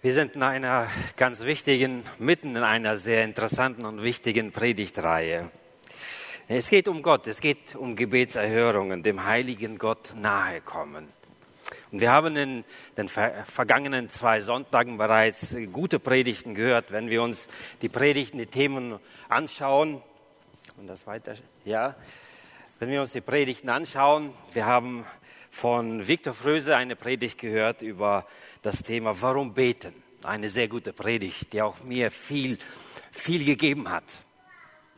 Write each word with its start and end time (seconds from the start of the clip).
Wir 0.00 0.14
sind 0.14 0.36
in 0.36 0.44
einer 0.44 0.86
ganz 1.16 1.40
wichtigen, 1.40 2.04
mitten 2.20 2.54
in 2.54 2.62
einer 2.62 2.98
sehr 2.98 3.24
interessanten 3.24 3.84
und 3.84 4.00
wichtigen 4.00 4.52
Predigtreihe. 4.52 5.50
Es 6.46 6.70
geht 6.70 6.86
um 6.86 7.02
Gott, 7.02 7.26
es 7.26 7.40
geht 7.40 7.74
um 7.74 7.96
Gebetserhörungen, 7.96 9.02
dem 9.02 9.24
heiligen 9.24 9.76
Gott 9.76 10.12
nahe 10.14 10.60
kommen. 10.60 11.08
Und 11.90 12.00
wir 12.00 12.12
haben 12.12 12.36
in 12.36 12.64
den 12.96 13.08
vergangenen 13.08 14.08
zwei 14.08 14.38
Sonntagen 14.38 14.98
bereits 14.98 15.48
gute 15.72 15.98
Predigten 15.98 16.54
gehört. 16.54 16.92
Wenn 16.92 17.10
wir 17.10 17.20
uns 17.20 17.48
die 17.82 17.88
Predigten, 17.88 18.38
die 18.38 18.46
Themen 18.46 19.00
anschauen, 19.28 20.00
und 20.76 20.86
das 20.86 21.08
weiter, 21.08 21.34
ja, 21.64 21.96
wenn 22.78 22.90
wir 22.90 23.00
uns 23.00 23.10
die 23.10 23.20
Predigten 23.20 23.68
anschauen, 23.68 24.32
wir 24.52 24.64
haben 24.64 25.04
von 25.50 26.06
Viktor 26.06 26.34
Fröse 26.34 26.76
eine 26.76 26.94
Predigt 26.94 27.38
gehört 27.38 27.82
über 27.82 28.26
das 28.62 28.82
Thema 28.82 29.20
Warum 29.20 29.54
beten? 29.54 29.94
Eine 30.24 30.50
sehr 30.50 30.68
gute 30.68 30.92
Predigt, 30.92 31.52
die 31.52 31.62
auch 31.62 31.82
mir 31.84 32.10
viel, 32.10 32.58
viel 33.12 33.44
gegeben 33.44 33.90
hat. 33.90 34.04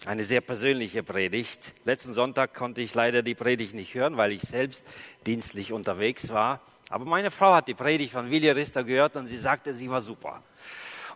Eine 0.06 0.24
sehr 0.24 0.40
persönliche 0.40 1.02
Predigt. 1.02 1.60
Letzten 1.84 2.14
Sonntag 2.14 2.54
konnte 2.54 2.80
ich 2.80 2.94
leider 2.94 3.22
die 3.22 3.34
Predigt 3.34 3.74
nicht 3.74 3.92
hören, 3.92 4.16
weil 4.16 4.32
ich 4.32 4.42
selbst 4.42 4.82
dienstlich 5.26 5.72
unterwegs 5.72 6.30
war. 6.30 6.60
Aber 6.88 7.04
meine 7.04 7.30
Frau 7.30 7.52
hat 7.52 7.68
die 7.68 7.74
Predigt 7.74 8.12
von 8.12 8.30
Willi 8.30 8.50
Rister 8.50 8.82
gehört 8.82 9.16
und 9.16 9.26
sie 9.26 9.36
sagte, 9.36 9.74
sie 9.74 9.90
war 9.90 10.00
super. 10.00 10.42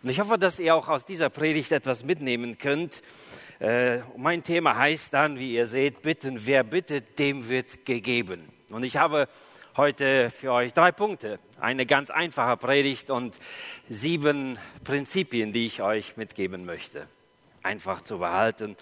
Und 0.03 0.09
ich 0.09 0.19
hoffe, 0.19 0.37
dass 0.37 0.59
ihr 0.59 0.75
auch 0.75 0.87
aus 0.87 1.03
dieser 1.03 1.31
Predigt 1.31 1.71
etwas 1.71 2.03
mitnehmen 2.03 2.59
könnt. 2.59 3.01
Äh, 3.59 4.01
mein 4.17 4.43
Thema 4.43 4.77
heißt 4.77 5.11
dann, 5.11 5.39
wie 5.39 5.55
ihr 5.55 5.65
seht, 5.65 6.03
bitten, 6.03 6.45
wer 6.45 6.63
bittet, 6.63 7.17
dem 7.17 7.49
wird 7.49 7.85
gegeben. 7.85 8.49
Und 8.69 8.83
ich 8.83 8.97
habe 8.97 9.27
heute 9.77 10.29
für 10.29 10.53
euch 10.53 10.73
drei 10.73 10.93
Punkte. 10.93 11.37
Eine 11.59 11.85
ganz 11.85 12.09
einfache 12.09 12.55
Predigt 12.55 13.09
und 13.09 13.37
sieben 13.89 14.57
Prinzipien, 14.85 15.51
die 15.51 15.65
ich 15.65 15.81
euch 15.81 16.15
mitgeben 16.15 16.65
möchte. 16.65 17.07
Einfach 17.61 18.01
zu 18.01 18.19
behalten. 18.19 18.77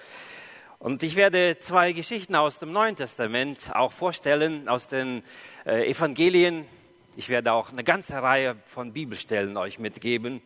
Und 0.77 1.01
ich 1.01 1.15
werde 1.15 1.57
zwei 1.57 1.93
Geschichten 1.93 2.35
aus 2.35 2.59
dem 2.59 2.71
Neuen 2.71 2.95
Testament 2.95 3.73
auch 3.73 3.91
vorstellen, 3.91 4.69
aus 4.69 4.87
den 4.87 5.23
äh, 5.65 5.89
Evangelien. 5.89 6.65
Ich 7.15 7.29
werde 7.29 7.53
auch 7.53 7.71
eine 7.71 7.83
ganze 7.83 8.21
Reihe 8.21 8.55
von 8.65 8.93
Bibelstellen 8.93 9.57
euch 9.57 9.79
mitgeben. 9.79 10.41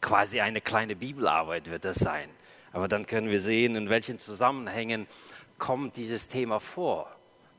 Quasi 0.00 0.40
eine 0.40 0.60
kleine 0.60 0.96
Bibelarbeit 0.96 1.70
wird 1.70 1.84
das 1.84 1.98
sein. 1.98 2.28
Aber 2.72 2.88
dann 2.88 3.06
können 3.06 3.30
wir 3.30 3.40
sehen, 3.40 3.76
in 3.76 3.90
welchen 3.90 4.18
Zusammenhängen 4.18 5.06
kommt 5.56 5.96
dieses 5.96 6.26
Thema 6.26 6.58
vor 6.58 7.08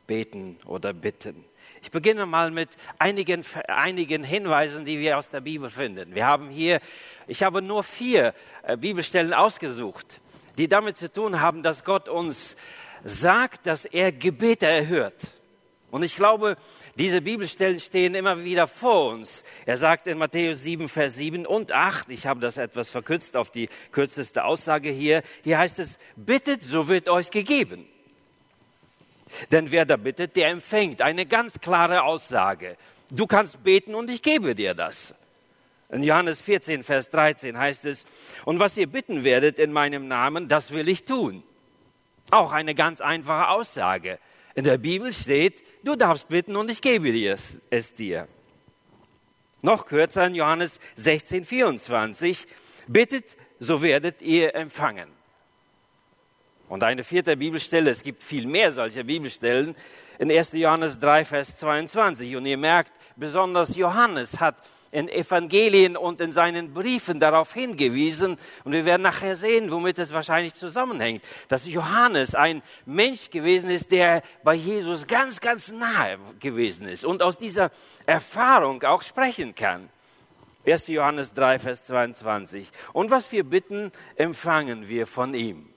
beten 0.10 0.58
oder 0.66 0.92
bitten. 0.92 1.46
Ich 1.84 1.92
beginne 1.92 2.26
mal 2.26 2.50
mit 2.50 2.70
einigen, 2.98 3.46
einigen 3.68 4.24
Hinweisen, 4.24 4.84
die 4.84 4.98
wir 5.00 5.20
aus 5.20 5.30
der 5.30 5.40
Bibel 5.42 5.70
finden. 5.70 6.16
Wir 6.16 6.26
haben 6.26 6.50
hier, 6.50 6.80
ich 7.28 7.44
habe 7.44 7.62
nur 7.62 7.84
vier 7.84 8.34
äh, 8.64 8.76
Bibelstellen 8.76 9.36
ausgesucht, 9.36 10.20
die 10.58 10.68
damit 10.68 10.98
zu 10.98 11.14
tun 11.14 11.40
haben, 11.40 11.62
dass 11.62 11.84
Gott 11.84 12.10
uns 12.10 12.56
sagt, 13.04 13.68
dass 13.68 13.86
er 13.86 14.12
Gebete 14.12 14.66
erhört. 14.66 15.32
Und 15.92 16.02
ich 16.02 16.16
glaube, 16.16 16.58
diese 16.96 17.22
Bibelstellen 17.22 17.80
stehen 17.80 18.16
immer 18.16 18.44
wieder 18.44 18.66
vor 18.66 19.12
uns. 19.12 19.44
Er 19.68 19.78
sagt 19.78 20.08
in 20.08 20.18
Matthäus 20.18 20.64
7, 20.64 20.88
Vers 20.88 21.14
7 21.14 21.46
und 21.46 21.72
8, 21.72 22.10
ich 22.10 22.26
habe 22.26 22.40
das 22.40 22.58
etwas 22.58 22.90
verkürzt 22.90 23.36
auf 23.36 23.52
die 23.52 23.70
kürzeste 23.92 24.44
Aussage 24.44 24.90
hier, 24.90 25.22
hier 25.44 25.60
heißt 25.60 25.78
es, 25.78 26.00
bittet, 26.16 26.64
so 26.64 26.88
wird 26.88 27.10
euch 27.10 27.30
gegeben. 27.30 27.88
Denn 29.52 29.72
wer 29.72 29.86
da 29.86 29.98
bittet, 29.98 30.36
der 30.36 30.50
empfängt. 30.50 31.02
Eine 31.02 31.26
ganz 31.26 31.60
klare 31.60 32.04
Aussage. 32.04 32.78
Du 33.12 33.28
kannst 33.28 33.64
beten 33.64 33.96
und 33.96 34.10
ich 34.10 34.22
gebe 34.22 34.56
dir 34.56 34.74
das. 34.74 35.14
In 35.90 36.04
Johannes 36.04 36.40
14, 36.40 36.84
Vers 36.84 37.10
13 37.10 37.58
heißt 37.58 37.86
es, 37.86 38.06
und 38.46 38.60
was 38.60 38.78
ihr 38.78 38.88
bitten 38.88 39.24
werdet 39.24 39.58
in 39.58 39.74
meinem 39.74 40.08
Namen, 40.08 40.48
das 40.48 40.72
will 40.72 40.88
ich 40.88 41.06
tun. 41.06 41.44
Auch 42.30 42.52
eine 42.52 42.76
ganz 42.76 43.02
einfache 43.02 43.50
Aussage. 43.50 44.20
In 44.54 44.64
der 44.66 44.78
Bibel 44.78 45.12
steht, 45.14 45.56
du 45.84 45.96
darfst 45.96 46.28
bitten 46.28 46.56
und 46.56 46.70
ich 46.70 46.82
gebe 46.82 47.12
dir 47.12 47.34
es, 47.34 47.60
es 47.72 47.94
dir. 47.94 48.28
Noch 49.64 49.86
kürzer 49.88 50.28
in 50.28 50.36
Johannes 50.36 50.80
16, 50.98 51.44
24, 51.46 52.46
bittet, 52.88 53.26
so 53.60 53.82
werdet 53.82 54.22
ihr 54.22 54.54
empfangen. 54.56 55.19
Und 56.70 56.84
eine 56.84 57.04
vierte 57.04 57.36
Bibelstelle, 57.36 57.90
es 57.90 58.04
gibt 58.04 58.22
viel 58.24 58.46
mehr 58.46 58.72
solcher 58.72 59.04
Bibelstellen, 59.04 59.76
in 60.20 60.32
1. 60.32 60.52
Johannes 60.54 61.00
3, 61.00 61.26
Vers 61.26 61.58
22. 61.58 62.36
Und 62.36 62.46
ihr 62.46 62.58
merkt, 62.58 62.92
besonders 63.16 63.76
Johannes 63.76 64.40
hat 64.40 64.56
in 64.92 65.10
Evangelien 65.10 65.98
und 65.98 66.22
in 66.22 66.32
seinen 66.32 66.74
Briefen 66.74 67.20
darauf 67.20 67.54
hingewiesen, 67.54 68.38
und 68.64 68.72
wir 68.72 68.86
werden 68.86 69.02
nachher 69.02 69.36
sehen, 69.36 69.72
womit 69.72 69.98
es 70.00 70.14
wahrscheinlich 70.14 70.54
zusammenhängt, 70.56 71.24
dass 71.48 71.66
Johannes 71.66 72.36
ein 72.36 72.62
Mensch 72.86 73.30
gewesen 73.30 73.70
ist, 73.70 73.92
der 73.92 74.24
bei 74.44 74.54
Jesus 74.54 75.08
ganz, 75.08 75.42
ganz 75.42 75.72
nahe 75.72 76.18
gewesen 76.40 76.88
ist 76.88 77.04
und 77.04 77.22
aus 77.22 77.38
dieser 77.38 77.72
Erfahrung 78.06 78.84
auch 78.84 79.02
sprechen 79.02 79.56
kann. 79.56 79.90
1. 80.66 80.88
Johannes 80.88 81.34
3, 81.34 81.60
Vers 81.60 81.86
22. 81.86 82.70
Und 82.94 83.10
was 83.10 83.32
wir 83.32 83.44
bitten, 83.44 83.92
empfangen 84.16 84.88
wir 84.88 85.08
von 85.08 85.34
ihm. 85.34 85.69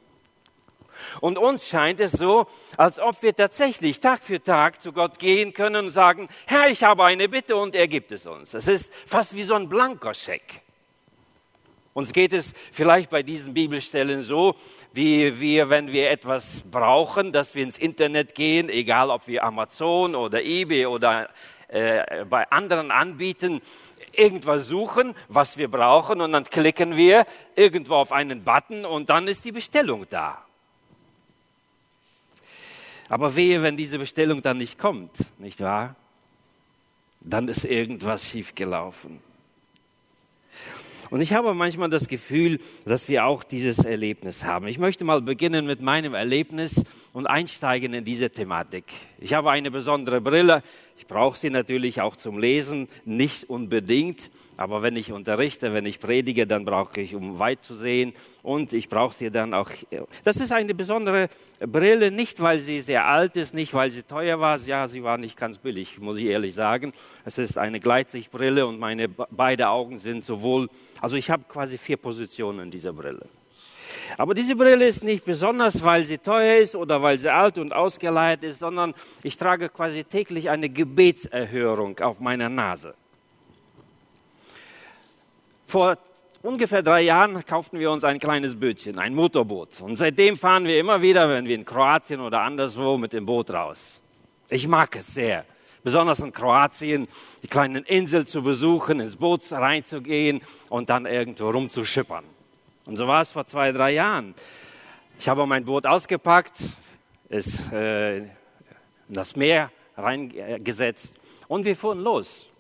Und 1.21 1.39
uns 1.39 1.67
scheint 1.67 2.01
es 2.01 2.13
so, 2.13 2.47
als 2.77 2.99
ob 2.99 3.23
wir 3.23 3.35
tatsächlich 3.35 4.01
Tag 4.01 4.23
für 4.23 4.43
Tag 4.43 4.81
zu 4.81 4.93
Gott 4.93 5.19
gehen 5.19 5.53
können 5.53 5.87
und 5.87 5.91
sagen, 5.91 6.29
Herr, 6.47 6.69
ich 6.69 6.83
habe 6.83 7.05
eine 7.05 7.29
Bitte 7.29 7.57
und 7.57 7.75
er 7.75 7.89
gibt 7.89 8.13
es 8.13 8.27
uns. 8.27 8.55
Es 8.55 8.69
ist 8.69 8.91
fast 9.07 9.35
wie 9.35 9.43
so 9.43 9.55
ein 9.55 9.69
Blankoscheck. 9.69 10.63
Uns 11.95 12.13
geht 12.13 12.33
es 12.33 12.47
vielleicht 12.73 13.11
bei 13.11 13.23
diesen 13.23 13.53
Bibelstellen 13.53 14.23
so, 14.23 14.55
wie 14.95 15.39
wir, 15.41 15.69
wenn 15.69 15.93
wir 15.93 16.11
etwas 16.11 16.45
brauchen, 16.71 17.33
dass 17.33 17.55
wir 17.55 17.63
ins 17.63 17.77
Internet 17.77 18.35
gehen, 18.35 18.71
egal 18.71 19.11
ob 19.11 19.27
wir 19.27 19.45
Amazon 19.45 20.15
oder 20.15 20.43
eBay 20.43 20.87
oder 20.87 21.29
äh, 21.69 22.25
bei 22.25 22.51
anderen 22.51 22.91
anbieten, 22.91 23.61
irgendwas 24.15 24.67
suchen, 24.67 25.15
was 25.29 25.57
wir 25.57 25.71
brauchen 25.71 26.21
und 26.21 26.33
dann 26.33 26.45
klicken 26.45 26.97
wir 26.97 27.27
irgendwo 27.57 27.97
auf 27.97 28.13
einen 28.13 28.45
Button 28.45 28.85
und 28.85 29.11
dann 29.11 29.27
ist 29.29 29.45
die 29.45 29.53
Bestellung 29.53 30.07
da. 30.09 30.45
Aber 33.13 33.37
wehe, 33.37 33.61
wenn 33.61 33.77
diese 33.77 33.99
Bestellung 33.99 34.41
dann 34.41 34.57
nicht 34.57 34.79
kommt, 34.79 35.13
nicht 35.39 35.61
wahr? 35.61 35.97
Dann 37.21 37.47
ist 37.47 37.63
irgendwas 37.63 38.25
schiefgelaufen. 38.25 39.21
Und 41.11 41.21
ich 41.21 41.35
habe 41.35 41.53
manchmal 41.53 41.91
das 41.91 42.09
Gefühl, 42.09 42.59
dass 42.87 43.09
wir 43.09 43.27
auch 43.27 43.45
dieses 43.45 43.77
Erlebnis 43.81 44.45
haben. 44.45 44.67
Ich 44.67 44.79
möchte 44.79 45.05
mal 45.05 45.21
beginnen 45.21 45.67
mit 45.67 45.83
meinem 45.83 46.15
Erlebnis 46.15 46.73
und 47.13 47.27
einsteigen 47.27 47.93
in 47.93 48.03
diese 48.03 48.31
Thematik. 48.31 48.85
Ich 49.19 49.35
habe 49.35 49.51
eine 49.51 49.71
besondere 49.71 50.23
Brille. 50.23 50.63
Ich 50.97 51.07
brauche 51.07 51.39
sie 51.39 51.51
natürlich 51.51 52.01
auch 52.01 52.17
zum 52.17 52.39
Lesen, 52.39 52.89
nicht 53.05 53.51
unbedingt. 53.51 54.31
Aber 54.57 54.83
wenn 54.83 54.97
ich 54.97 55.11
unterrichte, 55.13 55.73
wenn 55.73 55.87
ich 55.87 55.99
predige, 55.99 56.47
dann 56.47 56.65
brauche 56.65 57.01
ich, 57.01 57.15
um 57.15 57.39
weit 57.39 57.65
zu 57.65 57.75
sehen. 57.75 58.13
Und 58.43 58.73
ich 58.73 58.89
brauche 58.89 59.15
sie 59.15 59.31
dann 59.31 59.55
auch. 59.55 59.71
Das 60.25 60.37
ist 60.37 60.53
eine 60.53 60.75
besondere 60.75 61.29
Brille, 61.61 62.11
nicht 62.11 62.41
weil 62.41 62.59
sie 62.59 62.81
sehr 62.81 63.07
alt 63.07 63.37
ist, 63.37 63.55
nicht 63.55 63.73
weil 63.73 63.91
sie 63.91 64.03
teuer 64.03 64.41
war. 64.41 64.59
Ja, 64.59 64.89
sie 64.89 65.03
war 65.03 65.17
nicht 65.17 65.37
ganz 65.37 65.59
billig, 65.59 65.99
muss 65.99 66.19
ich 66.19 66.25
ehrlich 66.25 66.55
sagen. 66.55 66.93
Es 67.25 67.39
ist 67.39 67.57
eine 67.57 67.81
Gleitsichtbrille 67.81 68.67
und 68.67 68.79
meine 68.79 69.09
beide 69.09 69.69
Augen 69.69 69.99
sind 69.99 70.25
sowohl, 70.25 70.69
also 71.01 71.17
ich 71.17 71.31
habe 71.31 71.45
quasi 71.49 71.79
vier 71.79 71.97
Positionen 71.97 72.61
in 72.61 72.71
dieser 72.71 72.93
Brille. 72.93 73.27
Aber 74.19 74.35
diese 74.35 74.57
Brille 74.57 74.87
ist 74.87 75.03
nicht 75.03 75.25
besonders, 75.25 75.83
weil 75.83 76.05
sie 76.05 76.19
teuer 76.19 76.57
ist 76.57 76.75
oder 76.75 77.01
weil 77.01 77.19
sie 77.19 77.31
alt 77.31 77.59
und 77.59 77.73
ausgeleiert 77.73 78.43
ist, 78.43 78.59
sondern 78.59 78.95
ich 79.23 79.37
trage 79.37 79.69
quasi 79.69 80.05
täglich 80.05 80.51
eine 80.51 80.69
Gebetserhörung 80.69 81.99
auf 82.01 82.21
meiner 82.21 82.49
Nase. 82.49 82.95
Vor 85.73 85.97
ungefähr 86.43 86.83
drei 86.83 87.01
Jahren 87.01 87.43
kauften 87.47 87.79
wir 87.79 87.91
uns 87.91 88.05
ein 88.05 88.19
kleines 88.19 88.61
Bötchen, 88.61 88.99
ein 88.99 89.15
Motorboot. 89.15 89.81
Und 89.81 89.97
seitdem 89.97 90.37
fahren 90.37 90.67
wir 90.67 90.79
immer 90.79 91.01
wieder, 91.01 91.31
wenn 91.31 91.47
wir 91.47 91.55
in 91.55 91.65
Kroatien 91.65 92.21
oder 92.21 92.43
anderswo, 92.43 92.99
mit 92.99 93.15
dem 93.15 93.25
Boot 93.25 93.51
raus. 93.51 93.79
Ich 94.51 94.69
mag 94.69 94.95
es 94.97 95.07
sehr. 95.07 95.47
Besonders 95.83 96.19
in 96.19 96.31
Kroatien, 96.31 97.09
die 97.43 97.49
kleinen 97.49 97.85
Inseln 97.85 98.27
zu 98.27 98.43
besuchen, 98.43 99.01
ins 99.01 99.17
Boot 99.17 99.51
reinzugehen 99.51 100.43
und 100.69 100.91
dann 100.91 101.07
irgendwo 101.07 101.49
rumzuschippern. 101.49 102.27
Und 102.85 102.99
so 102.99 103.09
war 103.09 103.23
es 103.23 103.31
vor 103.31 103.47
zwei, 103.47 103.73
drei 103.73 103.93
Jahren. 103.93 104.35
Ich 105.19 105.27
habe 105.27 105.47
mein 105.47 105.65
Boot 105.65 105.87
ausgepackt, 105.87 106.59
es 107.31 107.47
äh, 107.73 108.19
in 108.19 108.31
das 109.09 109.35
Meer 109.37 109.71
reingesetzt 109.97 111.15
und 111.49 111.65
wir 111.65 111.77
fuhren 111.77 112.01
los. 112.01 112.52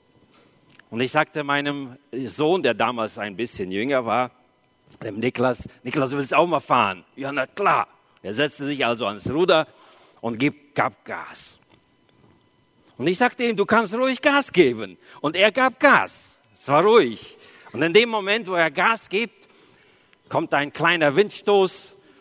Und 0.92 1.00
ich 1.00 1.10
sagte 1.10 1.42
meinem 1.42 1.96
Sohn, 2.26 2.62
der 2.62 2.74
damals 2.74 3.16
ein 3.16 3.34
bisschen 3.34 3.72
jünger 3.72 4.04
war, 4.04 4.30
dem 5.02 5.20
Niklas, 5.20 5.66
Niklas, 5.82 6.10
du 6.10 6.18
willst 6.18 6.34
auch 6.34 6.46
mal 6.46 6.60
fahren? 6.60 7.02
Ja, 7.16 7.32
na 7.32 7.46
klar. 7.46 7.88
Er 8.22 8.34
setzte 8.34 8.66
sich 8.66 8.84
also 8.84 9.06
ans 9.06 9.26
Ruder 9.30 9.66
und 10.20 10.38
gab 10.74 11.02
Gas. 11.06 11.54
Und 12.98 13.06
ich 13.06 13.16
sagte 13.16 13.42
ihm, 13.42 13.56
du 13.56 13.64
kannst 13.64 13.94
ruhig 13.94 14.20
Gas 14.20 14.52
geben. 14.52 14.98
Und 15.22 15.34
er 15.34 15.50
gab 15.50 15.80
Gas. 15.80 16.12
Es 16.60 16.68
war 16.68 16.84
ruhig. 16.84 17.38
Und 17.72 17.80
in 17.80 17.94
dem 17.94 18.10
Moment, 18.10 18.46
wo 18.46 18.52
er 18.52 18.70
Gas 18.70 19.08
gibt, 19.08 19.48
kommt 20.28 20.52
ein 20.52 20.74
kleiner 20.74 21.16
Windstoß 21.16 21.72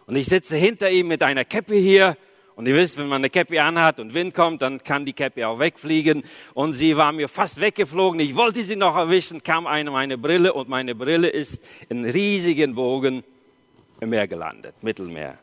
und 0.06 0.16
ich 0.16 0.28
sitze 0.28 0.56
hinter 0.56 0.90
ihm 0.90 1.10
mit 1.10 1.24
einer 1.24 1.44
Käppe 1.44 1.76
hier. 1.76 2.16
Und 2.62 2.68
ihr 2.68 2.76
wisst, 2.76 2.96
wenn 3.00 3.08
man 3.08 3.22
eine 3.22 3.32
Käppe 3.32 3.60
anhat 3.60 4.00
und 4.00 4.14
Wind 4.14 4.36
kommt, 4.36 4.62
dann 4.62 4.84
kann 4.84 5.04
die 5.04 5.14
Käppe 5.14 5.48
auch 5.48 5.58
wegfliegen. 5.58 6.22
Und 6.54 6.74
sie 6.74 6.96
war 6.96 7.12
mir 7.12 7.28
fast 7.28 7.60
weggeflogen. 7.60 8.20
Ich 8.20 8.36
wollte 8.36 8.64
sie 8.64 8.76
noch 8.76 8.96
erwischen, 8.96 9.42
kam 9.42 9.66
eine 9.66 9.90
meine 9.90 10.16
Brille 10.16 10.54
und 10.54 10.70
meine 10.70 10.94
Brille 10.94 11.28
ist 11.28 11.60
in 11.90 12.06
riesigen 12.06 12.76
Bogen 12.76 13.24
im 14.00 14.12
Meer 14.12 14.28
gelandet, 14.28 14.76
Mittelmeer. 14.84 15.40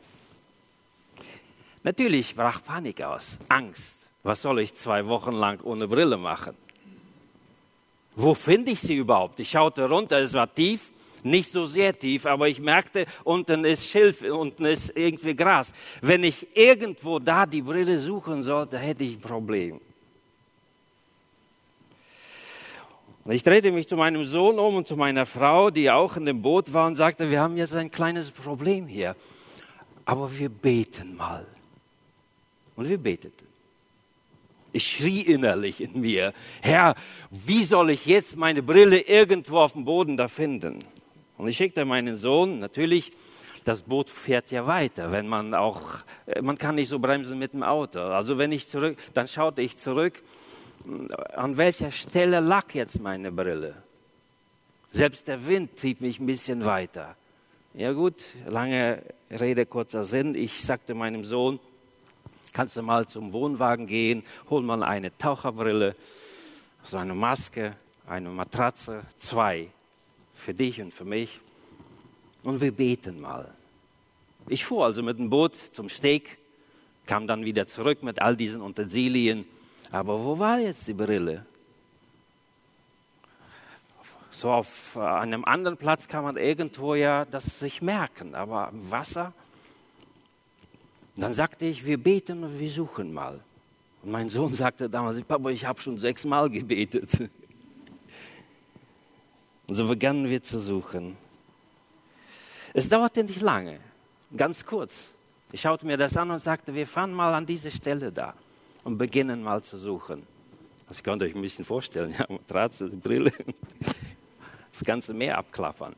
Natürlich 1.83 2.37
brach 2.37 2.63
Panik 2.63 3.03
aus, 3.03 3.27
Angst. 3.49 3.83
Was 4.23 4.41
soll 4.41 4.61
ich 4.61 4.73
zwei 4.75 5.05
Wochen 5.09 5.33
lang 5.33 5.61
ohne 5.65 5.89
Brille 5.89 6.19
machen? 6.19 6.55
Wo 8.15 8.33
finde 8.33 8.71
ich 8.71 8.81
sie 8.81 8.95
überhaupt? 8.95 9.41
Ich 9.41 9.51
schaute 9.51 9.89
runter, 9.89 10.21
es 10.21 10.33
war 10.35 10.55
tief, 10.55 10.83
nicht 11.25 11.53
so 11.53 11.67
sehr 11.67 11.99
tief, 11.99 12.27
aber 12.27 12.49
ich 12.49 12.61
merkte, 12.61 13.07
unten 13.25 13.65
ist 13.65 13.85
Schilf, 13.85 14.23
unten 14.23 14.65
ist 14.65 14.93
irgendwie 14.95 15.35
Gras. 15.35 15.71
Wenn 16.01 16.25
ich 16.25 16.47
irgendwo 16.57 17.19
da 17.19 17.47
die 17.47 17.63
Brille 17.63 18.01
suchen 18.01 18.43
sollte, 18.43 18.79
hätte 18.79 19.05
ich 19.05 19.17
ein 19.17 19.21
Problem. 19.21 19.81
Ich 23.31 23.43
drehte 23.43 23.71
mich 23.73 23.87
zu 23.87 23.97
meinem 23.97 24.25
Sohn 24.25 24.59
um 24.59 24.77
und 24.77 24.87
zu 24.87 24.97
meiner 24.97 25.27
Frau, 25.27 25.71
die 25.71 25.91
auch 25.91 26.17
in 26.17 26.25
dem 26.25 26.41
Boot 26.41 26.73
war 26.73 26.87
und 26.87 26.95
sagte, 26.95 27.31
wir 27.31 27.41
haben 27.41 27.59
jetzt 27.59 27.75
ein 27.75 27.91
kleines 27.91 28.31
Problem 28.31 28.87
hier. 28.87 29.17
Aber 30.07 30.39
wir 30.39 30.49
beten 30.49 31.15
mal. 31.15 31.47
Und 32.75 32.89
wir 32.89 32.97
beteten. 32.97 33.47
Ich 34.73 34.93
schrie 34.93 35.21
innerlich 35.21 35.81
in 35.81 36.01
mir, 36.01 36.33
Herr, 36.63 36.95
wie 37.31 37.65
soll 37.65 37.91
ich 37.91 38.07
jetzt 38.07 38.37
meine 38.37 38.63
Brille 38.63 39.01
irgendwo 39.01 39.59
auf 39.59 39.73
dem 39.73 39.85
Boden 39.85 40.17
da 40.17 40.29
finden? 40.29 40.79
Und 41.39 41.49
ich 41.49 41.57
schickte 41.57 41.85
meinen 41.85 42.17
Sohn, 42.17 42.59
natürlich, 42.59 43.13
das 43.65 43.83
Boot 43.83 44.11
fährt 44.11 44.51
ja 44.51 44.67
weiter, 44.67 45.13
wenn 45.13 45.29
man 45.29 45.55
auch, 45.55 45.83
äh, 46.27 46.43
man 46.43 46.59
kann 46.59 46.75
nicht 46.75 46.89
so 46.89 46.99
bremsen 46.99 47.39
mit 47.39 47.53
dem 47.53 47.63
Auto. 47.63 48.01
Also 48.01 48.39
wenn 48.39 48.53
ich 48.53 48.69
zurück, 48.69 48.99
dann 49.15 49.29
schaute 49.29 49.63
ich 49.63 49.79
zurück, 49.79 50.23
an 51.35 51.57
welcher 51.57 51.93
Stelle 51.93 52.41
lag 52.41 52.75
jetzt 52.75 53.01
meine 53.01 53.31
Brille? 53.33 53.75
Selbst 54.93 55.29
der 55.29 55.47
Wind 55.47 55.77
trieb 55.77 56.01
mich 56.01 56.19
ein 56.19 56.27
bisschen 56.27 56.65
weiter. 56.65 57.17
Ja 57.75 57.93
gut, 57.93 58.25
lange 58.47 59.03
Rede, 59.31 59.67
kurzer 59.67 60.05
Sinn. 60.05 60.35
Ich 60.35 60.65
sagte 60.65 60.95
meinem 60.95 61.25
Sohn, 61.25 61.61
kannst 62.53 62.77
du 62.77 62.83
mal 62.83 63.07
zum 63.07 63.33
Wohnwagen 63.33 63.87
gehen, 63.87 64.25
hol 64.49 64.63
mal 64.63 64.83
eine 64.83 65.17
Taucherbrille, 65.19 65.95
so 66.91 66.97
eine 66.97 67.15
Maske, 67.15 67.77
eine 68.07 68.31
Matratze, 68.31 69.03
zwei, 69.19 69.69
für 70.39 70.55
dich 70.55 70.81
und 70.81 70.93
für 70.95 71.05
mich. 71.05 71.41
Und 72.45 72.61
wir 72.61 72.73
beten 72.73 73.21
mal. 73.21 73.53
Ich 74.49 74.65
fuhr 74.65 74.85
also 74.85 75.03
mit 75.03 75.19
dem 75.19 75.29
Boot 75.29 75.55
zum 75.73 75.89
Steg, 75.89 76.39
kam 77.07 77.27
dann 77.27 77.45
wieder 77.45 77.67
zurück 77.67 78.03
mit 78.03 78.23
all 78.23 78.37
diesen 78.37 78.63
Utensilien. 78.63 79.45
Aber 79.91 80.23
wo 80.25 80.39
war 80.39 80.59
jetzt 80.59 80.87
die 80.87 80.95
Brille? 80.95 81.45
So 84.31 84.51
auf 84.51 84.97
einem 84.97 85.45
anderen 85.45 85.77
Platz 85.77 86.07
kann 86.07 86.23
man 86.25 86.37
irgendwo 86.37 86.95
ja 86.95 87.25
das 87.25 87.45
sich 87.59 87.83
merken, 87.83 88.35
aber 88.35 88.71
im 88.73 88.91
Wasser 88.91 89.33
dann 91.19 91.33
sagte 91.33 91.67
ich, 91.67 91.85
wir 91.85 91.99
beten 91.99 92.45
und 92.45 92.61
wir 92.61 92.71
suchen 92.71 93.13
mal. 93.13 93.41
Und 94.03 94.13
mein 94.13 94.31
Sohn 94.31 94.55
sagte 94.55 94.89
damals, 94.89 95.21
Papa, 95.25 95.51
ich 95.51 95.65
habe 95.65 95.81
schon 95.81 95.99
sechsmal 95.99 96.49
gebetet. 96.49 97.11
Und 99.69 99.75
so 99.75 99.87
begannen 99.87 100.29
wir 100.29 100.43
zu 100.43 100.59
suchen. 100.59 101.17
Es 102.73 102.89
dauerte 102.89 103.23
nicht 103.23 103.43
lange, 103.43 103.81
ganz 104.37 104.65
kurz. 104.65 104.93
Ich 105.53 105.61
schaute 105.61 105.87
mir 105.87 105.97
das 105.97 106.17
an 106.17 106.31
und 106.31 106.39
sagte, 106.39 106.75
wir 106.75 106.87
fahren 106.87 107.13
mal 107.13 107.35
an 107.35 107.45
diese 107.45 107.71
Stelle 107.71 108.11
da 108.11 108.35
und 108.85 108.97
beginnen 108.99 109.43
mal 109.43 109.63
zu 109.63 109.77
suchen. 109.77 110.27
Das 110.89 111.03
könnt 111.03 111.23
ihr 111.23 111.27
euch 111.27 111.35
ein 111.35 111.43
bisschen 111.43 111.67
vorstellen, 111.67 112.13
ja, 112.19 112.27
Matratze, 112.29 112.89
Brille, 112.89 113.33
das 114.73 114.85
ganze 114.85 115.13
Meer 115.13 115.37
abklappern. 115.39 115.95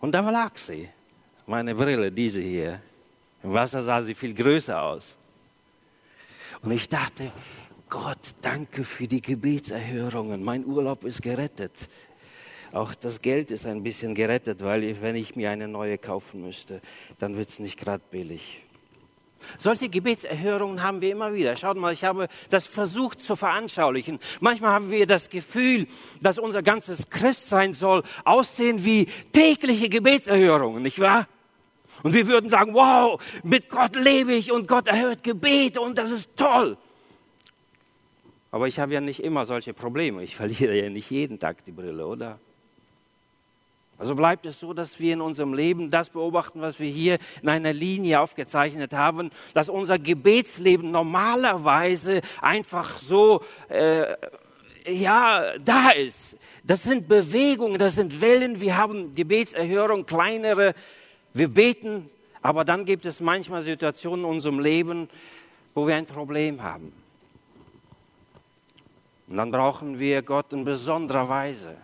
Und 0.00 0.12
da 0.12 0.20
lag 0.20 0.56
sie 0.56 0.88
meine 1.46 1.74
Brille, 1.74 2.10
diese 2.10 2.40
hier. 2.40 2.80
Im 3.42 3.52
Wasser 3.52 3.82
sah 3.82 4.02
sie 4.02 4.14
viel 4.14 4.32
größer 4.32 4.80
aus. 4.80 5.04
Und 6.62 6.70
ich 6.70 6.88
dachte, 6.88 7.30
Gott, 7.90 8.34
danke 8.40 8.84
für 8.84 9.08
die 9.08 9.20
Gebetserhörungen. 9.20 10.44
Mein 10.44 10.64
Urlaub 10.64 11.02
ist 11.02 11.22
gerettet. 11.22 11.72
Auch 12.72 12.94
das 12.94 13.18
Geld 13.18 13.50
ist 13.50 13.66
ein 13.66 13.82
bisschen 13.82 14.14
gerettet, 14.14 14.62
weil 14.62 15.02
wenn 15.02 15.16
ich 15.16 15.34
mir 15.34 15.50
eine 15.50 15.66
neue 15.66 15.98
kaufen 15.98 16.40
müsste, 16.40 16.80
dann 17.18 17.36
wird 17.36 17.48
es 17.48 17.58
nicht 17.58 17.76
gerade 17.76 18.04
billig. 18.12 18.62
Solche 19.58 19.88
Gebetserhörungen 19.88 20.84
haben 20.84 21.00
wir 21.00 21.10
immer 21.10 21.34
wieder. 21.34 21.56
Schaut 21.56 21.76
mal, 21.76 21.92
ich 21.92 22.04
habe 22.04 22.28
das 22.48 22.64
versucht 22.64 23.20
zu 23.22 23.34
veranschaulichen. 23.34 24.20
Manchmal 24.38 24.70
haben 24.70 24.92
wir 24.92 25.08
das 25.08 25.28
Gefühl, 25.28 25.88
dass 26.20 26.38
unser 26.38 26.62
ganzes 26.62 27.10
Christsein 27.10 27.74
soll 27.74 28.04
aussehen 28.24 28.84
wie 28.84 29.08
tägliche 29.32 29.88
Gebetserhörungen, 29.88 30.84
nicht 30.84 31.00
wahr? 31.00 31.26
Und 32.04 32.14
wir 32.14 32.28
würden 32.28 32.50
sagen, 32.50 32.72
wow, 32.72 33.20
mit 33.42 33.68
Gott 33.68 33.96
lebe 33.96 34.32
ich 34.32 34.52
und 34.52 34.68
Gott 34.68 34.86
erhört 34.86 35.24
Gebete 35.24 35.80
und 35.80 35.98
das 35.98 36.12
ist 36.12 36.36
toll. 36.36 36.78
Aber 38.50 38.66
ich 38.66 38.78
habe 38.78 38.92
ja 38.92 39.00
nicht 39.00 39.22
immer 39.22 39.44
solche 39.44 39.74
Probleme. 39.74 40.22
Ich 40.22 40.36
verliere 40.36 40.74
ja 40.74 40.90
nicht 40.90 41.10
jeden 41.10 41.38
Tag 41.38 41.64
die 41.64 41.72
Brille, 41.72 42.06
oder? 42.06 42.38
Also 44.00 44.14
bleibt 44.14 44.46
es 44.46 44.58
so, 44.58 44.72
dass 44.72 44.98
wir 44.98 45.12
in 45.12 45.20
unserem 45.20 45.52
Leben 45.52 45.90
das 45.90 46.08
beobachten, 46.08 46.62
was 46.62 46.80
wir 46.80 46.88
hier 46.88 47.18
in 47.42 47.50
einer 47.50 47.74
Linie 47.74 48.20
aufgezeichnet 48.20 48.94
haben, 48.94 49.30
dass 49.52 49.68
unser 49.68 49.98
Gebetsleben 49.98 50.90
normalerweise 50.90 52.22
einfach 52.40 52.96
so, 52.96 53.42
äh, 53.68 54.16
ja, 54.86 55.58
da 55.58 55.90
ist. 55.90 56.18
Das 56.64 56.82
sind 56.82 57.08
Bewegungen, 57.08 57.78
das 57.78 57.94
sind 57.94 58.22
Wellen. 58.22 58.62
Wir 58.62 58.78
haben 58.78 59.14
Gebetserhörung, 59.14 60.06
kleinere 60.06 60.74
wir 61.34 61.48
beten, 61.48 62.08
aber 62.40 62.64
dann 62.64 62.86
gibt 62.86 63.04
es 63.04 63.20
manchmal 63.20 63.62
Situationen 63.62 64.24
in 64.24 64.30
unserem 64.30 64.60
Leben, 64.60 65.10
wo 65.74 65.86
wir 65.86 65.94
ein 65.94 66.06
Problem 66.06 66.62
haben. 66.62 66.92
Und 69.30 69.36
dann 69.36 69.50
brauchen 69.50 69.98
wir 69.98 70.20
Gott 70.20 70.52
in 70.52 70.64
besonderer 70.64 71.28
Weise. 71.28 71.76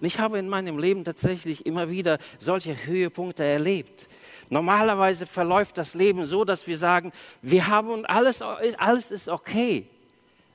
Und 0.00 0.06
ich 0.06 0.18
habe 0.18 0.38
in 0.38 0.48
meinem 0.48 0.78
Leben 0.78 1.04
tatsächlich 1.04 1.66
immer 1.66 1.90
wieder 1.90 2.18
solche 2.38 2.86
Höhepunkte 2.86 3.44
erlebt. 3.44 4.06
Normalerweise 4.48 5.26
verläuft 5.26 5.76
das 5.76 5.92
Leben 5.92 6.24
so, 6.24 6.44
dass 6.44 6.66
wir 6.66 6.78
sagen, 6.78 7.12
wir 7.42 7.66
haben 7.66 8.06
alles, 8.06 8.40
alles 8.40 9.10
ist 9.10 9.28
okay. 9.28 9.86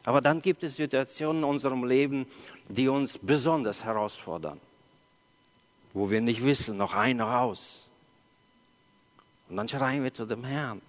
Aber 0.06 0.22
dann 0.22 0.42
gibt 0.42 0.63
es 0.63 0.75
Situationen 0.75 1.44
in 1.44 1.50
unserem 1.50 1.84
Leben, 1.84 2.25
die 2.70 2.88
uns 2.88 3.20
besonders 3.22 3.84
herausfordern 3.84 4.60
wo 5.98 6.12
wir 6.12 6.22
nicht 6.22 6.44
wissen, 6.44 6.78
noch 6.78 6.94
ein 6.94 7.20
raus. 7.20 7.84
Und 9.50 9.58
dann 9.58 9.68
schreien 9.68 10.04
wir 10.04 10.13
zu 10.13 10.25
dem 10.25 10.44
Herrn. 10.44 10.82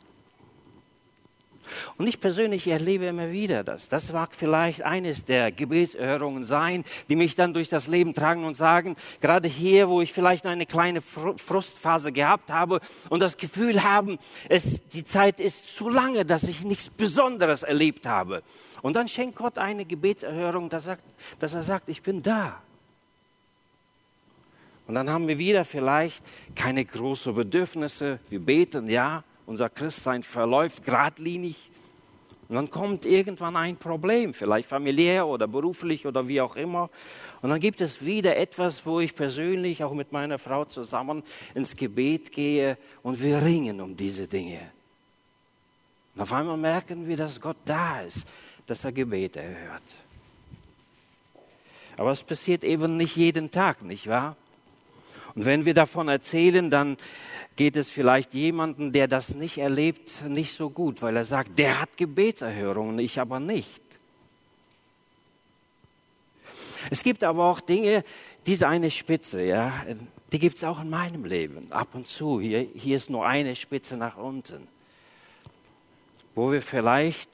Und 1.97 2.07
ich 2.07 2.21
persönlich 2.21 2.67
erlebe 2.67 3.07
immer 3.07 3.31
wieder 3.31 3.65
das. 3.65 3.89
Das 3.89 4.13
mag 4.13 4.35
vielleicht 4.35 4.83
eines 4.83 5.25
der 5.25 5.53
Gebetserhörungen 5.53 6.45
sein, 6.45 6.85
die 7.09 7.17
mich 7.17 7.35
dann 7.35 7.55
durch 7.55 7.69
das 7.69 7.87
Leben 7.87 8.15
tragen 8.15 8.45
und 8.45 8.55
sagen, 8.55 8.97
gerade 9.21 9.49
hier, 9.49 9.89
wo 9.89 10.01
ich 10.01 10.13
vielleicht 10.13 10.47
eine 10.47 10.67
kleine 10.67 11.01
Frustphase 11.01 12.13
gehabt 12.13 12.51
habe 12.51 12.81
und 13.09 13.21
das 13.21 13.37
Gefühl 13.37 13.85
haben, 13.85 14.19
es, 14.49 14.87
die 14.89 15.05
Zeit 15.05 15.41
ist 15.41 15.75
zu 15.75 15.89
lange, 15.89 16.25
dass 16.25 16.45
ich 16.45 16.65
nichts 16.65 16.89
Besonderes 16.89 17.63
erlebt 17.63 18.07
habe. 18.07 18.43
Und 18.83 18.95
dann 18.95 19.09
schenkt 19.09 19.37
Gott 19.37 19.59
eine 19.59 19.85
Gebetserhörung, 19.85 20.69
dass 20.69 20.87
er, 20.87 20.99
dass 21.39 21.55
er 21.55 21.63
sagt, 21.63 21.89
ich 21.89 22.03
bin 22.03 22.23
da. 22.23 22.61
Und 24.87 24.95
dann 24.95 25.11
haben 25.11 25.29
wir 25.29 25.39
wieder 25.39 25.67
vielleicht 25.67 26.25
keine 26.55 26.85
großen 26.85 27.35
Bedürfnisse. 27.35 28.21
Wir 28.31 28.41
beten, 28.41 28.89
ja, 28.89 29.23
unser 29.49 29.71
Christsein 29.71 30.23
verläuft 30.23 30.85
geradlinig. 30.85 31.57
Und 32.51 32.57
dann 32.57 32.71
kommt 32.71 33.07
irgendwann 33.07 33.57
ein 33.57 33.79
Problem, 33.79 34.35
vielleicht 34.35 34.69
familiär 34.69 35.27
oder 35.27 35.49
beruflich 35.49 36.07
oder 36.07 36.29
wie 36.29 36.41
auch 36.43 36.55
immer. 36.55 36.91
Und 37.41 37.49
dann 37.49 37.59
gibt 37.59 37.81
es 37.81 38.05
wieder 38.05 38.37
etwas, 38.37 38.85
wo 38.85 39.01
ich 39.01 39.15
persönlich 39.15 39.83
auch 39.83 39.95
mit 39.95 40.13
meiner 40.13 40.39
Frau 40.39 40.67
zusammen 40.67 41.23
ins 41.55 41.75
Gebet 41.75 42.31
gehe 42.31 42.77
und 43.03 43.23
wir 43.23 43.43
ringen 43.43 43.81
um 43.81 43.97
diese 43.97 44.29
Dinge. 44.29 44.61
Und 46.15 46.23
auf 46.23 46.33
einmal 46.33 46.59
merken 46.59 47.09
wir, 47.09 47.17
dass 47.17 47.41
Gott 47.41 47.57
da 47.65 48.03
ist, 48.03 48.27
dass 48.67 48.85
er 48.85 48.93
Gebete 48.93 49.41
erhört. 49.41 49.83
Aber 51.97 52.13
es 52.13 52.23
passiert 52.23 52.65
eben 52.65 52.99
nicht 52.99 53.17
jeden 53.17 53.51
Tag, 53.51 53.83
nicht 53.83 54.09
wahr? 54.09 54.37
Und 55.35 55.47
wenn 55.47 55.65
wir 55.65 55.75
davon 55.75 56.09
erzählen, 56.09 56.69
dann 56.69 56.99
geht 57.59 57.77
es 57.77 57.89
vielleicht 57.89 58.35
jemanden, 58.35 58.93
der 58.93 59.09
das 59.09 59.31
nicht 59.31 59.59
erlebt, 59.59 60.25
nicht 60.29 60.57
so 60.57 60.71
gut, 60.71 61.03
weil 61.03 61.17
er 61.17 61.25
sagt, 61.25 61.59
der 61.59 61.81
hat 61.81 61.97
Gebetserhörungen, 61.97 62.97
ich 63.01 63.19
aber 63.19 63.41
nicht. 63.41 63.81
Es 66.89 67.03
gibt 67.03 67.25
aber 67.25 67.47
auch 67.47 67.61
Dinge, 67.61 68.05
diese 68.47 68.69
eine 68.69 68.93
Spitze, 68.93 69.43
ja, 69.43 69.85
die 70.31 70.39
gibt 70.39 70.59
es 70.59 70.65
auch 70.65 70.81
in 70.81 70.89
meinem 70.89 71.25
Leben. 71.25 71.73
Ab 71.73 71.89
und 71.95 72.07
zu. 72.07 72.41
Hier, 72.41 72.61
hier 72.61 72.97
ist 72.97 73.11
nur 73.11 73.27
eine 73.27 73.57
Spitze 73.57 73.97
nach 73.97 74.17
unten. 74.17 74.69
Wo 76.37 76.53
wir 76.53 76.63
vielleicht 76.63 77.31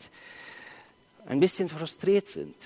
ein 1.26 1.38
bisschen 1.38 1.68
frustriert 1.68 2.28
sind. 2.28 2.56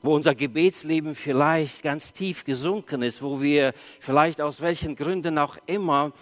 Wo 0.00 0.14
unser 0.14 0.34
Gebetsleben 0.34 1.14
vielleicht 1.16 1.82
ganz 1.82 2.14
tief 2.14 2.44
gesunken 2.44 3.02
ist. 3.02 3.20
Wo 3.20 3.42
wir 3.42 3.74
vielleicht 4.00 4.40
aus 4.40 4.62
welchen 4.62 4.96
Gründen 4.96 5.36
auch 5.36 5.58
immer 5.66 6.12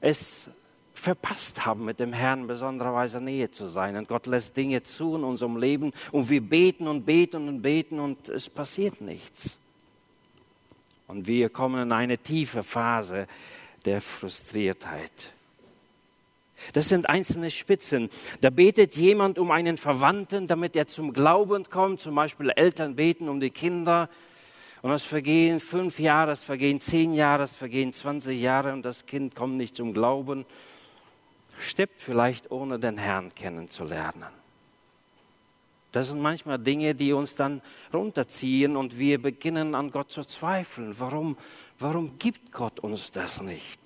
es 0.00 0.48
verpasst 0.94 1.64
haben, 1.64 1.84
mit 1.84 2.00
dem 2.00 2.12
Herrn 2.12 2.40
in 2.40 2.46
besonderer 2.46 2.92
Weise 2.92 3.20
Nähe 3.20 3.50
zu 3.50 3.68
sein. 3.68 3.96
Und 3.96 4.08
Gott 4.08 4.26
lässt 4.26 4.56
Dinge 4.56 4.82
zu 4.82 5.16
in 5.16 5.24
unserem 5.24 5.56
Leben 5.56 5.92
und 6.12 6.28
wir 6.28 6.40
beten 6.40 6.88
und 6.88 7.04
beten 7.04 7.48
und 7.48 7.62
beten 7.62 8.00
und 8.00 8.28
es 8.28 8.50
passiert 8.50 9.00
nichts. 9.00 9.56
Und 11.06 11.26
wir 11.26 11.48
kommen 11.48 11.82
in 11.82 11.92
eine 11.92 12.18
tiefe 12.18 12.62
Phase 12.62 13.26
der 13.86 14.00
Frustriertheit. 14.00 15.32
Das 16.72 16.88
sind 16.88 17.08
einzelne 17.08 17.50
Spitzen. 17.50 18.10
Da 18.40 18.50
betet 18.50 18.96
jemand 18.96 19.38
um 19.38 19.50
einen 19.50 19.76
Verwandten, 19.76 20.48
damit 20.48 20.74
er 20.76 20.88
zum 20.88 21.12
Glauben 21.12 21.70
kommt. 21.70 22.00
Zum 22.00 22.14
Beispiel 22.14 22.50
Eltern 22.50 22.96
beten 22.96 23.28
um 23.28 23.40
die 23.40 23.50
Kinder. 23.50 24.10
Und 24.82 24.92
es 24.92 25.02
vergehen 25.02 25.60
fünf 25.60 25.98
Jahre, 25.98 26.32
es 26.32 26.40
vergehen 26.40 26.80
zehn 26.80 27.12
Jahre, 27.14 27.44
es 27.44 27.52
vergehen 27.52 27.92
zwanzig 27.92 28.40
Jahre 28.40 28.72
und 28.72 28.82
das 28.82 29.06
Kind 29.06 29.34
kommt 29.34 29.56
nicht 29.56 29.76
zum 29.76 29.92
Glauben 29.92 30.46
stirbt 31.60 32.00
vielleicht 32.00 32.50
ohne 32.50 32.78
den 32.78 32.96
Herrn 32.96 33.34
kennenzulernen. 33.34 34.28
Das 35.92 36.08
sind 36.08 36.20
manchmal 36.20 36.58
Dinge, 36.58 36.94
die 36.94 37.12
uns 37.12 37.34
dann 37.34 37.62
runterziehen 37.92 38.76
und 38.76 38.98
wir 38.98 39.20
beginnen 39.20 39.74
an 39.74 39.90
Gott 39.90 40.10
zu 40.10 40.24
zweifeln. 40.24 40.94
Warum, 40.98 41.36
warum 41.78 42.18
gibt 42.18 42.52
Gott 42.52 42.78
uns 42.80 43.10
das 43.10 43.40
nicht? 43.40 43.80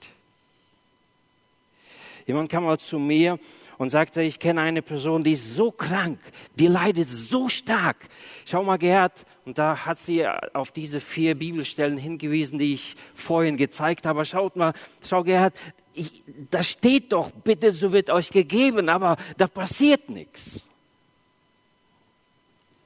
Jemand 2.27 2.51
kam 2.51 2.65
mal 2.65 2.79
zu 2.79 2.99
mir 2.99 3.39
und 3.83 3.89
sagte, 3.89 4.23
ich 4.23 4.39
kenne 4.39 4.61
eine 4.61 4.81
Person, 4.81 5.25
die 5.25 5.33
ist 5.33 5.57
so 5.57 5.73
krank, 5.73 6.21
die 6.55 6.69
leidet 6.69 7.09
so 7.09 7.49
stark. 7.49 7.97
Schau 8.45 8.63
mal, 8.63 8.77
Gerhard, 8.77 9.27
und 9.45 9.59
da 9.59 9.85
hat 9.85 9.99
sie 9.99 10.25
auf 10.53 10.71
diese 10.71 11.01
vier 11.01 11.35
Bibelstellen 11.35 11.99
hingewiesen, 11.99 12.61
die 12.61 12.75
ich 12.75 12.95
vorhin 13.13 13.57
gezeigt 13.57 14.07
habe. 14.07 14.25
Schaut 14.25 14.55
mal, 14.55 14.73
schau 15.05 15.25
Gerhard, 15.25 15.55
ich, 15.95 16.23
da 16.49 16.63
steht 16.63 17.13
doch, 17.13 17.33
bitte, 17.33 17.73
so 17.73 17.93
wird 17.93 18.09
euch 18.11 18.31
gegeben, 18.31 18.89
aber 18.89 19.17
da 19.37 19.49
passiert 19.49 20.09
nichts. 20.11 20.63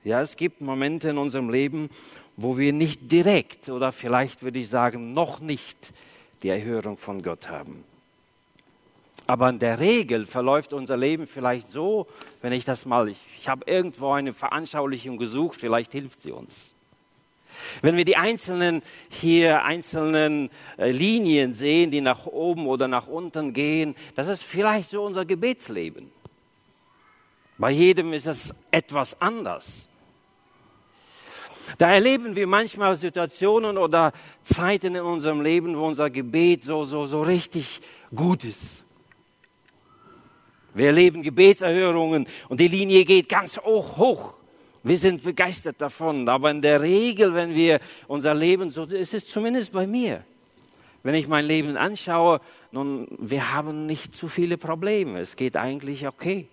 Ja, 0.03 0.23
es 0.23 0.35
gibt 0.35 0.62
Momente 0.62 1.11
in 1.11 1.19
unserem 1.19 1.50
Leben, 1.50 1.91
wo 2.38 2.57
wir 2.57 2.73
nicht 2.73 3.12
direkt 3.12 3.69
oder 3.69 3.93
vielleicht 3.93 4.43
würde 4.43 4.61
ich 4.61 4.71
sagen, 4.71 5.12
noch 5.12 5.41
nicht 5.41 5.93
die 6.43 6.49
Erhörung 6.49 6.97
von 6.97 7.21
Gott 7.21 7.50
haben. 7.50 7.85
Aber 9.26 9.49
in 9.49 9.59
der 9.59 9.80
Regel 9.80 10.26
verläuft 10.26 10.73
unser 10.73 10.97
Leben 10.97 11.26
vielleicht 11.26 11.71
so, 11.71 12.06
wenn 12.42 12.52
ich 12.52 12.64
das 12.64 12.85
mal, 12.85 13.09
ich, 13.09 13.18
ich 13.40 13.49
habe 13.49 13.64
irgendwo 13.66 14.12
eine 14.12 14.33
Veranschaulichung 14.33 15.18
gesucht, 15.18 15.61
vielleicht 15.61 15.92
hilft 15.92 16.23
sie 16.23 16.30
uns. 16.30 16.54
Wenn 17.83 17.97
wir 17.97 18.04
die 18.04 18.16
einzelnen 18.16 18.83
hier 19.09 19.64
einzelnen 19.64 20.50
äh, 20.76 20.90
Linien 20.90 21.54
sehen, 21.54 21.90
die 21.90 22.00
nach 22.00 22.26
oben 22.26 22.66
oder 22.66 22.87
nach 22.87 23.06
unten 23.06 23.52
gehen, 23.52 23.97
das 24.14 24.28
ist 24.28 24.42
vielleicht 24.42 24.90
so 24.90 25.02
unser 25.02 25.25
Gebetsleben. 25.25 26.11
Bei 27.59 27.71
jedem 27.71 28.12
ist 28.12 28.26
es 28.26 28.52
etwas 28.71 29.21
anders. 29.21 29.66
Da 31.78 31.90
erleben 31.90 32.37
wir 32.37 32.47
manchmal 32.47 32.97
Situationen 32.97 33.76
oder 33.78 34.12
Zeiten 34.45 34.95
in 34.95 35.02
unserem 35.02 35.40
Leben, 35.40 35.76
wo 35.76 35.87
unser 35.87 36.11
Gebet 36.11 36.64
so, 36.64 36.85
so, 36.85 37.06
so 37.06 37.23
richtig 37.23 37.80
gut 38.14 38.45
ist. 38.45 38.86
Wir 40.76 40.88
erleben 40.88 41.23
Gebetserhörungen 41.23 42.26
und 42.50 42.61
die 42.61 42.68
Linie 42.68 43.06
geht 43.06 43.30
ganz 43.30 43.56
hoch, 43.56 43.97
hoch. 43.97 44.35
Wir 44.83 44.99
sind 44.99 45.23
begeistert 45.23 45.80
davon. 45.80 46.28
Aber 46.28 46.50
in 46.50 46.61
der 46.61 46.83
Regel, 46.83 47.33
wenn 47.33 47.54
wir 47.54 47.80
unser 48.09 48.35
Leben, 48.35 48.71
so 48.71 48.85
ist 48.85 49.14
es 49.14 49.26
zumindest 49.26 49.73
bei 49.73 49.87
mir. 49.87 50.23
Wenn 51.02 51.14
ich 51.14 51.28
mein 51.28 51.47
Leben 51.47 51.78
anschaue, 51.78 52.40
nun, 52.73 53.09
wir 53.18 53.54
haben 53.54 53.87
nicht 53.87 54.14
zu 54.14 54.28
viele 54.28 54.59
Probleme. 54.59 55.21
Es 55.21 55.35
geht 55.35 55.56
eigentlich 55.56 56.06
okay. 56.06 56.47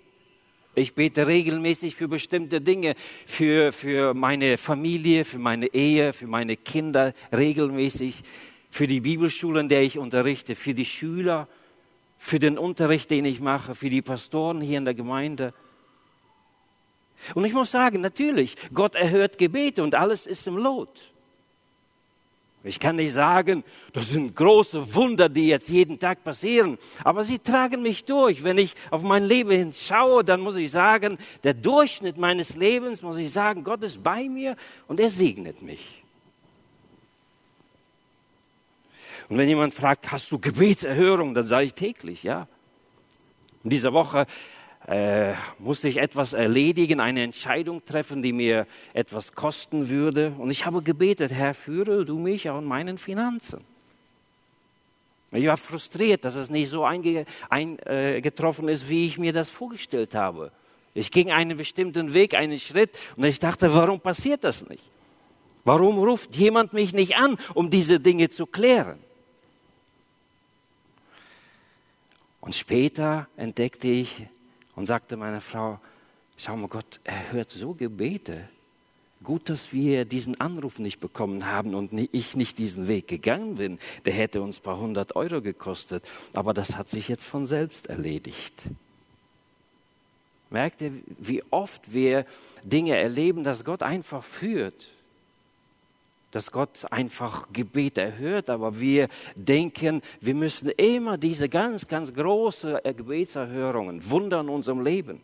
Ich 0.73 0.95
bete 0.95 1.27
regelmäßig 1.27 1.95
für 1.95 2.07
bestimmte 2.07 2.61
Dinge, 2.61 2.95
für, 3.25 3.73
für 3.73 4.13
meine 4.13 4.57
Familie, 4.57 5.25
für 5.25 5.37
meine 5.37 5.67
Ehe, 5.67 6.13
für 6.13 6.27
meine 6.27 6.55
Kinder 6.55 7.13
regelmäßig, 7.35 8.23
für 8.71 8.87
die 8.87 9.01
Bibelschule, 9.01 9.59
in 9.59 9.69
der 9.69 9.83
ich 9.83 9.97
unterrichte, 9.97 10.55
für 10.55 10.73
die 10.73 10.85
Schüler, 10.85 11.49
für 12.23 12.39
den 12.39 12.57
Unterricht, 12.57 13.11
den 13.11 13.25
ich 13.25 13.41
mache, 13.41 13.75
für 13.75 13.89
die 13.89 14.01
Pastoren 14.01 14.61
hier 14.61 14.77
in 14.77 14.85
der 14.85 14.93
Gemeinde. 14.93 15.53
Und 17.35 17.43
ich 17.43 17.51
muss 17.53 17.69
sagen, 17.69 17.99
natürlich, 17.99 18.55
Gott 18.73 18.95
erhört 18.95 19.37
Gebete 19.37 19.83
und 19.83 19.93
alles 19.93 20.25
ist 20.25 20.47
im 20.47 20.55
Lot. 20.55 21.11
Ich 22.63 22.79
kann 22.79 22.95
nicht 22.95 23.11
sagen, 23.11 23.65
das 23.91 24.07
sind 24.07 24.37
große 24.37 24.95
Wunder, 24.95 25.27
die 25.27 25.49
jetzt 25.49 25.67
jeden 25.67 25.99
Tag 25.99 26.23
passieren, 26.23 26.77
aber 27.03 27.25
sie 27.25 27.39
tragen 27.39 27.81
mich 27.81 28.05
durch. 28.05 28.41
Wenn 28.41 28.57
ich 28.57 28.73
auf 28.89 29.03
mein 29.03 29.25
Leben 29.25 29.73
schaue, 29.73 30.23
dann 30.23 30.39
muss 30.39 30.55
ich 30.55 30.71
sagen, 30.71 31.17
der 31.43 31.53
Durchschnitt 31.53 32.17
meines 32.17 32.55
Lebens, 32.55 33.01
muss 33.01 33.17
ich 33.17 33.33
sagen, 33.33 33.65
Gott 33.65 33.83
ist 33.83 34.01
bei 34.01 34.29
mir 34.29 34.55
und 34.87 35.01
er 35.01 35.11
segnet 35.11 35.61
mich. 35.61 36.02
Und 39.29 39.37
wenn 39.37 39.47
jemand 39.47 39.73
fragt, 39.73 40.11
hast 40.11 40.31
du 40.31 40.39
Gebetserhörung, 40.39 41.33
dann 41.33 41.45
sage 41.45 41.65
ich 41.65 41.73
täglich, 41.73 42.23
ja. 42.23 42.47
In 43.63 43.69
dieser 43.69 43.93
Woche 43.93 44.25
äh, 44.87 45.33
musste 45.59 45.87
ich 45.87 45.97
etwas 45.97 46.33
erledigen, 46.33 46.99
eine 46.99 47.23
Entscheidung 47.23 47.85
treffen, 47.85 48.21
die 48.21 48.33
mir 48.33 48.67
etwas 48.93 49.31
kosten 49.33 49.87
würde. 49.89 50.33
Und 50.37 50.51
ich 50.51 50.65
habe 50.65 50.81
gebetet, 50.81 51.31
Herr, 51.31 51.53
führe 51.53 52.03
du 52.03 52.19
mich 52.19 52.45
in 52.45 52.65
meinen 52.65 52.97
Finanzen. 52.97 53.61
Ich 55.31 55.47
war 55.47 55.57
frustriert, 55.57 56.25
dass 56.25 56.35
es 56.35 56.49
nicht 56.49 56.69
so 56.69 56.83
eingetroffen 56.85 58.67
äh, 58.67 58.71
ist, 58.71 58.87
wie 58.87 59.07
ich 59.07 59.17
mir 59.17 59.33
das 59.33 59.49
vorgestellt 59.49 60.13
habe. 60.13 60.51
Ich 60.93 61.09
ging 61.09 61.31
einen 61.31 61.57
bestimmten 61.57 62.13
Weg, 62.13 62.35
einen 62.35 62.59
Schritt 62.59 62.91
und 63.15 63.23
ich 63.23 63.39
dachte, 63.39 63.73
warum 63.73 63.99
passiert 63.99 64.43
das 64.43 64.67
nicht? 64.69 64.83
Warum 65.63 65.97
ruft 65.97 66.35
jemand 66.35 66.73
mich 66.73 66.93
nicht 66.93 67.15
an, 67.15 67.39
um 67.55 67.69
diese 67.71 67.99
Dinge 67.99 68.29
zu 68.29 68.45
klären? 68.45 68.99
Und 72.43 72.55
später 72.55 73.29
entdeckte 73.37 73.87
ich, 73.87 74.27
und 74.75 74.85
sagte 74.85 75.15
meine 75.15 75.39
Frau, 75.39 75.79
schau 76.35 76.57
mal, 76.57 76.67
Gott 76.67 76.99
er 77.05 77.31
hört 77.31 77.51
so 77.51 77.73
Gebete. 77.73 78.49
Gut, 79.23 79.47
dass 79.47 79.71
wir 79.71 80.03
diesen 80.03 80.41
Anruf 80.41 80.77
nicht 80.77 80.99
bekommen 80.99 81.45
haben 81.45 81.73
und 81.73 81.93
ich 82.11 82.35
nicht 82.35 82.57
diesen 82.57 82.89
Weg 82.89 83.07
gegangen 83.07 83.55
bin. 83.55 83.79
Der 84.03 84.11
hätte 84.11 84.41
uns 84.41 84.57
ein 84.57 84.61
paar 84.61 84.77
hundert 84.77 85.15
Euro 85.15 85.41
gekostet. 85.41 86.03
Aber 86.33 86.53
das 86.53 86.75
hat 86.75 86.89
sich 86.89 87.07
jetzt 87.07 87.23
von 87.23 87.45
selbst 87.45 87.87
erledigt. 87.87 88.53
Merkt 90.49 90.81
ihr, 90.81 90.91
wie 91.19 91.43
oft 91.49 91.93
wir 91.93 92.25
Dinge 92.65 92.97
erleben, 92.97 93.45
dass 93.45 93.63
Gott 93.63 93.83
einfach 93.83 94.25
führt? 94.25 94.89
Dass 96.33 96.51
Gott 96.51 96.91
einfach 96.91 97.47
Gebet 97.53 97.99
erhört, 97.99 98.49
aber 98.49 98.79
wir 98.79 99.07
denken, 99.35 100.01
wir 100.19 100.33
müssen 100.33 100.69
immer 100.69 101.15
diese 101.15 101.47
ganz, 101.47 101.87
ganz 101.87 102.11
große 102.11 102.81
Gebetserhörungen, 102.97 104.09
Wunder 104.09 104.41
in 104.41 104.49
unserem 104.49 104.83
Leben. 104.83 105.21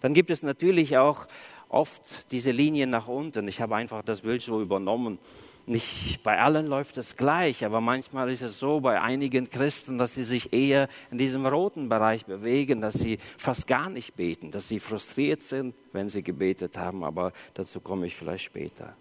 Dann 0.00 0.14
gibt 0.14 0.30
es 0.30 0.42
natürlich 0.42 0.96
auch 0.96 1.26
oft 1.68 2.00
diese 2.30 2.52
Linien 2.52 2.88
nach 2.88 3.06
unten. 3.06 3.48
Ich 3.48 3.60
habe 3.60 3.76
einfach 3.76 4.02
das 4.02 4.22
Bild 4.22 4.40
so 4.40 4.62
übernommen. 4.62 5.18
Nicht 5.66 6.22
bei 6.22 6.38
allen 6.38 6.66
läuft 6.66 6.98
es 6.98 7.16
gleich, 7.16 7.64
aber 7.64 7.80
manchmal 7.80 8.30
ist 8.30 8.42
es 8.42 8.58
so 8.58 8.80
bei 8.80 9.00
einigen 9.00 9.48
Christen, 9.48 9.96
dass 9.96 10.12
sie 10.12 10.24
sich 10.24 10.52
eher 10.52 10.88
in 11.10 11.16
diesem 11.16 11.46
roten 11.46 11.88
Bereich 11.88 12.26
bewegen, 12.26 12.82
dass 12.82 12.94
sie 12.94 13.18
fast 13.38 13.66
gar 13.66 13.88
nicht 13.88 14.14
beten, 14.14 14.50
dass 14.50 14.68
sie 14.68 14.78
frustriert 14.78 15.42
sind, 15.42 15.74
wenn 15.92 16.10
sie 16.10 16.22
gebetet 16.22 16.76
haben, 16.76 17.02
aber 17.02 17.32
dazu 17.54 17.80
komme 17.80 18.06
ich 18.06 18.14
vielleicht 18.14 18.44
später. 18.44 18.94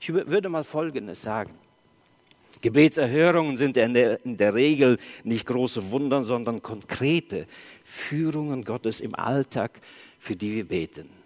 Ich 0.00 0.12
würde 0.12 0.48
mal 0.48 0.64
Folgendes 0.64 1.22
sagen. 1.22 1.54
Gebetserhörungen 2.60 3.56
sind 3.56 3.76
in 3.76 3.94
der, 3.94 4.24
in 4.24 4.36
der 4.36 4.54
Regel 4.54 4.98
nicht 5.22 5.46
große 5.46 5.92
Wunder, 5.92 6.24
sondern 6.24 6.62
konkrete 6.62 7.46
Führungen 7.84 8.64
Gottes 8.64 9.00
im 9.00 9.14
Alltag, 9.14 9.80
für 10.18 10.34
die 10.34 10.56
wir 10.56 10.66
beten. 10.66 11.17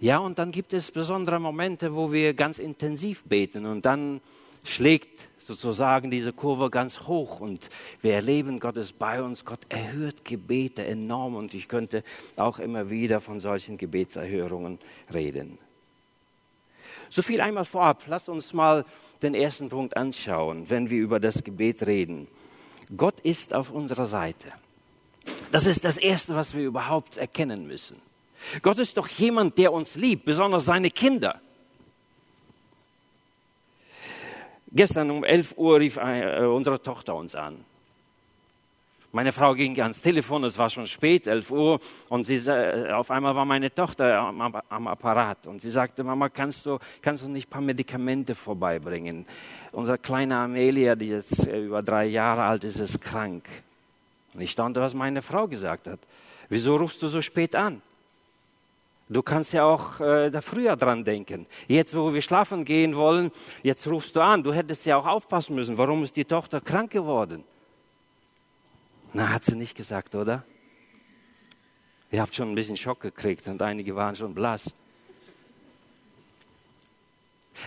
Ja, 0.00 0.16
und 0.16 0.38
dann 0.38 0.50
gibt 0.50 0.72
es 0.72 0.90
besondere 0.90 1.38
Momente, 1.38 1.94
wo 1.94 2.10
wir 2.10 2.32
ganz 2.32 2.58
intensiv 2.58 3.22
beten 3.24 3.66
und 3.66 3.84
dann 3.84 4.22
schlägt 4.64 5.20
sozusagen 5.40 6.10
diese 6.10 6.32
Kurve 6.32 6.70
ganz 6.70 7.00
hoch 7.00 7.40
und 7.40 7.68
wir 8.00 8.14
erleben, 8.14 8.60
Gott 8.60 8.78
ist 8.78 8.98
bei 8.98 9.22
uns, 9.22 9.44
Gott 9.44 9.60
erhört 9.68 10.24
Gebete 10.24 10.86
enorm 10.86 11.34
und 11.34 11.52
ich 11.52 11.68
könnte 11.68 12.02
auch 12.36 12.58
immer 12.58 12.88
wieder 12.88 13.20
von 13.20 13.40
solchen 13.40 13.76
Gebetserhörungen 13.76 14.78
reden. 15.12 15.58
So 17.10 17.20
viel 17.20 17.42
einmal 17.42 17.66
vorab, 17.66 18.04
lasst 18.06 18.30
uns 18.30 18.54
mal 18.54 18.86
den 19.20 19.34
ersten 19.34 19.68
Punkt 19.68 19.98
anschauen, 19.98 20.70
wenn 20.70 20.88
wir 20.88 20.98
über 20.98 21.20
das 21.20 21.44
Gebet 21.44 21.86
reden. 21.86 22.26
Gott 22.96 23.20
ist 23.20 23.52
auf 23.52 23.70
unserer 23.70 24.06
Seite. 24.06 24.48
Das 25.52 25.66
ist 25.66 25.84
das 25.84 25.98
Erste, 25.98 26.34
was 26.34 26.54
wir 26.54 26.62
überhaupt 26.62 27.18
erkennen 27.18 27.66
müssen. 27.66 28.09
Gott 28.62 28.78
ist 28.78 28.96
doch 28.96 29.08
jemand, 29.08 29.58
der 29.58 29.72
uns 29.72 29.94
liebt, 29.94 30.24
besonders 30.24 30.64
seine 30.64 30.90
Kinder. 30.90 31.40
Gestern 34.72 35.10
um 35.10 35.24
11 35.24 35.54
Uhr 35.56 35.80
rief 35.80 35.96
äh, 35.96 36.44
unsere 36.44 36.80
Tochter 36.80 37.14
uns 37.16 37.34
an. 37.34 37.64
Meine 39.12 39.32
Frau 39.32 39.54
ging 39.54 39.80
ans 39.80 40.00
Telefon, 40.00 40.44
es 40.44 40.56
war 40.56 40.70
schon 40.70 40.86
spät, 40.86 41.26
11 41.26 41.50
Uhr, 41.50 41.80
und 42.10 42.24
sie, 42.24 42.40
auf 42.92 43.10
einmal 43.10 43.34
war 43.34 43.44
meine 43.44 43.74
Tochter 43.74 44.20
am, 44.20 44.40
am, 44.40 44.86
Apparat 44.86 45.48
und 45.48 45.60
sie 45.60 45.70
sagte, 45.70 46.04
Mama, 46.04 46.28
kannst 46.28 46.64
du, 46.64 46.78
kannst 47.02 47.24
du 47.24 47.28
nicht 47.28 47.48
ein 47.48 47.50
paar 47.50 47.60
Medikamente 47.60 48.36
vorbeibringen? 48.36 49.26
Unser 49.72 49.98
kleiner 49.98 50.38
Amelia, 50.38 50.94
die 50.94 51.08
jetzt 51.08 51.48
äh, 51.48 51.64
über 51.64 51.82
drei 51.82 52.06
Jahre 52.06 52.44
alt 52.44 52.62
ist, 52.62 52.78
ist 52.78 53.00
krank. 53.00 53.48
Und 54.32 54.42
ich 54.42 54.52
staunte, 54.52 54.80
was 54.80 54.94
meine 54.94 55.22
Frau 55.22 55.48
gesagt 55.48 55.88
hat. 55.88 55.98
Wieso 56.48 56.76
rufst 56.76 57.02
du 57.02 57.08
so 57.08 57.20
spät 57.20 57.56
an? 57.56 57.82
Du 59.12 59.22
kannst 59.22 59.52
ja 59.52 59.64
auch 59.64 59.98
äh, 59.98 60.30
da 60.30 60.40
früher 60.40 60.76
dran 60.76 61.02
denken. 61.02 61.46
Jetzt, 61.66 61.96
wo 61.96 62.14
wir 62.14 62.22
schlafen 62.22 62.64
gehen 62.64 62.94
wollen, 62.94 63.32
jetzt 63.64 63.84
rufst 63.88 64.14
du 64.14 64.20
an. 64.20 64.44
Du 64.44 64.52
hättest 64.52 64.86
ja 64.86 64.96
auch 64.96 65.06
aufpassen 65.06 65.56
müssen. 65.56 65.76
Warum 65.76 66.04
ist 66.04 66.14
die 66.14 66.24
Tochter 66.24 66.60
krank 66.60 66.92
geworden? 66.92 67.42
Na, 69.12 69.30
hat 69.30 69.42
sie 69.42 69.56
nicht 69.56 69.74
gesagt, 69.74 70.14
oder? 70.14 70.44
Ihr 72.12 72.20
habt 72.20 72.36
schon 72.36 72.52
ein 72.52 72.54
bisschen 72.54 72.76
Schock 72.76 73.00
gekriegt 73.00 73.48
und 73.48 73.60
einige 73.62 73.96
waren 73.96 74.14
schon 74.14 74.32
blass. 74.32 74.62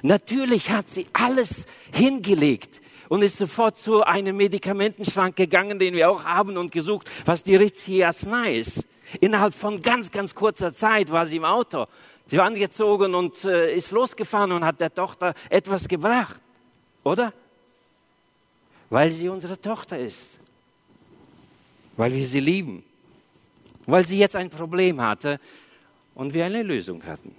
Natürlich 0.02 0.70
hat 0.70 0.90
sie 0.90 1.08
alles 1.12 1.66
hingelegt 1.92 2.80
und 3.10 3.22
ist 3.22 3.38
sofort 3.38 3.78
zu 3.78 4.04
einem 4.04 4.38
Medikamentenschrank 4.38 5.36
gegangen, 5.36 5.78
den 5.78 5.94
wir 5.94 6.10
auch 6.10 6.24
haben 6.24 6.56
und 6.56 6.72
gesucht, 6.72 7.12
was 7.26 7.44
die 7.44 7.58
richtige 7.58 8.08
Arznei 8.08 8.56
ist. 8.60 8.88
Innerhalb 9.20 9.54
von 9.54 9.82
ganz, 9.82 10.12
ganz 10.12 10.34
kurzer 10.34 10.74
Zeit 10.74 11.12
war 11.12 11.26
sie 11.26 11.38
im 11.38 11.46
Auto. 11.46 11.88
Sie 12.28 12.38
war 12.38 12.46
angezogen 12.46 13.16
und 13.16 13.44
äh, 13.44 13.76
ist 13.76 13.92
losgefahren 13.92 14.52
und 14.52 14.66
hat 14.66 14.80
der 14.80 14.94
Tochter 14.94 15.34
etwas 15.50 15.88
gebracht. 15.88 16.42
Oder? 17.04 17.34
Weil 18.90 19.12
sie 19.12 19.30
unsere 19.30 19.60
Tochter 19.60 20.00
ist. 20.00 20.18
Weil 21.98 22.14
wir 22.14 22.26
sie 22.26 22.40
lieben. 22.40 22.84
Weil 23.86 24.08
sie 24.08 24.18
jetzt 24.18 24.36
ein 24.36 24.50
Problem 24.50 25.02
hatte 25.02 25.40
und 26.16 26.34
wir 26.34 26.46
eine 26.46 26.64
Lösung 26.64 27.06
hatten. 27.06 27.36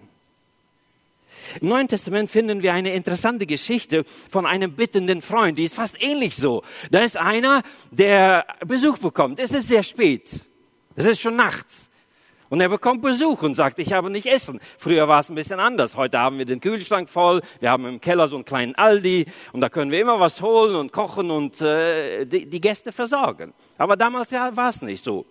Im 1.60 1.68
Neuen 1.68 1.88
Testament 1.88 2.30
finden 2.30 2.62
wir 2.62 2.72
eine 2.72 2.94
interessante 2.94 3.46
Geschichte 3.46 4.04
von 4.30 4.46
einem 4.46 4.72
bittenden 4.72 5.22
Freund. 5.22 5.58
Die 5.58 5.64
ist 5.64 5.74
fast 5.74 6.00
ähnlich 6.00 6.36
so. 6.36 6.62
Da 6.90 7.00
ist 7.00 7.16
einer, 7.16 7.62
der 7.90 8.46
Besuch 8.66 8.98
bekommt. 8.98 9.38
Es 9.38 9.50
ist 9.50 9.68
sehr 9.68 9.82
spät. 9.82 10.28
Es 10.96 11.06
ist 11.06 11.20
schon 11.20 11.36
nachts. 11.36 11.80
Und 12.50 12.60
er 12.60 12.68
bekommt 12.68 13.02
Besuch 13.02 13.42
und 13.42 13.54
sagt, 13.54 13.78
ich 13.78 13.92
habe 13.92 14.10
nicht 14.10 14.26
Essen. 14.26 14.60
Früher 14.78 15.08
war 15.08 15.20
es 15.20 15.28
ein 15.28 15.34
bisschen 15.34 15.58
anders. 15.58 15.96
Heute 15.96 16.18
haben 16.18 16.38
wir 16.38 16.44
den 16.44 16.60
Kühlschrank 16.60 17.08
voll. 17.08 17.40
Wir 17.58 17.70
haben 17.70 17.86
im 17.86 18.00
Keller 18.00 18.28
so 18.28 18.36
einen 18.36 18.44
kleinen 18.44 18.74
Aldi 18.76 19.26
und 19.52 19.60
da 19.60 19.68
können 19.68 19.90
wir 19.90 20.00
immer 20.00 20.20
was 20.20 20.40
holen 20.40 20.76
und 20.76 20.92
kochen 20.92 21.30
und 21.30 21.60
äh, 21.60 22.26
die, 22.26 22.46
die 22.46 22.60
Gäste 22.60 22.92
versorgen. 22.92 23.54
Aber 23.76 23.96
damals 23.96 24.30
ja, 24.30 24.56
war 24.56 24.70
es 24.70 24.82
nicht 24.82 25.02
so. 25.02 25.26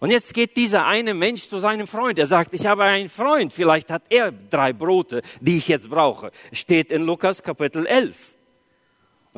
Und 0.00 0.10
jetzt 0.10 0.32
geht 0.32 0.56
dieser 0.56 0.86
eine 0.86 1.12
Mensch 1.12 1.48
zu 1.48 1.58
seinem 1.58 1.88
Freund. 1.88 2.18
Er 2.20 2.28
sagt, 2.28 2.54
ich 2.54 2.66
habe 2.66 2.84
einen 2.84 3.08
Freund. 3.08 3.52
Vielleicht 3.52 3.90
hat 3.90 4.02
er 4.10 4.30
drei 4.30 4.72
Brote, 4.72 5.22
die 5.40 5.58
ich 5.58 5.66
jetzt 5.66 5.90
brauche. 5.90 6.30
Steht 6.52 6.92
in 6.92 7.02
Lukas 7.02 7.42
Kapitel 7.42 7.84
11. 7.84 8.16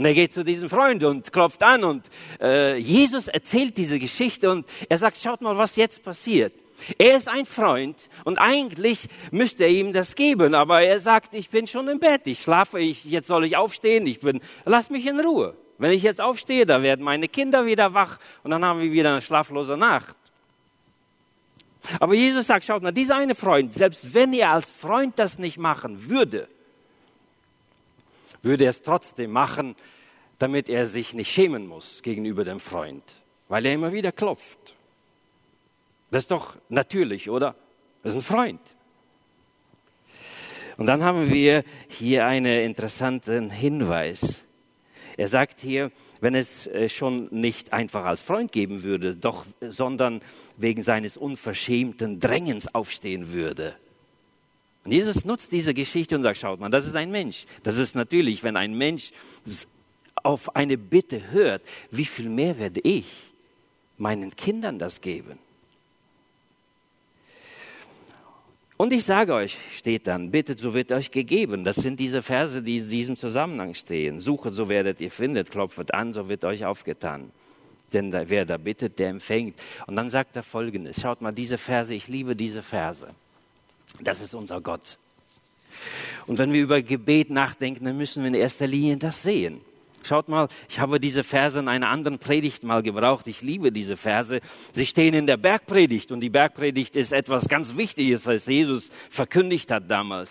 Und 0.01 0.07
er 0.07 0.15
geht 0.15 0.33
zu 0.33 0.43
diesem 0.43 0.71
Freund 0.71 1.05
und 1.05 1.31
klopft 1.31 1.63
an 1.63 1.85
und 1.85 2.07
äh, 2.41 2.79
Jesus 2.79 3.29
erzählt 3.29 3.77
diese 3.77 3.99
Geschichte 3.99 4.51
und 4.51 4.67
er 4.89 4.97
sagt, 4.97 5.19
schaut 5.19 5.43
mal, 5.43 5.59
was 5.59 5.77
jetzt 5.77 6.03
passiert. 6.03 6.55
Er 6.97 7.19
ist 7.19 7.29
ein 7.29 7.45
Freund 7.45 8.09
und 8.25 8.39
eigentlich 8.39 9.09
müsste 9.31 9.65
er 9.65 9.69
ihm 9.69 9.93
das 9.93 10.15
geben, 10.15 10.55
aber 10.55 10.81
er 10.81 11.01
sagt, 11.01 11.35
ich 11.35 11.51
bin 11.51 11.67
schon 11.67 11.87
im 11.89 11.99
Bett, 11.99 12.23
ich 12.25 12.41
schlafe, 12.41 12.81
ich, 12.81 13.05
jetzt 13.05 13.27
soll 13.27 13.45
ich 13.45 13.59
aufstehen, 13.59 14.07
ich 14.07 14.21
bin, 14.21 14.41
lass 14.65 14.89
mich 14.89 15.07
in 15.07 15.21
Ruhe. 15.21 15.55
Wenn 15.77 15.93
ich 15.93 16.03
jetzt 16.03 16.23
aufstehe, 16.23 16.65
dann 16.65 16.83
werden 16.83 17.05
meine 17.05 17.29
Kinder 17.29 17.67
wieder 17.67 17.93
wach 17.93 18.19
und 18.43 18.53
dann 18.53 18.65
haben 18.65 18.81
wir 18.81 18.91
wieder 18.91 19.11
eine 19.11 19.21
schlaflose 19.21 19.77
Nacht. 19.77 20.17
Aber 21.99 22.15
Jesus 22.15 22.47
sagt, 22.47 22.65
schaut 22.65 22.83
mal, 22.83 22.93
dieser 22.93 23.17
eine 23.17 23.35
Freund, 23.35 23.75
selbst 23.75 24.15
wenn 24.15 24.33
er 24.33 24.53
als 24.53 24.71
Freund 24.71 25.19
das 25.19 25.39
nicht 25.39 25.59
machen 25.59 26.09
würde, 26.09 26.49
würde 28.43 28.65
er 28.65 28.71
es 28.71 28.83
trotzdem 28.83 29.31
machen, 29.31 29.77
damit 30.39 30.69
er 30.69 30.87
sich 30.87 31.15
nicht 31.15 31.33
schämen 31.33 31.67
muss 31.67 32.03
gegenüber 32.03 32.45
dem 32.45 32.61
Freund, 32.61 33.03
weil 33.49 33.67
er 33.67 33.75
immer 33.75 33.93
wieder 33.93 34.13
klopft. 34.13 34.75
Das 36.11 36.25
ist 36.25 36.31
doch 36.31 36.57
natürlich, 36.69 37.29
oder? 37.31 37.55
Das 38.03 38.15
ist 38.15 38.21
ein 38.21 38.35
Freund. 38.35 38.61
Und 40.77 40.87
dann 40.87 41.05
haben 41.05 41.31
wir 41.31 41.63
hier 41.89 42.27
einen 42.27 42.61
interessanten 42.61 43.51
Hinweis. 43.51 44.43
Er 45.19 45.29
sagt 45.29 45.61
hier, 45.61 45.93
wenn 46.23 46.35
es 46.35 46.67
äh, 46.67 46.89
schon 46.89 47.29
nicht 47.31 47.73
einfach 47.73 48.05
als 48.05 48.23
Freund 48.23 48.53
geben 48.53 48.83
würde, 48.83 49.15
doch, 49.15 49.45
sondern 49.61 50.23
wegen 50.57 50.83
seines 50.83 51.17
unverschämten 51.17 52.21
Drängens 52.21 52.75
aufstehen 52.75 53.33
würde. 53.33 53.75
Und 54.85 54.93
Jesus 54.93 55.25
nutzt 55.25 55.53
diese 55.53 55.75
Geschichte 55.75 56.17
und 56.17 56.23
sagt, 56.23 56.39
schaut 56.39 56.61
mal, 56.61 56.71
das 56.71 56.87
ist 56.87 56.95
ein 56.95 57.11
Mensch. 57.11 57.45
Das 57.63 57.77
ist 57.77 57.95
natürlich, 57.95 58.43
wenn 58.43 58.57
ein 58.57 58.75
Mensch 58.75 59.11
auf 60.23 60.55
eine 60.57 60.79
Bitte 60.79 61.31
hört, 61.31 61.63
wie 61.91 62.05
viel 62.05 62.29
mehr 62.29 62.59
werde 62.59 62.81
ich 62.83 63.07
meinen 63.99 64.35
Kindern 64.35 64.79
das 64.79 65.01
geben? 65.01 65.39
Und 68.81 68.95
ich 68.95 69.05
sage 69.05 69.35
euch, 69.35 69.59
steht 69.77 70.07
dann, 70.07 70.31
bittet, 70.31 70.59
so 70.59 70.73
wird 70.73 70.91
euch 70.91 71.11
gegeben. 71.11 71.65
Das 71.65 71.77
sind 71.77 72.01
diese 72.01 72.23
Verse, 72.23 72.63
die 72.63 72.79
in 72.79 72.89
diesem 72.89 73.17
Zusammenhang 73.17 73.75
stehen. 73.75 74.21
Suchet, 74.21 74.55
so 74.55 74.71
werdet 74.71 75.03
ihr 75.03 75.11
findet, 75.11 75.51
klopfet 75.51 75.93
an, 75.93 76.15
so 76.15 76.31
wird 76.31 76.47
euch 76.47 76.65
aufgetan. 76.65 77.31
Denn 77.93 78.11
wer 78.11 78.47
da 78.47 78.57
bittet, 78.57 78.99
der 78.99 79.11
empfängt. 79.11 79.61
Und 79.87 79.97
dann 79.97 80.09
sagt 80.09 80.35
er 80.35 80.43
folgendes, 80.43 80.99
schaut 80.99 81.21
mal, 81.21 81.33
diese 81.33 81.59
Verse, 81.59 81.95
ich 81.95 82.09
liebe 82.09 82.35
diese 82.35 82.63
Verse. 82.63 83.09
Das 83.99 84.21
ist 84.21 84.35
unser 84.35 84.61
Gott. 84.61 84.99
Und 86.27 86.39
wenn 86.39 86.53
wir 86.53 86.63
über 86.63 86.83
Gebet 86.83 87.31
nachdenken, 87.31 87.85
dann 87.85 87.97
müssen 87.97 88.23
wir 88.23 88.29
in 88.29 88.35
erster 88.35 88.67
Linie 88.67 88.97
das 88.97 89.23
sehen. 89.23 89.61
Schaut 90.03 90.29
mal, 90.29 90.49
ich 90.69 90.79
habe 90.79 90.99
diese 90.99 91.23
Verse 91.23 91.59
in 91.59 91.69
einer 91.69 91.89
anderen 91.89 92.19
Predigt 92.19 92.63
mal 92.63 92.83
gebraucht. 92.83 93.27
Ich 93.27 93.43
liebe 93.43 93.71
diese 93.71 93.97
Verse. 93.97 94.41
Sie 94.75 94.87
stehen 94.87 95.13
in 95.13 95.27
der 95.27 95.37
Bergpredigt 95.37 96.11
und 96.11 96.21
die 96.21 96.31
Bergpredigt 96.31 96.97
ist 96.97 97.13
etwas 97.13 97.49
ganz 97.49 97.77
Wichtiges, 97.77 98.25
was 98.25 98.47
Jesus 98.47 98.89
verkündigt 99.11 99.71
hat 99.71 99.91
damals. 99.91 100.31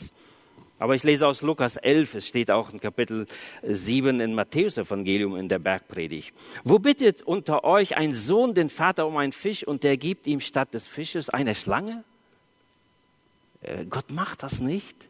Aber 0.80 0.96
ich 0.96 1.04
lese 1.04 1.28
aus 1.28 1.42
Lukas 1.42 1.76
11, 1.76 2.16
es 2.16 2.28
steht 2.28 2.50
auch 2.50 2.72
in 2.72 2.80
Kapitel 2.80 3.28
7 3.62 4.22
in 4.22 4.34
Matthäus 4.34 4.78
Evangelium 4.78 5.36
in 5.36 5.50
der 5.50 5.60
Bergpredigt. 5.60 6.34
Wo 6.64 6.80
bittet 6.80 7.22
unter 7.22 7.66
euch 7.66 7.98
ein 7.98 8.16
Sohn 8.16 8.54
den 8.54 8.70
Vater 8.70 9.06
um 9.06 9.18
einen 9.18 9.34
Fisch 9.34 9.64
und 9.68 9.84
der 9.84 9.98
gibt 9.98 10.26
ihm 10.26 10.40
statt 10.40 10.74
des 10.74 10.88
Fisches 10.88 11.30
eine 11.30 11.54
Schlange? 11.54 12.06
Äh, 13.62 13.86
Gott 13.86 14.12
macht 14.12 14.44
das 14.44 14.60
nicht. 14.60 15.10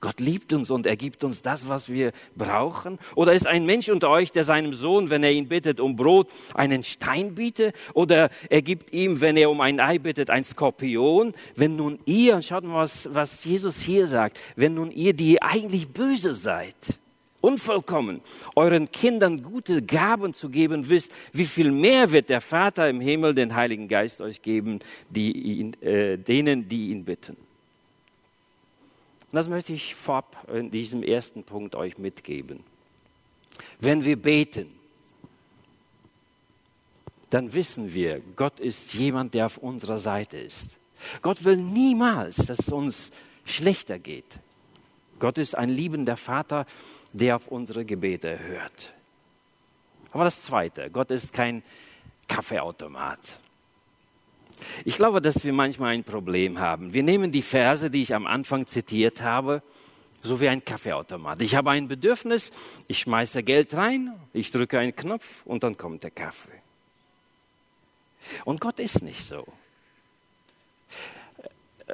Gott 0.00 0.20
liebt 0.20 0.52
uns 0.52 0.70
und 0.70 0.86
er 0.86 0.96
gibt 0.96 1.24
uns 1.24 1.42
das, 1.42 1.68
was 1.68 1.88
wir 1.88 2.12
brauchen. 2.36 2.98
Oder 3.16 3.32
ist 3.32 3.48
ein 3.48 3.66
Mensch 3.66 3.88
unter 3.88 4.10
euch, 4.10 4.30
der 4.30 4.44
seinem 4.44 4.72
Sohn, 4.72 5.10
wenn 5.10 5.24
er 5.24 5.32
ihn 5.32 5.48
bittet 5.48 5.80
um 5.80 5.96
Brot, 5.96 6.28
einen 6.54 6.84
Stein 6.84 7.34
bietet? 7.34 7.74
Oder 7.94 8.30
er 8.48 8.62
gibt 8.62 8.92
ihm, 8.92 9.20
wenn 9.20 9.36
er 9.36 9.50
um 9.50 9.60
ein 9.60 9.80
Ei 9.80 9.98
bittet, 9.98 10.30
ein 10.30 10.44
Skorpion? 10.44 11.34
Wenn 11.56 11.74
nun 11.74 11.98
ihr, 12.04 12.40
schaut 12.42 12.62
mal, 12.62 12.84
was, 12.84 13.12
was 13.12 13.42
Jesus 13.42 13.76
hier 13.76 14.06
sagt, 14.06 14.38
wenn 14.54 14.74
nun 14.74 14.92
ihr, 14.92 15.14
die 15.14 15.42
eigentlich 15.42 15.88
böse 15.88 16.32
seid, 16.32 16.76
unvollkommen, 17.40 18.20
euren 18.54 18.92
Kindern 18.92 19.42
gute 19.42 19.82
Gaben 19.82 20.32
zu 20.32 20.48
geben 20.48 20.88
wisst, 20.88 21.10
wie 21.32 21.46
viel 21.46 21.72
mehr 21.72 22.12
wird 22.12 22.28
der 22.28 22.40
Vater 22.40 22.88
im 22.88 23.00
Himmel 23.00 23.34
den 23.34 23.56
Heiligen 23.56 23.88
Geist 23.88 24.20
euch 24.20 24.42
geben, 24.42 24.78
die 25.10 25.32
ihn, 25.32 25.82
äh, 25.82 26.18
denen, 26.18 26.68
die 26.68 26.90
ihn 26.90 27.04
bitten. 27.04 27.47
Und 29.30 29.36
das 29.36 29.48
möchte 29.48 29.72
ich 29.72 29.94
vorab 29.94 30.48
in 30.52 30.70
diesem 30.70 31.02
ersten 31.02 31.44
Punkt 31.44 31.74
euch 31.74 31.98
mitgeben. 31.98 32.64
Wenn 33.78 34.04
wir 34.04 34.16
beten, 34.16 34.70
dann 37.30 37.52
wissen 37.52 37.92
wir, 37.92 38.20
Gott 38.36 38.58
ist 38.58 38.94
jemand, 38.94 39.34
der 39.34 39.46
auf 39.46 39.58
unserer 39.58 39.98
Seite 39.98 40.38
ist. 40.38 40.78
Gott 41.20 41.44
will 41.44 41.58
niemals, 41.58 42.36
dass 42.36 42.60
es 42.60 42.68
uns 42.68 43.10
schlechter 43.44 43.98
geht. 43.98 44.38
Gott 45.18 45.36
ist 45.36 45.56
ein 45.56 45.68
liebender 45.68 46.16
Vater, 46.16 46.66
der 47.12 47.36
auf 47.36 47.48
unsere 47.48 47.84
Gebete 47.84 48.38
hört. 48.38 48.92
Aber 50.12 50.24
das 50.24 50.40
Zweite, 50.42 50.90
Gott 50.90 51.10
ist 51.10 51.32
kein 51.32 51.62
Kaffeeautomat. 52.28 53.20
Ich 54.84 54.96
glaube, 54.96 55.20
dass 55.20 55.44
wir 55.44 55.52
manchmal 55.52 55.94
ein 55.94 56.04
Problem 56.04 56.58
haben. 56.58 56.92
Wir 56.94 57.02
nehmen 57.02 57.32
die 57.32 57.42
Verse, 57.42 57.90
die 57.90 58.02
ich 58.02 58.14
am 58.14 58.26
Anfang 58.26 58.66
zitiert 58.66 59.22
habe, 59.22 59.62
so 60.22 60.40
wie 60.40 60.48
ein 60.48 60.64
Kaffeeautomat. 60.64 61.42
Ich 61.42 61.54
habe 61.54 61.70
ein 61.70 61.88
Bedürfnis, 61.88 62.50
ich 62.86 63.00
schmeiße 63.00 63.42
Geld 63.42 63.74
rein, 63.74 64.12
ich 64.32 64.50
drücke 64.50 64.78
einen 64.78 64.94
Knopf 64.94 65.24
und 65.44 65.62
dann 65.62 65.76
kommt 65.76 66.04
der 66.04 66.10
Kaffee. 66.10 66.62
Und 68.44 68.60
Gott 68.60 68.80
ist 68.80 69.02
nicht 69.02 69.26
so. 69.26 69.46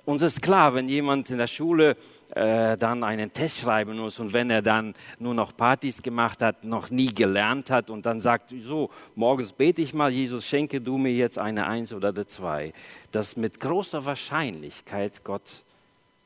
Uns 0.05 0.23
ist 0.23 0.43
klar, 0.43 0.75
wenn 0.75 0.89
jemand 0.89 1.31
in 1.31 1.39
der 1.39 1.47
Schule 1.47 1.97
äh, 2.35 2.77
dann 2.77 3.05
einen 3.05 3.33
Test 3.33 3.59
schreiben 3.59 3.97
muss 3.97 4.19
und 4.19 4.33
wenn 4.33 4.51
er 4.51 4.63
dann 4.63 4.95
nur 5.19 5.35
noch 5.35 5.57
Partys 5.57 6.03
gemacht 6.03 6.43
hat, 6.43 6.65
noch 6.65 6.91
nie 6.91 7.15
gelernt 7.15 7.71
hat 7.71 7.91
und 7.91 8.07
dann 8.07 8.21
sagt, 8.21 8.53
so, 8.61 8.91
morgens 9.15 9.53
bete 9.53 9.83
ich 9.83 9.95
mal, 9.95 10.11
Jesus, 10.11 10.45
schenke 10.45 10.81
du 10.81 10.99
mir 10.99 11.13
jetzt 11.13 11.39
eine 11.39 11.67
Eins 11.67 11.93
oder 11.93 12.09
eine 12.09 12.27
Zwei, 12.27 12.73
dass 13.13 13.37
mit 13.37 13.61
großer 13.61 14.05
Wahrscheinlichkeit 14.05 15.23
Gott 15.23 15.63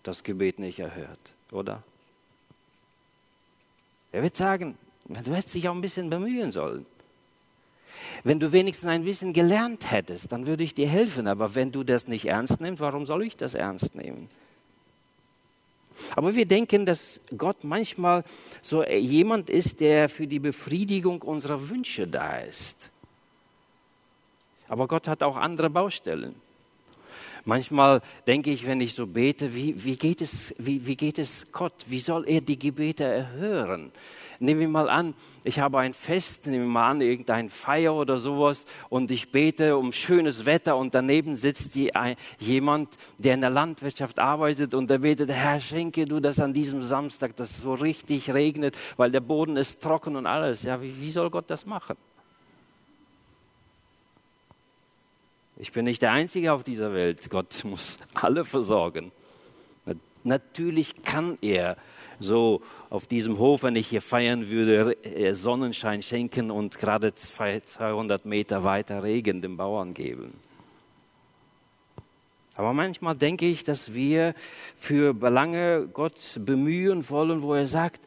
das 0.02 0.22
Gebet 0.22 0.58
nicht 0.58 0.78
erhört, 0.78 1.20
oder? 1.52 1.82
Er 4.10 4.22
wird 4.22 4.36
sagen, 4.36 4.78
du 5.04 5.34
hättest 5.34 5.54
dich 5.54 5.68
auch 5.68 5.74
ein 5.74 5.82
bisschen 5.82 6.08
bemühen 6.08 6.52
sollen. 6.52 6.86
Wenn 8.24 8.40
du 8.40 8.52
wenigstens 8.52 8.88
ein 8.88 9.04
bisschen 9.04 9.32
gelernt 9.32 9.90
hättest, 9.90 10.32
dann 10.32 10.46
würde 10.46 10.62
ich 10.62 10.72
dir 10.72 10.88
helfen. 10.88 11.26
Aber 11.26 11.54
wenn 11.54 11.72
du 11.72 11.84
das 11.84 12.08
nicht 12.08 12.26
ernst 12.26 12.60
nimmst, 12.60 12.80
warum 12.80 13.06
soll 13.06 13.24
ich 13.24 13.36
das 13.36 13.54
ernst 13.54 13.94
nehmen? 13.94 14.28
Aber 16.16 16.34
wir 16.34 16.46
denken, 16.46 16.86
dass 16.86 17.00
Gott 17.36 17.62
manchmal 17.62 18.24
so 18.62 18.84
jemand 18.84 19.50
ist, 19.50 19.80
der 19.80 20.08
für 20.08 20.26
die 20.26 20.38
Befriedigung 20.38 21.22
unserer 21.22 21.68
Wünsche 21.68 22.06
da 22.06 22.38
ist. 22.38 22.76
Aber 24.68 24.86
Gott 24.86 25.08
hat 25.08 25.22
auch 25.22 25.36
andere 25.36 25.70
Baustellen. 25.70 26.34
Manchmal 27.44 28.02
denke 28.26 28.50
ich, 28.50 28.66
wenn 28.66 28.80
ich 28.80 28.94
so 28.94 29.06
bete, 29.06 29.54
wie, 29.54 29.82
wie, 29.82 29.96
geht, 29.96 30.20
es, 30.20 30.54
wie, 30.58 30.86
wie 30.86 30.96
geht 30.96 31.18
es 31.18 31.30
Gott? 31.50 31.72
Wie 31.86 32.00
soll 32.00 32.28
er 32.28 32.42
die 32.42 32.58
Gebete 32.58 33.04
erhören? 33.04 33.90
Nehmen 34.40 34.60
wir 34.60 34.68
mal 34.68 34.88
an, 34.88 35.14
ich 35.42 35.58
habe 35.58 35.78
ein 35.78 35.94
Fest, 35.94 36.46
nehmen 36.46 36.64
wir 36.64 36.70
mal 36.70 36.90
an, 36.90 37.00
irgendein 37.00 37.50
Feier 37.50 37.94
oder 37.94 38.18
sowas 38.18 38.64
und 38.88 39.10
ich 39.10 39.32
bete 39.32 39.76
um 39.76 39.92
schönes 39.92 40.46
Wetter 40.46 40.76
und 40.76 40.94
daneben 40.94 41.36
sitzt 41.36 41.74
die, 41.74 41.94
ein, 41.96 42.16
jemand, 42.38 42.98
der 43.18 43.34
in 43.34 43.40
der 43.40 43.50
Landwirtschaft 43.50 44.18
arbeitet 44.18 44.74
und 44.74 44.90
der 44.90 44.98
betet, 44.98 45.30
Herr, 45.30 45.60
schenke 45.60 46.04
du 46.04 46.20
das 46.20 46.38
an 46.38 46.52
diesem 46.52 46.82
Samstag, 46.82 47.34
dass 47.36 47.50
es 47.50 47.62
so 47.62 47.74
richtig 47.74 48.32
regnet, 48.32 48.76
weil 48.96 49.10
der 49.10 49.20
Boden 49.20 49.56
ist 49.56 49.80
trocken 49.80 50.14
und 50.14 50.26
alles. 50.26 50.62
Ja, 50.62 50.80
wie, 50.80 51.00
wie 51.00 51.10
soll 51.10 51.30
Gott 51.30 51.50
das 51.50 51.66
machen? 51.66 51.96
Ich 55.56 55.72
bin 55.72 55.86
nicht 55.86 56.02
der 56.02 56.12
Einzige 56.12 56.52
auf 56.52 56.62
dieser 56.62 56.92
Welt. 56.92 57.28
Gott 57.30 57.64
muss 57.64 57.98
alle 58.14 58.44
versorgen. 58.44 59.10
Natürlich 60.22 61.02
kann 61.02 61.38
er 61.40 61.76
so 62.20 62.62
auf 62.90 63.06
diesem 63.06 63.38
Hof, 63.38 63.62
wenn 63.62 63.76
ich 63.76 63.88
hier 63.88 64.02
feiern 64.02 64.48
würde, 64.48 64.96
äh, 65.04 65.34
Sonnenschein 65.34 66.02
schenken 66.02 66.50
und 66.50 66.78
gerade 66.78 67.14
200 67.14 68.24
Meter 68.24 68.64
weiter 68.64 69.02
Regen 69.02 69.42
den 69.42 69.56
Bauern 69.56 69.94
geben. 69.94 70.34
Aber 72.56 72.72
manchmal 72.72 73.14
denke 73.14 73.46
ich, 73.46 73.62
dass 73.62 73.94
wir 73.94 74.34
für 74.76 75.14
Belange 75.14 75.88
Gott 75.92 76.16
bemühen 76.40 77.08
wollen, 77.08 77.42
wo 77.42 77.54
er 77.54 77.68
sagt, 77.68 78.00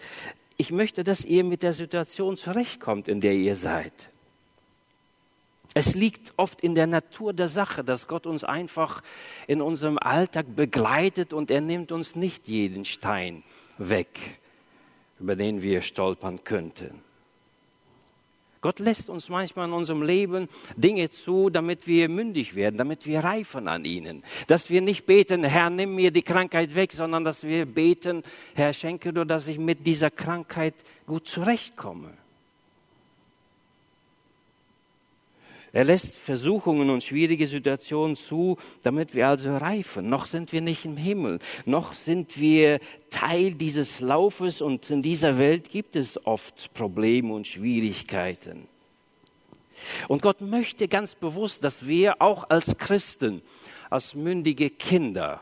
ich 0.57 0.71
möchte, 0.71 1.03
dass 1.03 1.23
ihr 1.23 1.45
mit 1.45 1.63
der 1.63 1.73
Situation 1.73 2.35
zurechtkommt, 2.35 3.07
in 3.07 3.21
der 3.21 3.33
ihr 3.33 3.55
seid. 3.55 3.93
Es 5.73 5.95
liegt 5.95 6.33
oft 6.35 6.59
in 6.61 6.75
der 6.75 6.85
Natur 6.85 7.31
der 7.31 7.47
Sache, 7.47 7.81
dass 7.83 8.07
Gott 8.07 8.27
uns 8.27 8.43
einfach 8.43 9.01
in 9.47 9.61
unserem 9.61 9.97
Alltag 9.97 10.53
begleitet 10.53 11.31
und 11.31 11.49
er 11.49 11.61
nimmt 11.61 11.93
uns 11.93 12.17
nicht 12.17 12.49
jeden 12.49 12.83
Stein 12.83 13.43
weg, 13.77 14.39
über 15.19 15.35
den 15.35 15.61
wir 15.61 15.81
stolpern 15.81 16.43
könnten. 16.43 17.01
Gott 18.61 18.77
lässt 18.77 19.09
uns 19.09 19.27
manchmal 19.27 19.67
in 19.67 19.73
unserem 19.73 20.03
Leben 20.03 20.47
Dinge 20.75 21.09
zu, 21.09 21.49
damit 21.49 21.87
wir 21.87 22.07
mündig 22.09 22.55
werden, 22.55 22.77
damit 22.77 23.07
wir 23.07 23.23
reifen 23.23 23.67
an 23.67 23.85
ihnen. 23.85 24.23
Dass 24.45 24.69
wir 24.69 24.81
nicht 24.81 25.07
beten, 25.07 25.43
Herr, 25.43 25.71
nimm 25.71 25.95
mir 25.95 26.11
die 26.11 26.21
Krankheit 26.21 26.75
weg, 26.75 26.91
sondern 26.91 27.23
dass 27.23 27.41
wir 27.41 27.65
beten, 27.65 28.21
Herr, 28.53 28.71
schenke 28.73 29.13
du, 29.13 29.25
dass 29.25 29.47
ich 29.47 29.57
mit 29.57 29.87
dieser 29.87 30.11
Krankheit 30.11 30.75
gut 31.07 31.27
zurechtkomme. 31.27 32.20
Er 35.73 35.85
lässt 35.85 36.17
Versuchungen 36.17 36.89
und 36.89 37.03
schwierige 37.03 37.47
Situationen 37.47 38.17
zu, 38.17 38.57
damit 38.83 39.15
wir 39.15 39.29
also 39.29 39.55
reifen. 39.55 40.09
Noch 40.09 40.25
sind 40.25 40.51
wir 40.51 40.61
nicht 40.61 40.83
im 40.83 40.97
Himmel, 40.97 41.39
noch 41.65 41.93
sind 41.93 42.37
wir 42.39 42.79
Teil 43.09 43.53
dieses 43.53 44.01
Laufes 44.01 44.61
und 44.61 44.89
in 44.89 45.01
dieser 45.01 45.37
Welt 45.37 45.69
gibt 45.69 45.95
es 45.95 46.25
oft 46.25 46.73
Probleme 46.73 47.33
und 47.33 47.47
Schwierigkeiten. 47.47 48.67
Und 50.09 50.21
Gott 50.21 50.41
möchte 50.41 50.87
ganz 50.87 51.15
bewusst, 51.15 51.63
dass 51.63 51.87
wir 51.87 52.21
auch 52.21 52.49
als 52.49 52.77
Christen, 52.77 53.41
als 53.89 54.13
mündige 54.13 54.69
Kinder, 54.69 55.41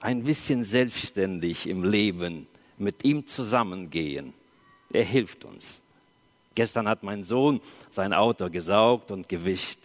ein 0.00 0.24
bisschen 0.24 0.64
selbstständig 0.64 1.66
im 1.66 1.84
Leben 1.84 2.46
mit 2.78 3.04
ihm 3.04 3.26
zusammengehen. 3.26 4.32
Er 4.92 5.04
hilft 5.04 5.44
uns. 5.44 5.66
Gestern 6.60 6.86
hat 6.90 7.02
mein 7.02 7.24
Sohn 7.24 7.62
sein 7.88 8.12
Auto 8.12 8.50
gesaugt 8.50 9.10
und 9.10 9.30
gewischt. 9.30 9.78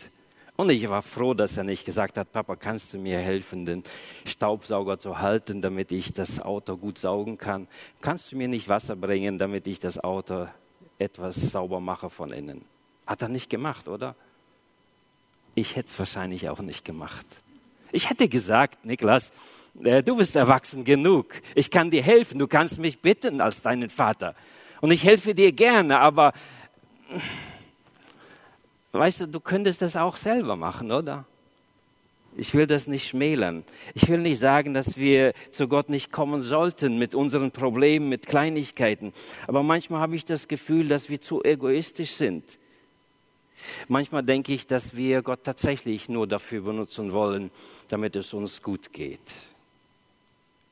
Und 0.58 0.70
ich 0.70 0.90
war 0.90 1.02
froh, 1.02 1.34
dass 1.34 1.56
er 1.56 1.64
nicht 1.64 1.86
gesagt 1.86 2.18
hat, 2.18 2.34
Papa, 2.34 2.58
kannst 2.58 2.92
du 2.92 2.98
mir 2.98 3.18
helfen, 3.18 3.66
den 3.66 3.86
Staubsauger 4.26 5.00
zu 5.00 5.20
halten, 5.20 5.62
damit 5.62 5.94
ich 5.94 6.12
das 6.12 6.42
Auto 6.42 6.76
gut 6.76 6.98
saugen 6.98 7.38
kann? 7.38 7.70
Kannst 8.02 8.30
du 8.30 8.36
mir 8.36 8.50
nicht 8.50 8.68
Wasser 8.68 8.98
bringen, 8.98 9.38
damit 9.38 9.68
ich 9.68 9.80
das 9.80 10.04
Auto 10.04 10.50
etwas 11.00 11.36
sauber 11.38 11.80
mache 11.80 12.10
von 12.10 12.34
innen? 12.34 12.66
Hat 13.08 13.22
er 13.22 13.30
nicht 13.30 13.50
gemacht, 13.50 13.88
oder? 13.88 14.14
Ich 15.54 15.78
hätte 15.78 15.94
es 15.94 15.98
wahrscheinlich 15.98 16.50
auch 16.50 16.60
nicht 16.60 16.84
gemacht. 16.84 17.26
Ich 17.94 18.10
hätte 18.10 18.28
gesagt, 18.28 18.84
Niklas, 18.84 19.32
äh, 19.82 20.04
du 20.04 20.18
bist 20.18 20.36
erwachsen 20.36 20.84
genug. 20.84 21.36
Ich 21.56 21.72
kann 21.72 21.90
dir 21.90 22.04
helfen. 22.04 22.38
Du 22.38 22.48
kannst 22.48 22.80
mich 22.80 23.00
bitten 23.00 23.40
als 23.40 23.62
deinen 23.62 23.90
Vater. 23.90 24.36
Und 24.82 24.92
ich 24.92 25.04
helfe 25.04 25.34
dir 25.34 25.52
gerne, 25.52 26.00
aber 26.00 26.34
Weißt 28.92 29.20
du, 29.20 29.28
du 29.28 29.40
könntest 29.40 29.82
das 29.82 29.96
auch 29.96 30.16
selber 30.16 30.56
machen, 30.56 30.92
oder? 30.92 31.26
Ich 32.38 32.54
will 32.54 32.68
das 32.68 32.88
nicht 32.88 33.08
schmälern. 33.08 33.64
Ich 33.94 34.10
will 34.10 34.20
nicht 34.20 34.40
sagen, 34.40 34.74
dass 34.74 34.98
wir 34.98 35.34
zu 35.52 35.68
Gott 35.68 35.90
nicht 35.90 36.12
kommen 36.12 36.42
sollten 36.42 36.98
mit 36.98 37.16
unseren 37.16 37.52
Problemen, 37.52 38.10
mit 38.10 38.28
Kleinigkeiten. 38.28 39.14
Aber 39.48 39.64
manchmal 39.64 40.02
habe 40.02 40.16
ich 40.16 40.26
das 40.26 40.48
Gefühl, 40.48 40.88
dass 40.88 41.10
wir 41.10 41.22
zu 41.22 41.44
egoistisch 41.44 42.12
sind. 42.12 42.44
Manchmal 43.88 44.24
denke 44.24 44.54
ich, 44.54 44.68
dass 44.68 44.96
wir 44.96 45.22
Gott 45.22 45.46
tatsächlich 45.46 46.10
nur 46.10 46.28
dafür 46.28 46.62
benutzen 46.62 47.14
wollen, 47.14 47.52
damit 47.88 48.16
es 48.18 48.34
uns 48.34 48.62
gut 48.62 48.92
geht. 48.92 49.20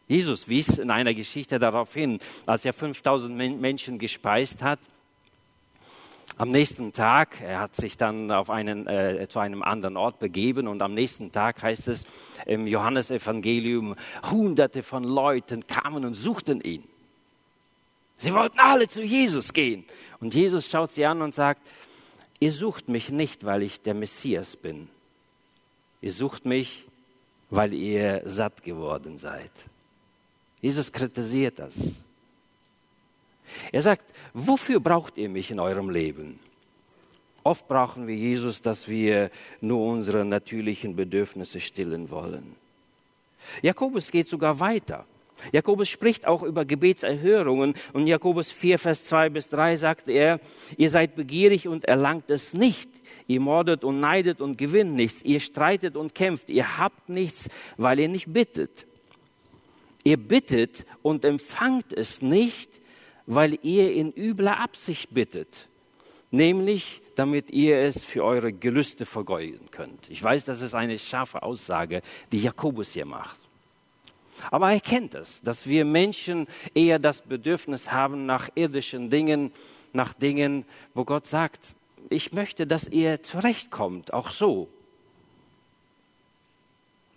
Jesus 0.08 0.50
wies 0.50 0.78
in 0.80 0.92
einer 0.92 1.14
Geschichte 1.14 1.60
darauf 1.60 1.94
hin, 1.94 2.20
als 2.46 2.66
er 2.66 2.74
5000 2.74 3.36
Menschen 3.60 3.98
gespeist 4.00 4.62
hat, 4.62 4.80
am 6.38 6.50
nächsten 6.50 6.94
Tag, 6.94 7.42
er 7.42 7.60
hat 7.60 7.76
sich 7.76 7.98
dann 7.98 8.32
auf 8.32 8.50
einen, 8.50 8.88
äh, 8.88 9.28
zu 9.30 9.40
einem 9.40 9.62
anderen 9.62 9.98
Ort 9.98 10.20
begeben 10.20 10.68
und 10.68 10.82
am 10.82 10.94
nächsten 10.94 11.32
Tag 11.32 11.62
heißt 11.62 11.88
es 11.88 12.04
im 12.46 12.68
Johannesevangelium, 12.68 13.96
hunderte 14.30 14.84
von 14.84 15.04
Leuten 15.04 15.68
kamen 15.68 16.06
und 16.06 16.14
suchten 16.16 16.62
ihn. 16.62 16.84
Sie 18.18 18.34
wollten 18.34 18.60
alle 18.60 18.88
zu 18.88 19.04
Jesus 19.04 19.54
gehen. 19.54 19.86
Und 20.20 20.34
Jesus 20.34 20.68
schaut 20.68 20.92
sie 20.92 21.06
an 21.06 21.22
und 21.22 21.36
sagt, 21.36 21.62
ihr 22.40 22.52
sucht 22.52 22.88
mich 22.88 23.10
nicht, 23.10 23.44
weil 23.44 23.64
ich 23.64 23.82
der 23.82 23.94
Messias 23.94 24.56
bin. 24.56 24.88
Ihr 26.02 26.12
sucht 26.12 26.46
mich, 26.46 26.86
weil 27.50 27.74
ihr 27.74 28.22
satt 28.26 28.64
geworden 28.64 29.18
seid. 29.18 29.52
Jesus 30.62 30.92
kritisiert 30.92 31.60
das. 31.60 31.74
Er 33.72 33.82
sagt, 33.82 34.06
wofür 34.34 34.80
braucht 34.80 35.18
ihr 35.18 35.30
mich 35.30 35.52
in 35.52 35.60
eurem 35.60 35.90
Leben? 35.90 36.40
Oft 37.44 37.68
brauchen 37.68 38.08
wir 38.08 38.16
Jesus, 38.16 38.62
dass 38.62 38.88
wir 38.88 39.30
nur 39.60 39.86
unsere 39.86 40.24
natürlichen 40.24 40.96
Bedürfnisse 40.96 41.60
stillen 41.60 42.10
wollen. 42.10 42.56
Jakobus 43.62 44.12
geht 44.12 44.30
sogar 44.30 44.60
weiter. 44.60 45.06
Jakobus 45.52 45.90
spricht 45.90 46.26
auch 46.26 46.44
über 46.44 46.64
Gebetserhörungen 46.64 47.76
und 47.92 48.08
Jakobus 48.08 48.50
4, 48.50 48.80
Vers 48.80 49.04
2 49.06 49.30
bis 49.30 49.50
3 49.50 49.76
sagt 49.78 50.08
er, 50.08 50.40
ihr 50.78 50.90
seid 50.90 51.16
begierig 51.16 51.68
und 51.68 51.86
erlangt 51.86 52.30
es 52.30 52.54
nicht. 52.54 52.90
Ihr 53.28 53.40
mordet 53.40 53.84
und 53.84 54.00
neidet 54.00 54.42
und 54.42 54.58
gewinnt 54.58 54.94
nichts. 54.96 55.22
Ihr 55.24 55.40
streitet 55.40 55.96
und 55.96 56.16
kämpft. 56.16 56.50
Ihr 56.50 56.78
habt 56.78 57.10
nichts, 57.10 57.50
weil 57.78 58.00
ihr 58.00 58.10
nicht 58.10 58.32
bittet. 58.32 58.86
Ihr 60.04 60.18
bittet 60.18 60.86
und 61.02 61.24
empfangt 61.24 61.94
es 61.94 62.22
nicht, 62.22 62.70
weil 63.26 63.58
ihr 63.62 63.94
in 63.94 64.12
übler 64.12 64.60
Absicht 64.60 65.14
bittet, 65.14 65.68
nämlich 66.32 67.02
damit 67.16 67.52
ihr 67.52 67.78
es 67.78 68.04
für 68.04 68.24
eure 68.24 68.52
Gelüste 68.52 69.06
vergeuden 69.06 69.70
könnt. 69.72 70.10
Ich 70.10 70.22
weiß, 70.22 70.46
das 70.46 70.62
ist 70.62 70.74
eine 70.74 70.98
scharfe 70.98 71.44
Aussage, 71.44 72.02
die 72.32 72.42
Jakobus 72.42 72.90
hier 72.90 73.06
macht. 73.06 73.40
Aber 74.52 74.72
er 74.72 74.82
kennt 74.82 75.16
es, 75.16 75.30
dass 75.44 75.68
wir 75.68 75.86
Menschen 75.86 76.48
eher 76.74 77.00
das 77.00 77.22
Bedürfnis 77.22 77.92
haben 77.92 78.26
nach 78.26 78.50
irdischen 78.56 79.10
Dingen, 79.10 79.52
nach 79.94 80.14
Dingen, 80.14 80.66
wo 80.94 81.06
Gott 81.06 81.28
sagt, 81.28 81.62
ich 82.10 82.34
möchte, 82.34 82.68
dass 82.68 82.88
ihr 82.88 83.24
zurechtkommt, 83.24 84.12
auch 84.12 84.32
so. 84.32 84.68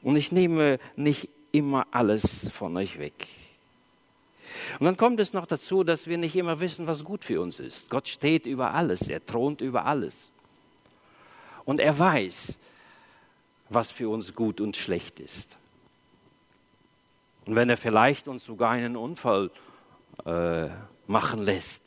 Und 0.02 0.16
ich 0.16 0.30
nehme 0.30 0.78
nicht 0.94 1.28
immer 1.52 1.86
alles 1.90 2.22
von 2.52 2.76
euch 2.76 2.98
weg. 2.98 3.28
Und 4.78 4.86
dann 4.86 4.96
kommt 4.96 5.20
es 5.20 5.32
noch 5.32 5.46
dazu, 5.46 5.84
dass 5.84 6.06
wir 6.06 6.18
nicht 6.18 6.36
immer 6.36 6.60
wissen, 6.60 6.86
was 6.86 7.04
gut 7.04 7.24
für 7.24 7.40
uns 7.40 7.60
ist. 7.60 7.88
Gott 7.90 8.08
steht 8.08 8.46
über 8.46 8.74
alles, 8.74 9.02
er 9.08 9.24
thront 9.24 9.60
über 9.60 9.86
alles. 9.86 10.14
Und 11.64 11.80
er 11.80 11.98
weiß, 11.98 12.34
was 13.68 13.90
für 13.90 14.08
uns 14.08 14.34
gut 14.34 14.60
und 14.60 14.76
schlecht 14.76 15.20
ist. 15.20 15.48
Und 17.46 17.54
wenn 17.54 17.70
er 17.70 17.76
vielleicht 17.76 18.28
uns 18.28 18.44
sogar 18.44 18.70
einen 18.72 18.96
Unfall 18.96 19.50
äh, 20.24 20.68
machen 21.06 21.42
lässt, 21.42 21.82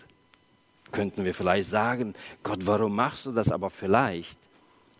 könnten 0.91 1.23
wir 1.25 1.33
vielleicht 1.33 1.69
sagen, 1.69 2.15
Gott, 2.43 2.59
warum 2.65 2.95
machst 2.95 3.25
du 3.25 3.31
das? 3.31 3.51
Aber 3.51 3.69
vielleicht 3.69 4.37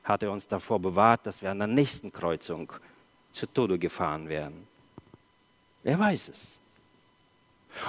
hat 0.04 0.24
er 0.24 0.32
uns 0.32 0.48
davor 0.48 0.80
bewahrt, 0.80 1.26
dass 1.26 1.42
wir 1.42 1.52
an 1.52 1.60
der 1.60 1.68
nächsten 1.68 2.12
Kreuzung 2.12 2.72
zu 3.32 3.46
Tode 3.48 3.78
gefahren 3.78 4.28
werden. 4.28 4.68
Er 5.84 5.98
weiß 5.98 6.30
es. 6.30 6.59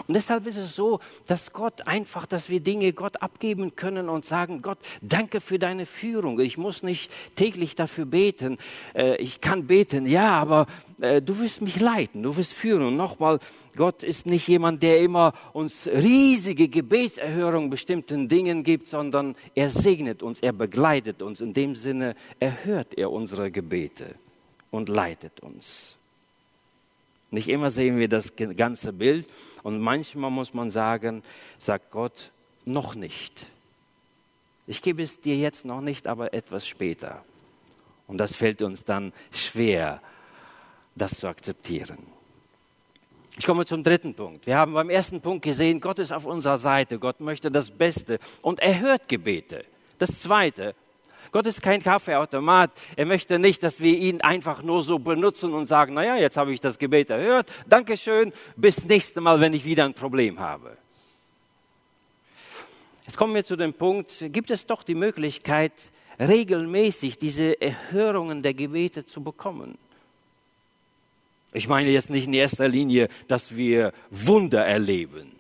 Und 0.07 0.15
deshalb 0.15 0.47
ist 0.47 0.57
es 0.57 0.75
so, 0.75 1.01
dass 1.27 1.53
Gott 1.53 1.87
einfach, 1.87 2.27
dass 2.27 2.49
wir 2.49 2.61
Dinge 2.61 2.93
Gott 2.93 3.23
abgeben 3.23 3.77
können 3.77 4.09
und 4.09 4.25
sagen, 4.25 4.63
Gott, 4.63 4.79
danke 5.01 5.41
für 5.41 5.59
deine 5.59 5.87
Führung. 5.87 6.39
Ich 6.41 6.59
muss 6.59 6.83
nicht 6.83 7.11
täglich 7.37 7.75
dafür 7.75 8.05
beten. 8.05 8.59
Äh, 8.95 9.17
ich 9.17 9.41
kann 9.41 9.67
beten, 9.67 10.07
ja, 10.07 10.33
aber 10.35 10.67
äh, 11.01 11.21
du 11.21 11.39
wirst 11.41 11.61
mich 11.61 11.81
leiten, 11.81 12.23
du 12.23 12.37
wirst 12.37 12.53
führen. 12.53 12.83
Und 12.83 12.97
nochmal, 12.97 13.39
Gott 13.77 14.03
ist 14.03 14.27
nicht 14.27 14.49
jemand, 14.49 14.83
der 14.83 15.01
immer 15.01 15.33
uns 15.53 15.75
riesige 15.87 16.69
Gebetserhörungen 16.69 17.71
bestimmten 17.71 18.29
Dingen 18.29 18.63
gibt, 18.63 18.87
sondern 18.87 19.37
er 19.55 19.71
segnet 19.71 20.23
uns, 20.23 20.41
er 20.41 20.53
begleitet 20.53 21.23
uns. 21.23 21.41
In 21.41 21.55
dem 21.55 21.75
Sinne 21.75 22.15
erhört 22.39 22.97
er 22.97 23.11
unsere 23.11 23.51
Gebete 23.51 24.15
und 24.71 24.89
leitet 24.89 25.41
uns. 25.41 25.97
Nicht 27.31 27.49
immer 27.49 27.71
sehen 27.71 27.99
wir 27.99 28.09
das 28.09 28.33
ganze 28.57 28.93
Bild 28.93 29.27
und 29.63 29.81
manchmal 29.81 30.31
muss 30.31 30.55
man 30.55 30.71
sagen, 30.71 31.23
sagt 31.59 31.91
Gott, 31.91 32.31
noch 32.65 32.95
nicht. 32.95 33.47
Ich 34.67 34.83
gebe 34.83 35.03
es 35.03 35.21
dir 35.21 35.37
jetzt 35.37 35.65
noch 35.65 35.81
nicht, 35.81 36.07
aber 36.07 36.33
etwas 36.33 36.67
später. 36.67 37.25
Und 38.07 38.19
das 38.19 38.35
fällt 38.35 38.63
uns 38.63 38.85
dann 38.85 39.13
schwer, 39.31 40.01
das 40.95 41.13
zu 41.13 41.27
akzeptieren. 41.27 41.99
Ich 43.39 43.47
komme 43.47 43.65
zum 43.65 43.83
dritten 43.83 44.15
Punkt. 44.15 44.47
Wir 44.47 44.57
haben 44.57 44.75
beim 44.75 44.91
ersten 44.91 45.21
Punkt 45.21 45.45
gesehen, 45.45 45.81
Gott 45.81 45.99
ist 45.99 46.13
auf 46.13 46.25
unserer 46.25 46.59
Seite. 46.59 46.99
Gott 46.99 47.21
möchte 47.21 47.51
das 47.51 47.71
Beste 47.71 48.19
und 48.43 48.61
er 48.61 48.81
hört 48.81 49.09
Gebete. 49.09 49.65
Das 49.99 50.21
zweite, 50.21 50.75
Gott 51.33 51.47
ist 51.47 51.63
kein 51.63 51.83
Kaffeeautomat. 51.83 52.71
Er 52.97 53.07
möchte 53.07 53.39
nicht, 53.39 53.63
dass 53.63 53.81
wir 53.81 53.97
ihn 53.97 54.21
einfach 54.21 54.63
nur 54.63 54.83
so 54.83 54.99
benutzen 54.99 55.53
und 55.55 55.67
sagen, 55.67 55.95
naja, 55.95 56.17
jetzt 56.17 56.37
habe 56.37 56.53
ich 56.53 56.61
das 56.61 56.79
Gebet 56.79 57.11
erhört. 57.11 57.51
Dankeschön. 57.69 58.33
Bis 58.57 58.85
nächstes 58.85 59.23
Mal, 59.23 59.41
wenn 59.41 59.53
ich 59.53 59.65
wieder 59.65 59.85
ein 59.85 59.95
Problem 59.95 60.41
habe. 60.41 60.77
Jetzt 63.07 63.17
kommen 63.17 63.35
wir 63.35 63.45
zu 63.45 63.57
dem 63.57 63.75
Punkt, 63.75 64.15
gibt 64.29 64.51
es 64.51 64.67
doch 64.67 64.83
die 64.83 64.95
Möglichkeit, 64.95 65.73
regelmäßig 66.19 67.19
diese 67.19 67.61
Erhörungen 67.61 68.43
der 68.43 68.55
Gebete 68.55 69.07
zu 69.07 69.23
bekommen? 69.23 69.79
Ich 71.53 71.67
meine 71.67 71.91
jetzt 71.91 72.11
nicht 72.11 72.27
in 72.27 72.35
erster 72.35 72.69
Linie, 72.69 73.09
dass 73.27 73.57
wir 73.57 73.93
Wunder 74.11 74.65
erleben 74.65 75.40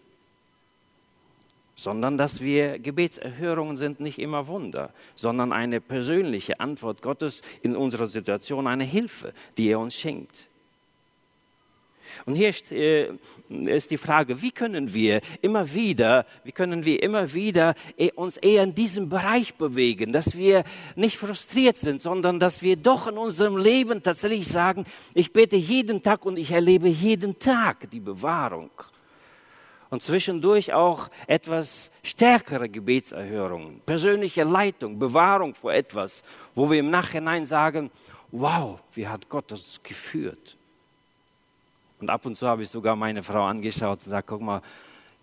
sondern 1.82 2.18
dass 2.18 2.40
wir 2.40 2.78
Gebetserhörungen 2.78 3.78
sind 3.78 4.00
nicht 4.00 4.18
immer 4.18 4.46
Wunder, 4.46 4.92
sondern 5.16 5.52
eine 5.52 5.80
persönliche 5.80 6.60
Antwort 6.60 7.00
Gottes 7.00 7.40
in 7.62 7.74
unserer 7.74 8.06
Situation, 8.06 8.66
eine 8.66 8.84
Hilfe, 8.84 9.32
die 9.56 9.68
er 9.68 9.80
uns 9.80 9.94
schenkt. 9.94 10.34
Und 12.26 12.34
hier 12.34 12.52
äh, 12.70 13.08
ist 13.48 13.90
die 13.90 13.96
Frage, 13.96 14.42
wie 14.42 14.50
können 14.50 14.92
wir 14.92 15.20
immer 15.40 15.72
wieder, 15.72 16.26
wie 16.44 16.52
können 16.52 16.84
wir 16.84 17.02
immer 17.02 17.32
wieder 17.32 17.74
äh, 17.96 18.10
uns 18.12 18.36
eher 18.36 18.64
in 18.64 18.74
diesem 18.74 19.08
Bereich 19.08 19.54
bewegen, 19.54 20.12
dass 20.12 20.36
wir 20.36 20.64
nicht 20.96 21.16
frustriert 21.16 21.76
sind, 21.76 22.02
sondern 22.02 22.38
dass 22.38 22.62
wir 22.62 22.76
doch 22.76 23.06
in 23.06 23.16
unserem 23.16 23.56
Leben 23.56 24.02
tatsächlich 24.02 24.48
sagen, 24.48 24.84
ich 25.14 25.32
bete 25.32 25.56
jeden 25.56 26.02
Tag 26.02 26.26
und 26.26 26.36
ich 26.36 26.50
erlebe 26.50 26.88
jeden 26.88 27.38
Tag 27.38 27.90
die 27.90 28.00
Bewahrung 28.00 28.70
und 29.90 30.02
zwischendurch 30.02 30.72
auch 30.72 31.10
etwas 31.26 31.90
stärkere 32.02 32.68
Gebetserhörungen, 32.68 33.80
persönliche 33.84 34.44
Leitung, 34.44 34.98
Bewahrung 34.98 35.54
vor 35.54 35.72
etwas, 35.72 36.22
wo 36.54 36.70
wir 36.70 36.78
im 36.78 36.90
Nachhinein 36.90 37.44
sagen, 37.44 37.90
wow, 38.30 38.78
wie 38.94 39.06
hat 39.06 39.28
Gott 39.28 39.50
das 39.50 39.80
geführt? 39.82 40.56
Und 42.00 42.08
ab 42.08 42.24
und 42.24 42.36
zu 42.36 42.46
habe 42.46 42.62
ich 42.62 42.70
sogar 42.70 42.96
meine 42.96 43.22
Frau 43.22 43.44
angeschaut 43.44 43.98
und 43.98 44.04
gesagt, 44.04 44.28
guck 44.28 44.40
mal, 44.40 44.62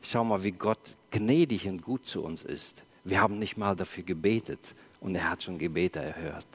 schau 0.01 0.23
mal, 0.23 0.43
wie 0.43 0.51
Gott 0.51 0.79
gnädig 1.09 1.67
und 1.67 1.81
gut 1.81 2.05
zu 2.05 2.23
uns 2.23 2.43
ist. 2.43 2.75
Wir 3.03 3.21
haben 3.21 3.39
nicht 3.39 3.57
mal 3.57 3.75
dafür 3.75 4.03
gebetet 4.03 4.59
und 4.99 5.15
er 5.15 5.29
hat 5.29 5.43
schon 5.43 5.57
Gebete 5.57 5.99
erhört. 5.99 6.45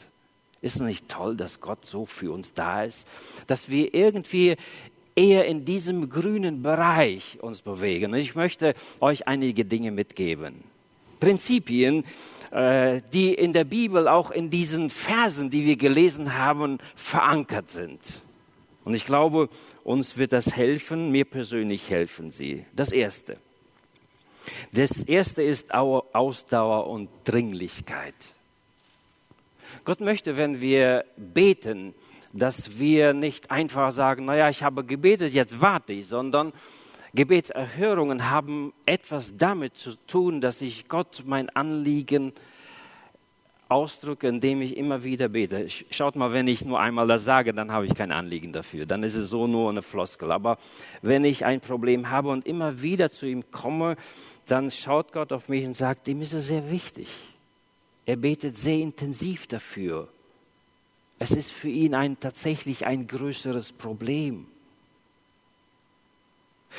Ist 0.61 0.77
es 0.77 0.81
nicht 0.81 1.09
toll, 1.09 1.37
dass 1.37 1.61
Gott 1.61 1.85
so 1.87 2.07
für 2.07 2.31
uns 2.31 2.53
da 2.53 2.85
ist? 2.85 3.05
Dass 3.49 3.69
wir 3.69 3.93
irgendwie 3.95 4.57
eher 5.15 5.47
in 5.47 5.65
diesem 5.65 6.09
grünen 6.09 6.63
Bereich 6.63 7.39
uns 7.41 7.61
bewegen. 7.61 8.13
Und 8.13 8.19
ich 8.19 8.35
möchte 8.35 8.75
euch 9.01 9.29
einige 9.29 9.65
Dinge 9.65 9.91
mitgeben. 9.91 10.65
Prinzipien, 11.21 12.05
äh, 12.51 13.01
die 13.13 13.33
in 13.35 13.53
der 13.53 13.65
Bibel 13.65 14.09
auch 14.09 14.31
in 14.31 14.51
diesen 14.51 14.91
Versen, 14.91 15.51
die 15.51 15.65
wir 15.65 15.77
gelesen 15.77 16.37
haben, 16.37 16.79
verankert 16.97 17.71
sind. 17.71 18.01
Und 18.85 18.95
ich 18.95 19.05
glaube, 19.05 19.49
uns 19.85 20.19
wird 20.19 20.33
das 20.33 20.57
helfen, 20.57 21.11
mir 21.11 21.25
persönlich 21.25 21.89
helfen 21.91 22.33
sie. 22.33 22.65
Das 22.75 22.93
Erste. 22.93 23.37
Das 24.73 24.97
Erste 25.05 25.43
ist 25.43 25.73
Ausdauer 25.73 26.89
und 26.89 27.09
Dringlichkeit. 27.25 28.15
Gott 29.85 30.01
möchte, 30.01 30.37
wenn 30.37 30.61
wir 30.61 31.05
beten, 31.17 31.95
dass 32.33 32.79
wir 32.79 33.13
nicht 33.13 33.51
einfach 33.51 33.93
sagen, 33.93 34.25
naja, 34.25 34.49
ich 34.49 34.63
habe 34.63 34.85
gebetet, 34.85 35.33
jetzt 35.33 35.61
warte 35.61 35.93
ich, 35.93 36.07
sondern 36.07 36.53
Gebetserhörungen 37.15 38.31
haben 38.31 38.73
etwas 38.87 39.37
damit 39.37 39.77
zu 39.77 39.97
tun, 40.07 40.41
dass 40.41 40.61
ich 40.63 40.89
Gott 40.89 41.25
mein 41.27 41.51
Anliegen 41.51 42.33
ausdrücke, 43.69 44.29
indem 44.29 44.63
ich 44.63 44.77
immer 44.77 45.03
wieder 45.05 45.29
bete. 45.29 45.67
Schaut 45.91 46.17
mal, 46.17 46.33
wenn 46.33 46.47
ich 46.47 46.65
nur 46.65 46.81
einmal 46.81 47.07
das 47.07 47.25
sage, 47.25 47.53
dann 47.53 47.73
habe 47.73 47.87
ich 47.87 47.95
kein 47.95 48.13
Anliegen 48.13 48.53
dafür. 48.53 48.87
Dann 48.87 49.03
ist 49.03 49.15
es 49.15 49.29
so 49.29 49.47
nur 49.47 49.71
eine 49.71 49.83
Floskel. 49.83 50.31
Aber 50.31 50.59
wenn 51.01 51.25
ich 51.25 51.45
ein 51.45 51.61
Problem 51.61 52.11
habe 52.11 52.29
und 52.29 52.47
immer 52.47 52.83
wieder 52.83 53.11
zu 53.11 53.27
ihm 53.27 53.51
komme, 53.51 53.97
dann 54.47 54.71
schaut 54.71 55.13
Gott 55.13 55.33
auf 55.33 55.49
mich 55.49 55.65
und 55.65 55.77
sagt, 55.77 56.09
ihm 56.09 56.21
ist 56.23 56.33
es 56.33 56.47
sehr 56.47 56.71
wichtig. 56.71 57.09
Er 58.05 58.17
betet 58.17 58.57
sehr 58.57 58.79
intensiv 58.79 59.47
dafür. 59.47 60.09
Es 61.19 61.31
ist 61.31 61.51
für 61.51 61.69
ihn 61.69 61.95
ein, 61.95 62.19
tatsächlich 62.19 62.87
ein 62.87 63.07
größeres 63.07 63.73
Problem. 63.73 64.47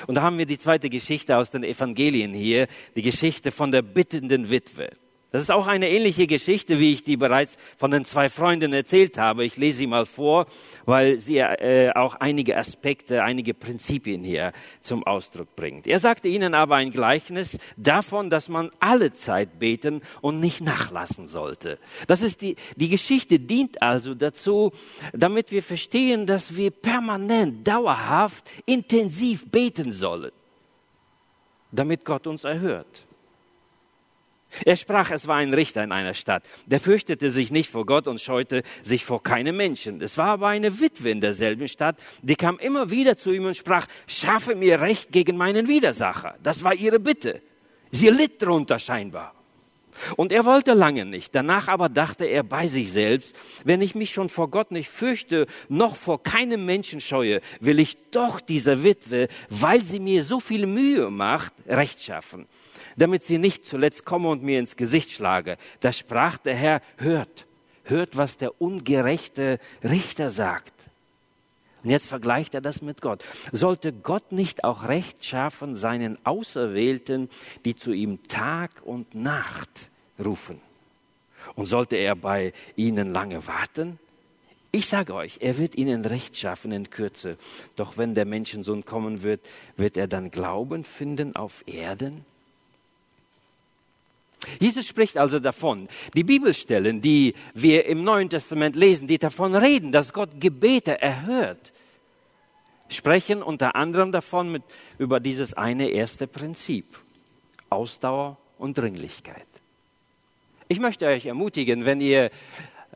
Und 0.07 0.15
da 0.15 0.21
haben 0.23 0.37
wir 0.37 0.45
die 0.45 0.57
zweite 0.57 0.89
Geschichte 0.89 1.37
aus 1.37 1.51
den 1.51 1.63
Evangelien 1.63 2.33
hier, 2.33 2.67
die 2.95 3.01
Geschichte 3.01 3.51
von 3.51 3.71
der 3.71 3.81
bittenden 3.81 4.49
Witwe. 4.49 4.89
Das 5.31 5.41
ist 5.41 5.51
auch 5.51 5.65
eine 5.65 5.89
ähnliche 5.89 6.27
Geschichte, 6.27 6.79
wie 6.79 6.93
ich 6.93 7.03
die 7.03 7.17
bereits 7.17 7.57
von 7.77 7.89
den 7.89 8.05
zwei 8.05 8.29
Freunden 8.29 8.71
erzählt 8.71 9.17
habe. 9.17 9.45
Ich 9.45 9.57
lese 9.57 9.79
sie 9.79 9.87
mal 9.87 10.05
vor, 10.05 10.45
weil 10.85 11.19
sie 11.19 11.37
äh, 11.37 11.91
auch 11.93 12.15
einige 12.15 12.57
Aspekte, 12.57 13.23
einige 13.23 13.53
Prinzipien 13.53 14.23
hier 14.23 14.53
zum 14.81 15.05
Ausdruck 15.05 15.55
bringt. 15.55 15.87
Er 15.87 15.99
sagte 15.99 16.27
ihnen 16.27 16.53
aber 16.53 16.75
ein 16.75 16.91
Gleichnis 16.91 17.57
davon, 17.77 18.29
dass 18.29 18.47
man 18.47 18.71
alle 18.79 19.13
Zeit 19.13 19.59
beten 19.59 20.01
und 20.21 20.39
nicht 20.39 20.61
nachlassen 20.61 21.27
sollte. 21.27 21.79
Das 22.07 22.21
ist 22.21 22.41
die, 22.41 22.55
die 22.75 22.89
Geschichte 22.89 23.39
dient 23.39 23.81
also 23.81 24.13
dazu, 24.13 24.71
damit 25.13 25.51
wir 25.51 25.63
verstehen, 25.63 26.25
dass 26.25 26.55
wir 26.55 26.71
permanent, 26.71 27.67
dauerhaft, 27.67 28.43
intensiv 28.65 29.49
beten 29.49 29.93
sollen, 29.93 30.31
damit 31.71 32.05
Gott 32.05 32.27
uns 32.27 32.43
erhört. 32.43 33.05
Er 34.65 34.75
sprach, 34.75 35.11
es 35.11 35.27
war 35.27 35.37
ein 35.37 35.53
Richter 35.53 35.83
in 35.83 35.91
einer 35.91 36.13
Stadt. 36.13 36.43
Der 36.65 36.79
fürchtete 36.79 37.31
sich 37.31 37.51
nicht 37.51 37.71
vor 37.71 37.85
Gott 37.85 38.07
und 38.07 38.21
scheute 38.21 38.63
sich 38.83 39.05
vor 39.05 39.23
keinem 39.23 39.57
Menschen. 39.57 40.01
Es 40.01 40.17
war 40.17 40.27
aber 40.27 40.47
eine 40.47 40.79
Witwe 40.79 41.09
in 41.09 41.21
derselben 41.21 41.67
Stadt, 41.67 41.97
die 42.21 42.35
kam 42.35 42.59
immer 42.59 42.89
wieder 42.89 43.17
zu 43.17 43.31
ihm 43.31 43.45
und 43.45 43.57
sprach, 43.57 43.87
schaffe 44.07 44.55
mir 44.55 44.81
Recht 44.81 45.11
gegen 45.11 45.37
meinen 45.37 45.67
Widersacher. 45.67 46.35
Das 46.43 46.63
war 46.63 46.73
ihre 46.73 46.99
Bitte. 46.99 47.41
Sie 47.91 48.09
litt 48.09 48.41
darunter 48.41 48.79
scheinbar. 48.79 49.33
Und 50.15 50.31
er 50.31 50.45
wollte 50.45 50.73
lange 50.73 51.05
nicht. 51.05 51.35
Danach 51.35 51.67
aber 51.67 51.87
dachte 51.87 52.25
er 52.25 52.43
bei 52.43 52.67
sich 52.67 52.91
selbst, 52.91 53.35
wenn 53.63 53.81
ich 53.81 53.93
mich 53.93 54.11
schon 54.11 54.29
vor 54.29 54.49
Gott 54.49 54.71
nicht 54.71 54.89
fürchte, 54.89 55.45
noch 55.69 55.95
vor 55.95 56.23
keinem 56.23 56.65
Menschen 56.65 56.99
scheue, 56.99 57.41
will 57.59 57.79
ich 57.79 57.97
doch 58.09 58.41
dieser 58.41 58.83
Witwe, 58.83 59.27
weil 59.49 59.83
sie 59.83 59.99
mir 59.99 60.23
so 60.23 60.39
viel 60.39 60.65
Mühe 60.65 61.11
macht, 61.11 61.53
Recht 61.67 62.01
schaffen 62.01 62.47
damit 62.97 63.23
sie 63.23 63.37
nicht 63.37 63.65
zuletzt 63.65 64.05
komme 64.05 64.29
und 64.29 64.43
mir 64.43 64.59
ins 64.59 64.75
Gesicht 64.75 65.11
schlage. 65.11 65.57
Da 65.79 65.91
sprach 65.91 66.37
der 66.37 66.55
Herr, 66.55 66.81
hört, 66.97 67.45
hört, 67.83 68.17
was 68.17 68.37
der 68.37 68.61
ungerechte 68.61 69.59
Richter 69.83 70.29
sagt. 70.31 70.73
Und 71.83 71.89
jetzt 71.89 72.07
vergleicht 72.07 72.53
er 72.53 72.61
das 72.61 72.81
mit 72.81 73.01
Gott. 73.01 73.23
Sollte 73.51 73.91
Gott 73.91 74.31
nicht 74.31 74.63
auch 74.63 74.87
Recht 74.87 75.25
schaffen 75.25 75.75
seinen 75.75 76.17
Auserwählten, 76.25 77.29
die 77.65 77.75
zu 77.75 77.91
ihm 77.91 78.25
Tag 78.29 78.71
und 78.85 79.13
Nacht 79.15 79.89
rufen? 80.23 80.61
Und 81.55 81.65
sollte 81.65 81.97
er 81.97 82.15
bei 82.15 82.53
ihnen 82.77 83.11
lange 83.11 83.45
warten? 83.47 83.99
Ich 84.71 84.87
sage 84.87 85.13
euch, 85.13 85.37
er 85.41 85.57
wird 85.57 85.75
ihnen 85.75 86.05
Recht 86.05 86.37
schaffen 86.37 86.71
in 86.71 86.89
Kürze. 86.89 87.37
Doch 87.75 87.97
wenn 87.97 88.15
der 88.15 88.25
Menschensohn 88.25 88.85
kommen 88.85 89.21
wird, 89.21 89.41
wird 89.75 89.97
er 89.97 90.07
dann 90.07 90.31
Glauben 90.31 90.85
finden 90.85 91.35
auf 91.35 91.63
Erden? 91.67 92.25
Jesus 94.59 94.87
spricht 94.87 95.17
also 95.17 95.39
davon, 95.39 95.87
die 96.15 96.23
Bibelstellen, 96.23 97.01
die 97.01 97.33
wir 97.53 97.85
im 97.85 98.03
Neuen 98.03 98.29
Testament 98.29 98.75
lesen, 98.75 99.07
die 99.07 99.17
davon 99.17 99.55
reden, 99.55 99.91
dass 99.91 100.13
Gott 100.13 100.39
Gebete 100.39 101.01
erhört, 101.01 101.71
sprechen 102.89 103.41
unter 103.41 103.75
anderem 103.75 104.11
davon 104.11 104.51
mit, 104.51 104.63
über 104.97 105.19
dieses 105.19 105.53
eine 105.53 105.89
erste 105.89 106.27
Prinzip, 106.27 106.85
Ausdauer 107.69 108.37
und 108.57 108.77
Dringlichkeit. 108.77 109.47
Ich 110.67 110.79
möchte 110.79 111.07
euch 111.07 111.25
ermutigen, 111.25 111.85
wenn 111.85 112.01
ihr 112.01 112.31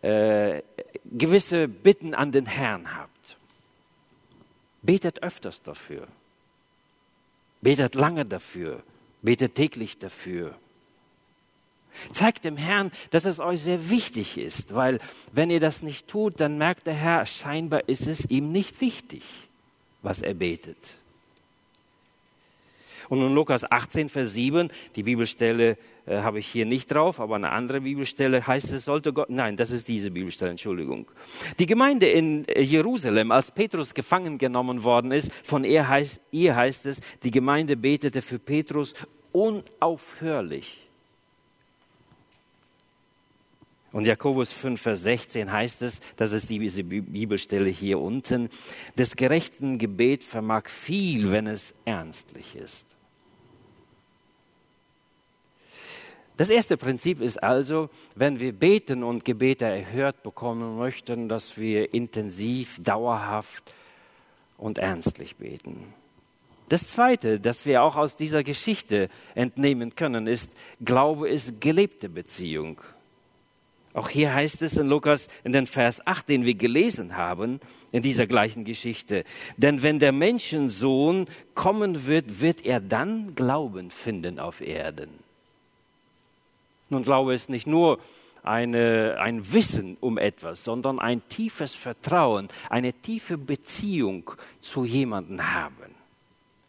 äh, 0.02 0.62
gewisse 1.06 1.68
Bitten 1.68 2.14
an 2.14 2.32
den 2.32 2.46
Herrn 2.46 2.96
habt, 2.96 3.38
betet 4.82 5.24
öfters 5.24 5.62
dafür, 5.64 6.08
betet 7.62 7.96
lange 7.96 8.26
dafür, 8.26 8.84
betet 9.22 9.56
täglich 9.56 9.98
dafür 9.98 10.56
Zeigt 12.14 12.46
dem 12.46 12.58
Herrn, 12.58 12.92
dass 13.12 13.26
es 13.26 13.40
euch 13.40 13.62
sehr 13.62 13.90
wichtig 13.90 14.38
ist, 14.38 14.74
weil 14.74 15.00
wenn 15.32 15.50
ihr 15.50 15.60
das 15.60 15.82
nicht 15.82 16.08
tut, 16.08 16.40
dann 16.40 16.58
merkt 16.58 16.88
der 16.88 16.94
Herr, 16.94 17.26
scheinbar 17.26 17.88
ist 17.88 18.08
es 18.08 18.26
ihm 18.30 18.52
nicht 18.52 18.82
wichtig, 18.82 19.24
was 20.02 20.22
er 20.22 20.34
betet. 20.34 20.78
Und 23.10 23.22
in 23.22 23.34
Lukas 23.34 23.70
18, 23.70 24.10
Vers 24.10 24.34
7, 24.34 24.70
die 24.96 25.04
Bibelstelle 25.04 25.78
äh, 26.06 26.18
habe 26.18 26.40
ich 26.40 26.48
hier 26.48 26.66
nicht 26.66 26.92
drauf, 26.92 27.20
aber 27.20 27.36
eine 27.36 27.52
andere 27.52 27.82
Bibelstelle 27.82 28.46
heißt 28.46 28.72
es, 28.72 28.86
sollte 28.86 29.14
Gott, 29.14 29.30
nein, 29.30 29.56
das 29.56 29.72
ist 29.72 29.88
diese 29.88 30.12
Bibelstelle, 30.12 30.52
Entschuldigung. 30.52 31.10
Die 31.60 31.66
Gemeinde 31.66 32.08
in 32.08 32.48
äh, 32.48 32.62
Jerusalem, 32.62 33.32
als 33.32 33.52
Petrus 33.52 33.94
gefangen 33.94 34.38
genommen 34.38 34.84
worden 34.84 35.12
ist, 35.12 35.32
von 35.44 35.64
ihr 35.64 35.88
heißt, 35.88 36.20
ihr 36.32 36.56
heißt 36.56 36.86
es, 36.86 37.00
die 37.24 37.32
Gemeinde 37.32 37.78
betete 37.78 38.22
für 38.22 38.40
Petrus 38.40 38.94
unaufhörlich. 39.32 40.87
Und 43.92 44.06
Jakobus 44.06 44.52
5, 44.52 44.82
Vers 44.82 45.02
16 45.02 45.52
heißt 45.52 45.82
es, 45.82 46.00
das 46.18 46.34
ist 46.34 46.50
diese 46.50 46.84
Bibelstelle 46.84 47.70
hier 47.70 48.00
unten, 48.00 48.50
des 48.98 49.16
gerechten 49.16 49.78
Gebet 49.78 50.24
vermag 50.24 50.68
viel, 50.68 51.32
wenn 51.32 51.48
es 51.48 51.74
ernstlich 51.86 52.56
ist. 52.56 52.86
Das 56.36 56.50
erste 56.50 56.78
Prinzip 56.78 57.20
ist 57.20 57.42
also, 57.42 57.90
wenn 58.16 58.40
wir 58.40 58.54
beten 58.54 59.04
und 59.04 59.26
Gebete 59.26 59.66
erhört 59.66 60.22
bekommen 60.22 60.78
möchten, 60.78 61.30
dass 61.30 61.58
wir 61.58 61.94
intensiv, 61.96 62.78
dauerhaft 62.84 63.64
und 64.58 64.78
ernstlich 64.78 65.38
beten. 65.38 65.94
Das 66.70 66.90
zweite, 66.90 67.40
das 67.40 67.66
wir 67.66 67.82
auch 67.82 67.96
aus 67.96 68.16
dieser 68.16 68.44
Geschichte 68.44 69.10
entnehmen 69.34 69.96
können, 69.96 70.28
ist, 70.28 70.50
Glaube 70.84 71.30
ist 71.30 71.60
gelebte 71.60 72.10
Beziehung. 72.10 72.82
Auch 73.98 74.10
hier 74.10 74.32
heißt 74.32 74.62
es 74.62 74.78
in 74.78 74.86
Lukas 74.86 75.28
in 75.44 75.54
den 75.54 75.66
Vers 75.66 76.06
8, 76.06 76.30
den 76.30 76.46
wir 76.46 76.54
gelesen 76.54 77.18
haben, 77.18 77.60
in 77.92 78.04
dieser 78.04 78.28
gleichen 78.28 78.64
Geschichte. 78.64 79.24
Denn 79.58 79.82
wenn 79.82 79.98
der 79.98 80.12
Menschensohn 80.12 81.26
kommen 81.56 82.06
wird, 82.06 82.40
wird 82.40 82.64
er 82.64 82.80
dann 82.80 83.34
Glauben 83.34 83.90
finden 83.90 84.38
auf 84.38 84.62
Erden. 84.62 85.10
Nun, 86.90 87.02
Glaube 87.02 87.34
ist 87.34 87.50
nicht 87.50 87.66
nur 87.66 87.98
eine, 88.44 89.18
ein 89.20 89.52
Wissen 89.52 89.98
um 90.00 90.20
etwas, 90.20 90.64
sondern 90.64 91.00
ein 91.00 91.28
tiefes 91.28 91.74
Vertrauen, 91.74 92.50
eine 92.70 92.94
tiefe 92.94 93.36
Beziehung 93.36 94.30
zu 94.62 94.86
jemandem 94.86 95.56
haben. 95.56 95.96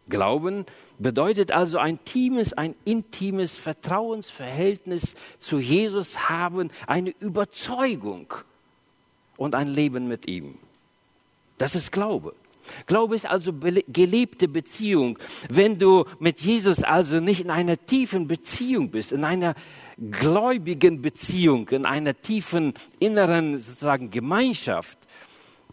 Glauben 0.08 0.64
bedeutet 0.98 1.52
also 1.52 1.78
ein 1.78 1.98
intimes, 1.98 2.52
ein 2.52 2.74
intimes 2.84 3.52
Vertrauensverhältnis 3.52 5.14
zu 5.38 5.58
Jesus 5.58 6.28
haben, 6.28 6.70
eine 6.86 7.10
Überzeugung 7.20 8.34
und 9.36 9.54
ein 9.54 9.68
Leben 9.68 10.08
mit 10.08 10.26
ihm. 10.26 10.58
Das 11.58 11.74
ist 11.74 11.92
Glaube. 11.92 12.34
Glaube 12.86 13.16
ist 13.16 13.24
also 13.24 13.52
gelebte 13.52 14.46
Beziehung. 14.46 15.18
Wenn 15.48 15.78
du 15.78 16.04
mit 16.18 16.40
Jesus 16.40 16.84
also 16.84 17.18
nicht 17.18 17.40
in 17.40 17.50
einer 17.50 17.78
tiefen 17.78 18.28
Beziehung 18.28 18.90
bist, 18.90 19.12
in 19.12 19.24
einer 19.24 19.54
gläubigen 20.10 21.00
Beziehung, 21.00 21.68
in 21.70 21.86
einer 21.86 22.20
tiefen 22.20 22.74
inneren 22.98 23.58
sozusagen 23.58 24.10
Gemeinschaft, 24.10 24.98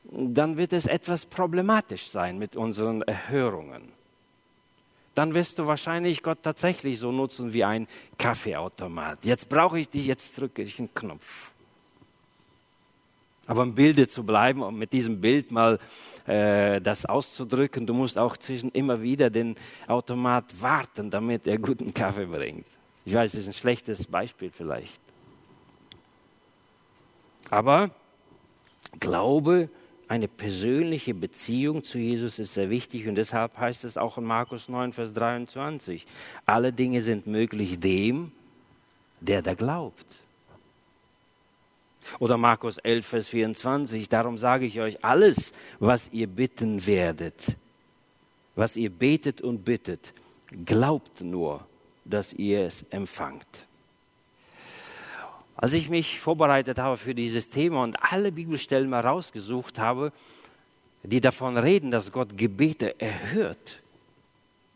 dann 0.09 0.55
wird 0.55 0.71
es 0.71 0.85
etwas 0.85 1.25
problematisch 1.25 2.09
sein 2.09 2.38
mit 2.38 2.55
unseren 2.55 3.01
Erhörungen 3.01 3.94
dann 5.15 5.34
wirst 5.34 5.58
du 5.58 5.65
wahrscheinlich 5.65 6.21
Gott 6.21 6.43
tatsächlich 6.43 6.99
so 6.99 7.12
nutzen 7.12 7.54
wie 7.54 7.63
ein 7.63 7.88
Kaffeeautomat. 8.17 9.23
Jetzt 9.23 9.49
brauche 9.49 9.80
ich 9.80 9.89
dich, 9.89 10.06
jetzt 10.06 10.38
drücke 10.38 10.62
ich 10.62 10.78
einen 10.78 10.93
Knopf. 10.93 11.51
Aber 13.47 13.63
im 13.63 13.73
Bilde 13.73 14.08
zu 14.08 14.23
bleiben 14.23 14.62
und 14.62 14.78
mit 14.78 14.93
diesem 14.93 15.21
Bild 15.21 15.51
mal 15.51 15.80
äh, 16.28 16.82
das 16.82 17.06
auszudrücken, 17.06 17.86
du 17.86 17.93
musst 17.93 18.19
auch 18.19 18.38
zwischen 18.38 18.71
immer 18.71 19.01
wieder 19.01 19.30
den 19.30 19.56
Automat 19.88 20.45
warten, 20.62 21.10
damit 21.10 21.47
er 21.47 21.58
guten 21.58 21.93
Kaffee 21.93 22.25
bringt. 22.25 22.65
Ich 23.06 23.13
weiß, 23.13 23.32
das 23.32 23.41
ist 23.41 23.47
ein 23.47 23.54
schlechtes 23.54 24.06
Beispiel 24.08 24.51
vielleicht. 24.51 24.99
Aber 27.49 27.91
Glaube 28.99 29.69
eine 30.07 30.27
persönliche 30.27 31.13
Beziehung 31.13 31.83
zu 31.83 31.97
Jesus 31.97 32.39
ist 32.39 32.53
sehr 32.53 32.69
wichtig 32.69 33.07
und 33.07 33.15
deshalb 33.15 33.57
heißt 33.57 33.83
es 33.83 33.97
auch 33.97 34.17
in 34.17 34.23
Markus 34.23 34.69
9, 34.69 34.93
Vers 34.93 35.13
23, 35.13 36.05
alle 36.45 36.71
Dinge 36.71 37.01
sind 37.01 37.27
möglich 37.27 37.79
dem, 37.79 38.31
der 39.19 39.41
da 39.41 39.53
glaubt. 39.53 40.05
Oder 42.19 42.37
Markus 42.37 42.77
11, 42.77 43.05
Vers 43.05 43.27
24, 43.27 44.07
darum 44.07 44.37
sage 44.37 44.65
ich 44.65 44.79
euch, 44.79 45.03
alles, 45.03 45.51
was 45.79 46.07
ihr 46.11 46.27
bitten 46.27 46.85
werdet, 46.85 47.57
was 48.55 48.75
ihr 48.75 48.91
betet 48.91 49.41
und 49.41 49.65
bittet, 49.65 50.13
glaubt 50.65 51.21
nur, 51.21 51.65
dass 52.05 52.31
ihr 52.33 52.67
es 52.67 52.85
empfangt. 52.91 53.65
Als 55.55 55.73
ich 55.73 55.89
mich 55.89 56.19
vorbereitet 56.19 56.79
habe 56.79 56.97
für 56.97 57.15
dieses 57.15 57.49
Thema 57.49 57.83
und 57.83 57.97
alle 58.11 58.31
Bibelstellen 58.31 58.89
mal 58.89 59.01
rausgesucht 59.01 59.79
habe, 59.79 60.11
die 61.03 61.21
davon 61.21 61.57
reden, 61.57 61.91
dass 61.91 62.11
Gott 62.11 62.37
Gebete 62.37 62.99
erhört, 62.99 63.81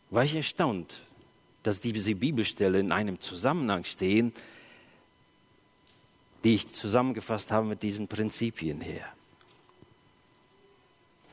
war 0.09 0.23
ich 0.23 0.35
erstaunt, 0.35 1.01
dass 1.63 1.81
diese 1.81 2.15
Bibelstellen 2.15 2.87
in 2.87 2.91
einem 2.91 3.19
Zusammenhang 3.19 3.83
stehen, 3.83 4.33
die 6.43 6.55
ich 6.55 6.73
zusammengefasst 6.73 7.51
habe 7.51 7.67
mit 7.67 7.83
diesen 7.83 8.07
Prinzipien 8.07 8.79
her. 8.79 9.05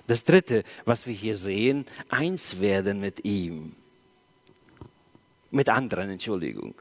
Das 0.08 0.24
Dritte, 0.24 0.64
was 0.84 1.06
wir 1.06 1.14
hier 1.14 1.36
sehen, 1.36 1.86
eins 2.08 2.60
werden 2.60 3.00
mit 3.00 3.24
ihm, 3.24 3.74
mit 5.50 5.68
anderen, 5.68 6.10
Entschuldigung. 6.10 6.74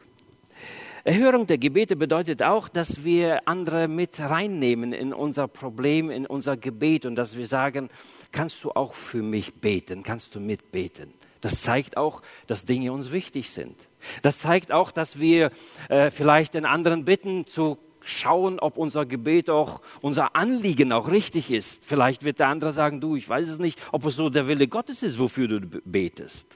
Erhörung 1.06 1.46
der 1.46 1.60
Gebete 1.60 1.96
bedeutet 1.96 2.42
auch, 2.42 2.68
dass 2.68 3.04
wir 3.04 3.48
andere 3.48 3.88
mit 3.88 4.20
reinnehmen 4.20 4.92
in 4.92 5.14
unser 5.14 5.48
Problem, 5.48 6.10
in 6.10 6.26
unser 6.26 6.58
Gebet 6.58 7.06
und 7.06 7.16
dass 7.16 7.38
wir 7.38 7.46
sagen, 7.46 7.90
kannst 8.32 8.64
du 8.64 8.72
auch 8.72 8.96
für 8.96 9.22
mich 9.22 9.54
beten, 9.54 10.02
kannst 10.02 10.34
du 10.34 10.40
mitbeten. 10.40 11.14
Das 11.42 11.62
zeigt 11.62 11.96
auch, 11.96 12.24
dass 12.48 12.66
Dinge 12.66 12.92
uns 12.92 13.12
wichtig 13.12 13.52
sind. 13.52 13.76
Das 14.24 14.40
zeigt 14.40 14.72
auch, 14.72 14.90
dass 14.90 15.20
wir 15.20 15.52
äh, 15.90 16.10
vielleicht 16.10 16.56
den 16.56 16.66
anderen 16.66 17.06
bitten 17.06 17.46
zu 17.46 17.78
schauen, 18.04 18.60
ob 18.60 18.80
unser 18.80 19.06
Gebet 19.06 19.52
auch, 19.52 19.82
unser 20.02 20.36
Anliegen 20.36 20.92
auch 20.92 21.08
richtig 21.08 21.52
ist. 21.52 21.86
Vielleicht 21.86 22.26
wird 22.26 22.40
der 22.40 22.48
andere 22.48 22.74
sagen, 22.74 23.00
du, 23.00 23.16
ich 23.16 23.30
weiß 23.30 23.48
es 23.48 23.60
nicht, 23.60 23.78
ob 23.92 24.06
es 24.06 24.16
so 24.16 24.32
der 24.32 24.48
Wille 24.48 24.68
Gottes 24.68 25.04
ist, 25.04 25.20
wofür 25.20 25.48
du 25.48 25.60
betest. 25.86 26.48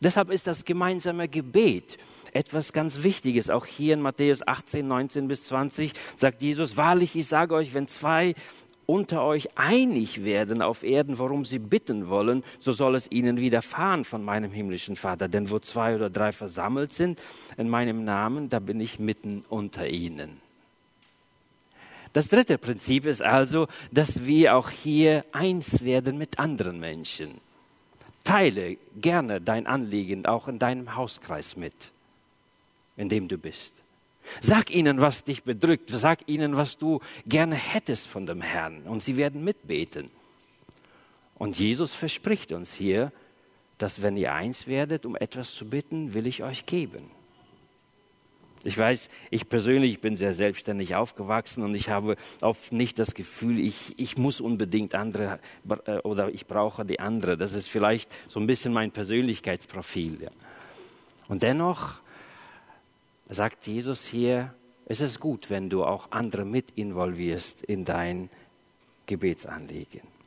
Deshalb 0.00 0.30
ist 0.30 0.46
das 0.46 0.64
gemeinsame 0.64 1.28
Gebet 1.28 1.98
etwas 2.34 2.72
ganz 2.72 3.02
Wichtiges. 3.02 3.50
Auch 3.50 3.66
hier 3.66 3.94
in 3.94 4.00
Matthäus 4.00 4.46
18, 4.46 4.86
19 4.86 5.28
bis 5.28 5.44
20 5.44 5.92
sagt 6.16 6.42
Jesus, 6.42 6.76
wahrlich, 6.76 7.14
ich 7.14 7.26
sage 7.26 7.54
euch, 7.54 7.74
wenn 7.74 7.88
zwei 7.88 8.34
unter 8.86 9.22
euch 9.22 9.50
einig 9.54 10.24
werden 10.24 10.62
auf 10.62 10.82
Erden, 10.82 11.18
worum 11.18 11.44
sie 11.44 11.58
bitten 11.58 12.08
wollen, 12.08 12.42
so 12.58 12.72
soll 12.72 12.94
es 12.94 13.10
ihnen 13.10 13.38
widerfahren 13.38 14.04
von 14.04 14.24
meinem 14.24 14.50
himmlischen 14.50 14.96
Vater. 14.96 15.28
Denn 15.28 15.50
wo 15.50 15.58
zwei 15.58 15.94
oder 15.94 16.08
drei 16.08 16.32
versammelt 16.32 16.94
sind 16.94 17.20
in 17.58 17.68
meinem 17.68 18.04
Namen, 18.04 18.48
da 18.48 18.60
bin 18.60 18.80
ich 18.80 18.98
mitten 18.98 19.44
unter 19.50 19.86
ihnen. 19.86 20.40
Das 22.14 22.28
dritte 22.28 22.56
Prinzip 22.56 23.04
ist 23.04 23.20
also, 23.20 23.68
dass 23.92 24.24
wir 24.24 24.56
auch 24.56 24.70
hier 24.70 25.26
eins 25.32 25.84
werden 25.84 26.16
mit 26.16 26.38
anderen 26.38 26.80
Menschen. 26.80 27.42
Teile 28.24 28.78
gerne 28.96 29.40
dein 29.42 29.66
Anliegen 29.66 30.24
auch 30.24 30.48
in 30.48 30.58
deinem 30.58 30.96
Hauskreis 30.96 31.56
mit, 31.56 31.74
in 32.98 33.08
dem 33.08 33.28
du 33.28 33.38
bist. 33.38 33.72
Sag 34.42 34.70
ihnen, 34.70 35.00
was 35.00 35.24
dich 35.24 35.44
bedrückt. 35.44 35.88
Sag 35.90 36.28
ihnen, 36.28 36.56
was 36.56 36.76
du 36.76 37.00
gerne 37.26 37.54
hättest 37.54 38.06
von 38.06 38.26
dem 38.26 38.42
Herrn. 38.42 38.82
Und 38.82 39.02
sie 39.02 39.16
werden 39.16 39.42
mitbeten. 39.42 40.10
Und 41.36 41.58
Jesus 41.58 41.94
verspricht 41.94 42.52
uns 42.52 42.72
hier, 42.72 43.12
dass 43.78 44.02
wenn 44.02 44.16
ihr 44.16 44.34
eins 44.34 44.66
werdet, 44.66 45.06
um 45.06 45.16
etwas 45.16 45.54
zu 45.54 45.64
bitten, 45.64 46.12
will 46.12 46.26
ich 46.26 46.42
euch 46.42 46.66
geben. 46.66 47.10
Ich 48.64 48.76
weiß, 48.76 49.08
ich 49.30 49.48
persönlich 49.48 50.00
bin 50.00 50.16
sehr 50.16 50.34
selbstständig 50.34 50.96
aufgewachsen 50.96 51.62
und 51.62 51.76
ich 51.76 51.88
habe 51.88 52.16
oft 52.42 52.72
nicht 52.72 52.98
das 52.98 53.14
Gefühl, 53.14 53.60
ich, 53.60 53.94
ich 53.96 54.18
muss 54.18 54.40
unbedingt 54.40 54.96
andere 54.96 55.38
äh, 55.86 55.98
oder 55.98 56.28
ich 56.30 56.46
brauche 56.46 56.84
die 56.84 56.98
andere. 56.98 57.36
Das 57.36 57.52
ist 57.52 57.68
vielleicht 57.68 58.10
so 58.26 58.40
ein 58.40 58.48
bisschen 58.48 58.72
mein 58.72 58.90
Persönlichkeitsprofil. 58.90 60.28
Und 61.28 61.44
dennoch 61.44 62.00
sagt 63.28 63.66
Jesus 63.66 64.04
hier, 64.06 64.54
es 64.86 65.00
ist 65.00 65.20
gut, 65.20 65.50
wenn 65.50 65.68
du 65.68 65.84
auch 65.84 66.10
andere 66.10 66.44
mit 66.44 66.70
involvierst 66.72 67.62
in 67.62 67.84
dein 67.84 68.30
Gebetsanliegen. 69.06 70.17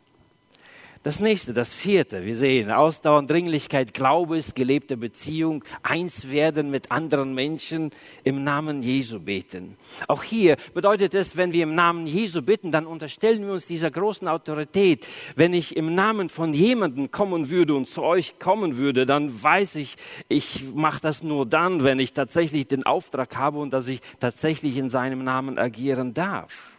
Das 1.03 1.19
nächste, 1.19 1.51
das 1.51 1.69
vierte, 1.69 2.25
wir 2.25 2.35
sehen 2.35 2.69
Ausdauer 2.69 3.23
Dringlichkeit, 3.23 3.91
Glaube 3.91 4.37
ist 4.37 4.53
gelebte 4.53 4.97
Beziehung, 4.97 5.63
eins 5.81 6.29
werden 6.29 6.69
mit 6.69 6.91
anderen 6.91 7.33
Menschen 7.33 7.89
im 8.23 8.43
Namen 8.43 8.83
Jesu 8.83 9.19
beten. 9.19 9.77
Auch 10.07 10.21
hier 10.21 10.57
bedeutet 10.75 11.15
es, 11.15 11.35
wenn 11.35 11.53
wir 11.53 11.63
im 11.63 11.73
Namen 11.73 12.05
Jesu 12.05 12.43
bitten, 12.43 12.71
dann 12.71 12.85
unterstellen 12.85 13.43
wir 13.47 13.53
uns 13.53 13.65
dieser 13.65 13.89
großen 13.89 14.27
Autorität. 14.27 15.07
Wenn 15.35 15.55
ich 15.55 15.75
im 15.75 15.95
Namen 15.95 16.29
von 16.29 16.53
jemandem 16.53 17.09
kommen 17.09 17.49
würde 17.49 17.73
und 17.73 17.87
zu 17.87 18.03
euch 18.03 18.37
kommen 18.37 18.77
würde, 18.77 19.07
dann 19.07 19.41
weiß 19.41 19.73
ich, 19.75 19.95
ich 20.29 20.71
mache 20.71 21.01
das 21.01 21.23
nur 21.23 21.47
dann, 21.47 21.83
wenn 21.83 21.97
ich 21.97 22.13
tatsächlich 22.13 22.67
den 22.67 22.85
Auftrag 22.85 23.35
habe 23.37 23.57
und 23.57 23.73
dass 23.73 23.87
ich 23.87 24.01
tatsächlich 24.19 24.77
in 24.77 24.91
seinem 24.91 25.23
Namen 25.23 25.57
agieren 25.57 26.13
darf. 26.13 26.70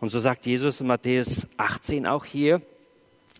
Und 0.00 0.10
so 0.10 0.20
sagt 0.20 0.46
Jesus 0.46 0.80
in 0.80 0.86
Matthäus 0.86 1.46
18 1.56 2.06
auch 2.06 2.24
hier, 2.24 2.60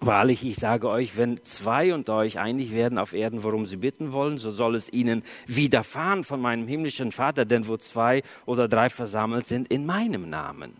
Wahrlich, 0.00 0.44
ich 0.44 0.56
sage 0.56 0.90
euch, 0.90 1.16
wenn 1.16 1.42
zwei 1.44 1.94
unter 1.94 2.16
euch 2.16 2.38
einig 2.38 2.74
werden 2.74 2.98
auf 2.98 3.14
Erden, 3.14 3.42
worum 3.42 3.64
sie 3.64 3.78
bitten 3.78 4.12
wollen, 4.12 4.36
so 4.36 4.50
soll 4.50 4.74
es 4.74 4.92
ihnen 4.92 5.22
widerfahren 5.46 6.22
von 6.22 6.38
meinem 6.38 6.68
himmlischen 6.68 7.12
Vater, 7.12 7.46
denn 7.46 7.66
wo 7.66 7.78
zwei 7.78 8.22
oder 8.44 8.68
drei 8.68 8.90
versammelt 8.90 9.46
sind 9.46 9.68
in 9.68 9.86
meinem 9.86 10.28
Namen. 10.28 10.74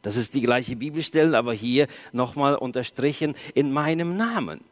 Das 0.00 0.16
ist 0.16 0.32
die 0.32 0.40
gleiche 0.40 0.74
Bibelstelle, 0.74 1.36
aber 1.36 1.52
hier 1.52 1.86
nochmal 2.12 2.54
unterstrichen 2.54 3.34
in 3.54 3.72
meinem 3.72 4.16
Namen. 4.16 4.62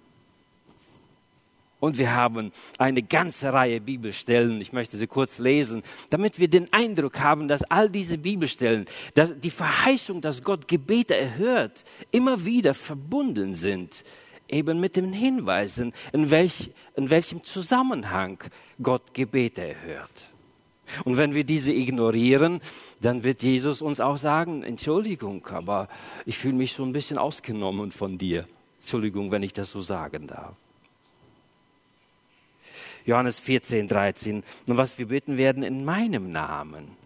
Und 1.80 1.96
wir 1.96 2.14
haben 2.14 2.52
eine 2.76 3.02
ganze 3.02 3.52
Reihe 3.52 3.80
Bibelstellen. 3.80 4.60
Ich 4.60 4.72
möchte 4.72 4.98
sie 4.98 5.06
kurz 5.06 5.38
lesen, 5.38 5.82
damit 6.10 6.38
wir 6.38 6.48
den 6.48 6.70
Eindruck 6.72 7.18
haben, 7.20 7.48
dass 7.48 7.62
all 7.64 7.88
diese 7.88 8.18
Bibelstellen, 8.18 8.84
dass 9.14 9.38
die 9.40 9.50
Verheißung, 9.50 10.20
dass 10.20 10.44
Gott 10.44 10.68
Gebete 10.68 11.16
erhört, 11.16 11.84
immer 12.10 12.44
wieder 12.44 12.74
verbunden 12.74 13.54
sind, 13.54 14.04
eben 14.46 14.78
mit 14.78 14.96
den 14.96 15.14
Hinweisen, 15.14 15.94
in, 16.12 16.30
welch, 16.30 16.70
in 16.96 17.08
welchem 17.08 17.42
Zusammenhang 17.44 18.38
Gott 18.82 19.14
Gebete 19.14 19.62
erhört. 19.62 20.30
Und 21.04 21.16
wenn 21.16 21.34
wir 21.34 21.44
diese 21.44 21.72
ignorieren, 21.72 22.60
dann 23.00 23.24
wird 23.24 23.42
Jesus 23.42 23.80
uns 23.80 24.00
auch 24.00 24.18
sagen, 24.18 24.62
Entschuldigung, 24.62 25.46
aber 25.46 25.88
ich 26.26 26.36
fühle 26.36 26.54
mich 26.54 26.74
so 26.74 26.84
ein 26.84 26.92
bisschen 26.92 27.16
ausgenommen 27.16 27.92
von 27.92 28.18
dir. 28.18 28.46
Entschuldigung, 28.80 29.30
wenn 29.30 29.42
ich 29.42 29.52
das 29.52 29.70
so 29.70 29.80
sagen 29.80 30.26
darf. 30.26 30.56
Johannes 33.10 33.40
14, 33.40 33.88
13. 33.88 34.44
Und 34.68 34.76
was 34.78 34.96
wir 34.96 35.08
bitten 35.08 35.36
werden 35.36 35.64
in 35.64 35.84
meinem 35.84 36.30
Namen, 36.30 36.96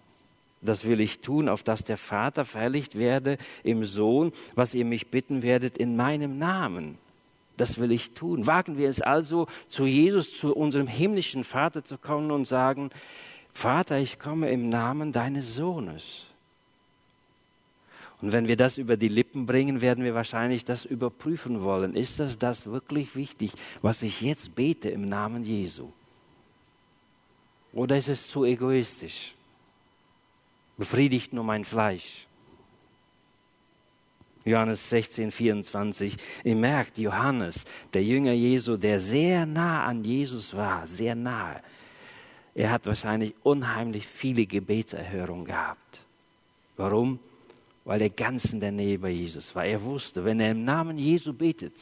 das 0.60 0.84
will 0.84 1.00
ich 1.00 1.20
tun, 1.20 1.48
auf 1.48 1.62
dass 1.62 1.82
der 1.82 1.96
Vater 1.96 2.44
verherrlicht 2.44 2.98
werde 2.98 3.38
im 3.62 3.84
Sohn, 3.86 4.32
was 4.54 4.74
ihr 4.74 4.84
mich 4.84 5.08
bitten 5.08 5.42
werdet 5.42 5.78
in 5.78 5.96
meinem 5.96 6.38
Namen. 6.38 6.98
Das 7.56 7.78
will 7.78 7.90
ich 7.90 8.10
tun. 8.10 8.46
Wagen 8.46 8.76
wir 8.76 8.90
es 8.90 9.00
also, 9.00 9.46
zu 9.68 9.86
Jesus, 9.86 10.36
zu 10.36 10.54
unserem 10.54 10.88
himmlischen 10.88 11.42
Vater 11.42 11.82
zu 11.84 11.96
kommen 11.96 12.30
und 12.30 12.46
sagen, 12.46 12.90
Vater, 13.54 13.98
ich 13.98 14.18
komme 14.18 14.50
im 14.50 14.68
Namen 14.68 15.12
deines 15.12 15.54
Sohnes. 15.54 16.26
Und 18.24 18.32
wenn 18.32 18.48
wir 18.48 18.56
das 18.56 18.78
über 18.78 18.96
die 18.96 19.08
Lippen 19.08 19.44
bringen, 19.44 19.82
werden 19.82 20.02
wir 20.02 20.14
wahrscheinlich 20.14 20.64
das 20.64 20.86
überprüfen 20.86 21.60
wollen. 21.60 21.94
Ist 21.94 22.18
das 22.18 22.38
das 22.38 22.64
wirklich 22.64 23.14
wichtig, 23.14 23.52
was 23.82 24.00
ich 24.00 24.22
jetzt 24.22 24.54
bete 24.54 24.88
im 24.88 25.10
Namen 25.10 25.44
Jesu? 25.44 25.92
Oder 27.74 27.98
ist 27.98 28.08
es 28.08 28.26
zu 28.26 28.46
egoistisch? 28.46 29.34
Befriedigt 30.78 31.34
nur 31.34 31.44
mein 31.44 31.66
Fleisch. 31.66 32.26
Johannes 34.46 34.88
16, 34.88 35.30
24. 35.30 36.16
Ihr 36.44 36.56
merkt, 36.56 36.96
Johannes, 36.96 37.56
der 37.92 38.04
Jünger 38.04 38.32
Jesu, 38.32 38.78
der 38.78 39.00
sehr 39.00 39.44
nah 39.44 39.84
an 39.84 40.02
Jesus 40.02 40.54
war, 40.54 40.86
sehr 40.86 41.14
nahe, 41.14 41.60
er 42.54 42.70
hat 42.70 42.86
wahrscheinlich 42.86 43.34
unheimlich 43.42 44.06
viele 44.06 44.46
Gebetserhörungen 44.46 45.44
gehabt. 45.44 46.00
Warum? 46.78 47.18
Weil 47.84 48.02
er 48.02 48.10
ganz 48.10 48.46
in 48.46 48.60
der 48.60 48.72
Nähe 48.72 48.98
bei 48.98 49.10
Jesus 49.10 49.54
war. 49.54 49.64
Er 49.64 49.82
wusste, 49.82 50.24
wenn 50.24 50.40
er 50.40 50.50
im 50.50 50.64
Namen 50.64 50.98
Jesu 50.98 51.32
betet, 51.32 51.74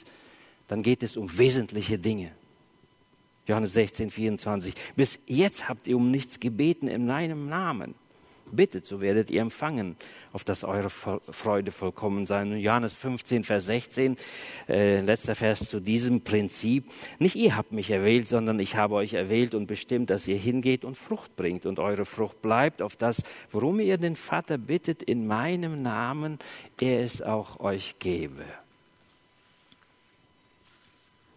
dann 0.69 0.83
geht 0.83 1.03
es 1.03 1.17
um 1.17 1.39
wesentliche 1.39 1.99
Dinge. 1.99 2.33
Johannes 3.47 3.73
16, 3.73 4.11
24. 4.11 4.75
Bis 4.97 5.19
jetzt 5.27 5.69
habt 5.69 5.87
ihr 5.89 5.97
um 5.97 6.11
nichts 6.11 6.39
gebeten 6.39 6.89
in 6.89 7.07
meinem 7.07 7.49
Namen. 7.49 7.95
Bittet, 8.53 8.85
so 8.85 9.01
werdet 9.01 9.31
ihr 9.31 9.41
empfangen, 9.41 9.97
auf 10.33 10.45
dass 10.45 10.63
eure 10.63 10.91
Freude 10.91 11.73
vollkommen 11.73 12.27
sein. 12.27 12.53
Und 12.53 12.59
Johannes 12.59 12.93
15, 12.93 13.45
Vers 13.45 13.65
16, 13.65 14.17
äh, 14.69 15.01
letzter 15.01 15.35
Vers 15.35 15.69
zu 15.69 15.81
diesem 15.81 16.21
Prinzip. 16.21 16.85
Nicht 17.19 17.35
ihr 17.35 17.57
habt 17.57 17.73
mich 17.73 17.91
erwählt, 17.91 18.29
sondern 18.29 18.61
ich 18.61 18.77
habe 18.77 18.95
euch 18.95 19.15
erwählt 19.15 19.55
und 19.55 19.67
bestimmt, 19.67 20.11
dass 20.11 20.29
ihr 20.29 20.37
hingeht 20.37 20.85
und 20.85 20.99
Frucht 20.99 21.35
bringt 21.35 21.65
und 21.65 21.79
eure 21.79 22.05
Frucht 22.05 22.43
bleibt, 22.43 22.83
auf 22.83 22.95
das, 22.95 23.23
worum 23.51 23.81
ihr 23.81 23.97
den 23.97 24.17
Vater 24.17 24.59
bittet, 24.59 25.03
in 25.03 25.27
meinem 25.27 25.81
Namen, 25.81 26.39
er 26.79 27.01
es 27.01 27.23
auch 27.23 27.59
euch 27.61 27.97
gebe. 27.99 28.45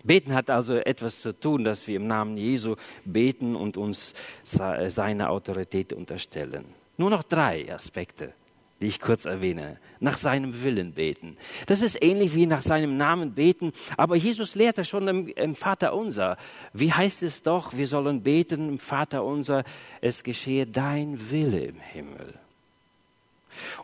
Beten 0.05 0.35
hat 0.35 0.51
also 0.51 0.75
etwas 0.75 1.19
zu 1.19 1.33
tun, 1.33 1.63
dass 1.63 1.87
wir 1.87 1.95
im 1.95 2.05
Namen 2.05 2.37
Jesu 2.37 2.75
beten 3.05 3.55
und 3.55 3.75
uns 3.75 4.13
seine 4.43 5.29
Autorität 5.29 5.93
unterstellen. 5.93 6.65
Nur 6.97 7.09
noch 7.09 7.23
drei 7.23 7.71
Aspekte, 7.73 8.33
die 8.79 8.87
ich 8.87 8.99
kurz 8.99 9.25
erwähne. 9.25 9.77
Nach 9.99 10.17
seinem 10.17 10.63
Willen 10.63 10.93
beten. 10.93 11.37
Das 11.65 11.81
ist 11.81 12.01
ähnlich 12.01 12.35
wie 12.35 12.45
nach 12.45 12.61
seinem 12.61 12.97
Namen 12.97 13.33
beten, 13.33 13.73
aber 13.97 14.15
Jesus 14.15 14.55
lehrte 14.55 14.85
schon 14.85 15.07
im, 15.07 15.27
im 15.27 15.55
Vater 15.55 15.93
unser. 15.93 16.37
Wie 16.73 16.91
heißt 16.91 17.23
es 17.23 17.41
doch, 17.41 17.75
wir 17.75 17.87
sollen 17.87 18.23
beten 18.23 18.69
im 18.69 18.79
Vater 18.79 19.23
unser, 19.23 19.63
es 20.01 20.23
geschehe 20.23 20.65
dein 20.65 21.29
Wille 21.31 21.65
im 21.65 21.79
Himmel. 21.79 22.33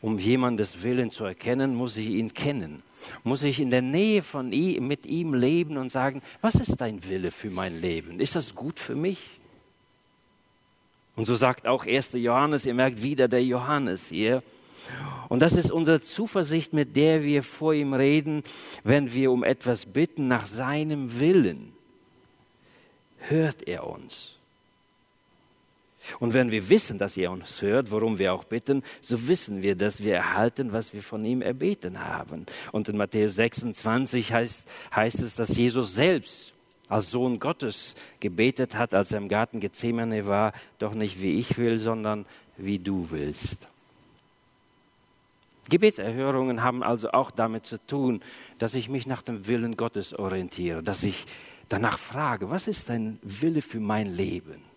Um 0.02 0.20
jemandes 0.20 0.84
Willen 0.84 1.12
zu 1.12 1.24
erkennen, 1.24 1.76
muss 1.76 1.96
ich 1.96 2.08
ihn 2.08 2.34
kennen. 2.34 2.84
Muss 3.24 3.42
ich 3.42 3.60
in 3.60 3.70
der 3.70 3.82
Nähe 3.82 4.22
von 4.22 4.52
ihm, 4.52 4.88
mit 4.88 5.06
ihm 5.06 5.34
leben 5.34 5.78
und 5.78 5.92
sagen, 5.92 6.22
was 6.42 6.56
ist 6.56 6.80
dein 6.80 7.04
Wille 7.08 7.32
für 7.32 7.50
mein 7.50 7.80
Leben? 7.80 8.20
Ist 8.20 8.36
das 8.36 8.54
gut 8.54 8.80
für 8.80 8.96
mich? 8.96 9.20
Und 11.16 11.26
so 11.26 11.36
sagt 11.36 11.68
auch 11.68 11.86
1. 11.86 12.10
Johannes, 12.14 12.66
ihr 12.66 12.74
merkt 12.74 13.02
wieder 13.02 13.28
der 13.28 13.44
Johannes 13.44 14.04
hier, 14.10 14.44
Und 15.30 15.42
das 15.42 15.54
ist 15.54 15.72
unsere 15.72 16.02
Zuversicht, 16.02 16.74
mit 16.74 16.96
der 16.96 17.24
wir 17.24 17.44
vor 17.44 17.74
ihm 17.74 17.94
reden, 17.94 18.44
wenn 18.84 19.14
wir 19.14 19.32
um 19.32 19.44
etwas 19.44 19.86
bitten 19.86 20.28
nach 20.28 20.46
seinem 20.46 21.20
Willen. 21.20 21.72
Hört 23.20 23.68
er 23.68 23.88
uns. 23.88 24.32
Und 26.20 26.34
wenn 26.34 26.52
wir 26.52 26.68
wissen, 26.70 26.98
dass 26.98 27.16
er 27.16 27.32
uns 27.32 27.62
hört, 27.62 27.92
worum 27.92 28.20
wir 28.20 28.34
auch 28.34 28.44
bitten, 28.44 28.84
so 29.02 29.28
wissen 29.28 29.62
wir, 29.62 29.76
dass 29.76 30.02
wir 30.02 30.16
erhalten, 30.16 30.74
was 30.74 30.94
wir 30.94 31.04
von 31.04 31.24
ihm 31.24 31.42
erbeten 31.42 32.04
haben. 32.04 32.46
Und 32.72 32.90
in 32.90 32.98
Matthäus 32.98 33.36
26 33.36 34.34
heißt, 34.34 34.64
heißt 34.94 35.22
es, 35.22 35.36
dass 35.36 35.56
Jesus 35.56 35.94
selbst 35.94 36.51
als 36.92 37.10
Sohn 37.10 37.40
Gottes 37.40 37.96
gebetet 38.20 38.76
hat, 38.76 38.94
als 38.94 39.12
er 39.12 39.18
im 39.18 39.30
Garten 39.30 39.62
Gethsemane 39.62 40.26
war, 40.28 40.52
doch 40.78 40.94
nicht 40.94 41.22
wie 41.22 41.40
ich 41.40 41.58
will, 41.58 41.78
sondern 41.78 42.26
wie 42.58 42.80
du 42.80 43.08
willst. 43.12 43.58
Gebetserhörungen 45.70 46.64
haben 46.64 46.84
also 46.84 47.12
auch 47.12 47.32
damit 47.32 47.66
zu 47.66 47.78
tun, 47.88 48.22
dass 48.60 48.74
ich 48.74 48.90
mich 48.90 49.08
nach 49.08 49.22
dem 49.22 49.48
Willen 49.48 49.78
Gottes 49.78 50.14
orientiere, 50.14 50.84
dass 50.84 51.02
ich 51.02 51.26
danach 51.70 51.98
frage, 51.98 52.50
was 52.50 52.68
ist 52.68 52.90
dein 52.90 53.20
Wille 53.22 53.62
für 53.62 53.80
mein 53.80 54.08
Leben? 54.08 54.71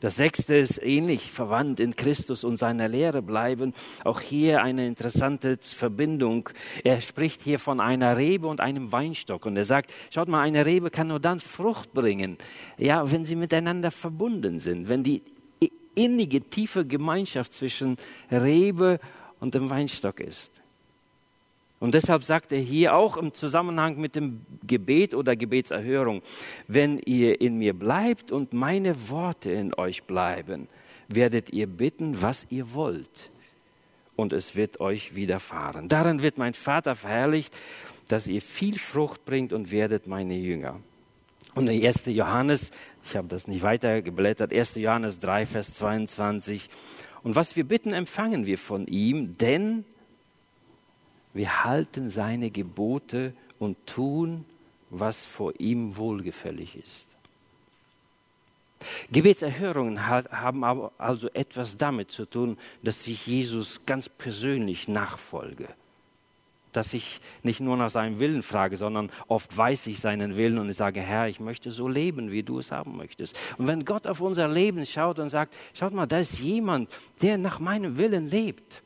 Das 0.00 0.16
sechste 0.16 0.56
ist 0.56 0.82
ähnlich 0.82 1.30
verwandt 1.30 1.80
in 1.80 1.96
Christus 1.96 2.44
und 2.44 2.56
seiner 2.56 2.88
Lehre 2.88 3.22
bleiben. 3.22 3.74
Auch 4.04 4.20
hier 4.20 4.62
eine 4.62 4.86
interessante 4.86 5.58
Verbindung. 5.60 6.50
Er 6.84 7.00
spricht 7.00 7.42
hier 7.42 7.58
von 7.58 7.80
einer 7.80 8.16
Rebe 8.16 8.46
und 8.46 8.60
einem 8.60 8.92
Weinstock 8.92 9.46
und 9.46 9.56
er 9.56 9.64
sagt, 9.64 9.92
schaut 10.10 10.28
mal, 10.28 10.42
eine 10.42 10.66
Rebe 10.66 10.90
kann 10.90 11.08
nur 11.08 11.20
dann 11.20 11.40
Frucht 11.40 11.92
bringen, 11.92 12.38
ja, 12.78 13.10
wenn 13.10 13.24
sie 13.24 13.36
miteinander 13.36 13.90
verbunden 13.90 14.60
sind, 14.60 14.88
wenn 14.88 15.02
die 15.02 15.22
innige, 15.94 16.42
tiefe 16.42 16.86
Gemeinschaft 16.86 17.54
zwischen 17.54 17.96
Rebe 18.30 19.00
und 19.40 19.54
dem 19.54 19.70
Weinstock 19.70 20.20
ist. 20.20 20.55
Und 21.78 21.92
deshalb 21.94 22.22
sagt 22.22 22.52
er 22.52 22.58
hier 22.58 22.94
auch 22.94 23.16
im 23.16 23.34
Zusammenhang 23.34 23.98
mit 23.98 24.14
dem 24.14 24.40
Gebet 24.66 25.14
oder 25.14 25.36
Gebetserhörung, 25.36 26.22
wenn 26.68 26.98
ihr 26.98 27.40
in 27.40 27.58
mir 27.58 27.74
bleibt 27.74 28.32
und 28.32 28.52
meine 28.54 29.08
Worte 29.10 29.50
in 29.50 29.74
euch 29.74 30.04
bleiben, 30.04 30.68
werdet 31.08 31.50
ihr 31.50 31.66
bitten, 31.66 32.22
was 32.22 32.46
ihr 32.48 32.72
wollt. 32.72 33.30
Und 34.16 34.32
es 34.32 34.56
wird 34.56 34.80
euch 34.80 35.14
widerfahren. 35.14 35.88
Darin 35.88 36.22
wird 36.22 36.38
mein 36.38 36.54
Vater 36.54 36.96
verherrlicht, 36.96 37.54
dass 38.08 38.26
ihr 38.26 38.40
viel 38.40 38.78
Frucht 38.78 39.26
bringt 39.26 39.52
und 39.52 39.70
werdet 39.70 40.06
meine 40.06 40.34
Jünger. 40.34 40.80
Und 41.54 41.66
der 41.66 41.74
1. 41.74 42.04
Johannes, 42.06 42.70
ich 43.04 43.16
habe 43.16 43.28
das 43.28 43.46
nicht 43.46 43.62
weiter 43.62 44.00
geblättert, 44.00 44.52
1. 44.52 44.76
Johannes 44.76 45.18
3, 45.18 45.44
Vers 45.46 45.74
22. 45.74 46.70
Und 47.22 47.34
was 47.34 47.56
wir 47.56 47.64
bitten, 47.64 47.92
empfangen 47.92 48.46
wir 48.46 48.56
von 48.56 48.86
ihm, 48.86 49.36
denn 49.36 49.84
wir 51.36 51.64
halten 51.64 52.08
seine 52.08 52.50
Gebote 52.50 53.34
und 53.58 53.76
tun, 53.86 54.44
was 54.90 55.16
vor 55.16 55.52
ihm 55.58 55.96
wohlgefällig 55.96 56.76
ist. 56.76 57.06
Gebetserhörungen 59.10 60.06
haben 60.06 60.64
also 60.98 61.28
etwas 61.32 61.76
damit 61.76 62.10
zu 62.10 62.24
tun, 62.26 62.56
dass 62.82 63.06
ich 63.06 63.26
Jesus 63.26 63.80
ganz 63.86 64.08
persönlich 64.08 64.86
nachfolge. 64.86 65.68
Dass 66.72 66.92
ich 66.92 67.20
nicht 67.42 67.60
nur 67.60 67.76
nach 67.76 67.90
seinem 67.90 68.20
Willen 68.20 68.42
frage, 68.42 68.76
sondern 68.76 69.10
oft 69.28 69.56
weiß 69.56 69.86
ich 69.86 69.98
seinen 70.00 70.36
Willen 70.36 70.58
und 70.58 70.68
ich 70.68 70.76
sage, 70.76 71.00
Herr, 71.00 71.28
ich 71.28 71.40
möchte 71.40 71.70
so 71.70 71.88
leben, 71.88 72.30
wie 72.30 72.42
du 72.42 72.58
es 72.58 72.70
haben 72.70 72.96
möchtest. 72.96 73.38
Und 73.56 73.66
wenn 73.66 73.84
Gott 73.84 74.06
auf 74.06 74.20
unser 74.20 74.46
Leben 74.46 74.84
schaut 74.86 75.18
und 75.18 75.30
sagt, 75.30 75.56
schaut 75.74 75.94
mal, 75.94 76.06
da 76.06 76.18
ist 76.18 76.38
jemand, 76.38 76.90
der 77.22 77.38
nach 77.38 77.58
meinem 77.58 77.96
Willen 77.96 78.28
lebt, 78.28 78.82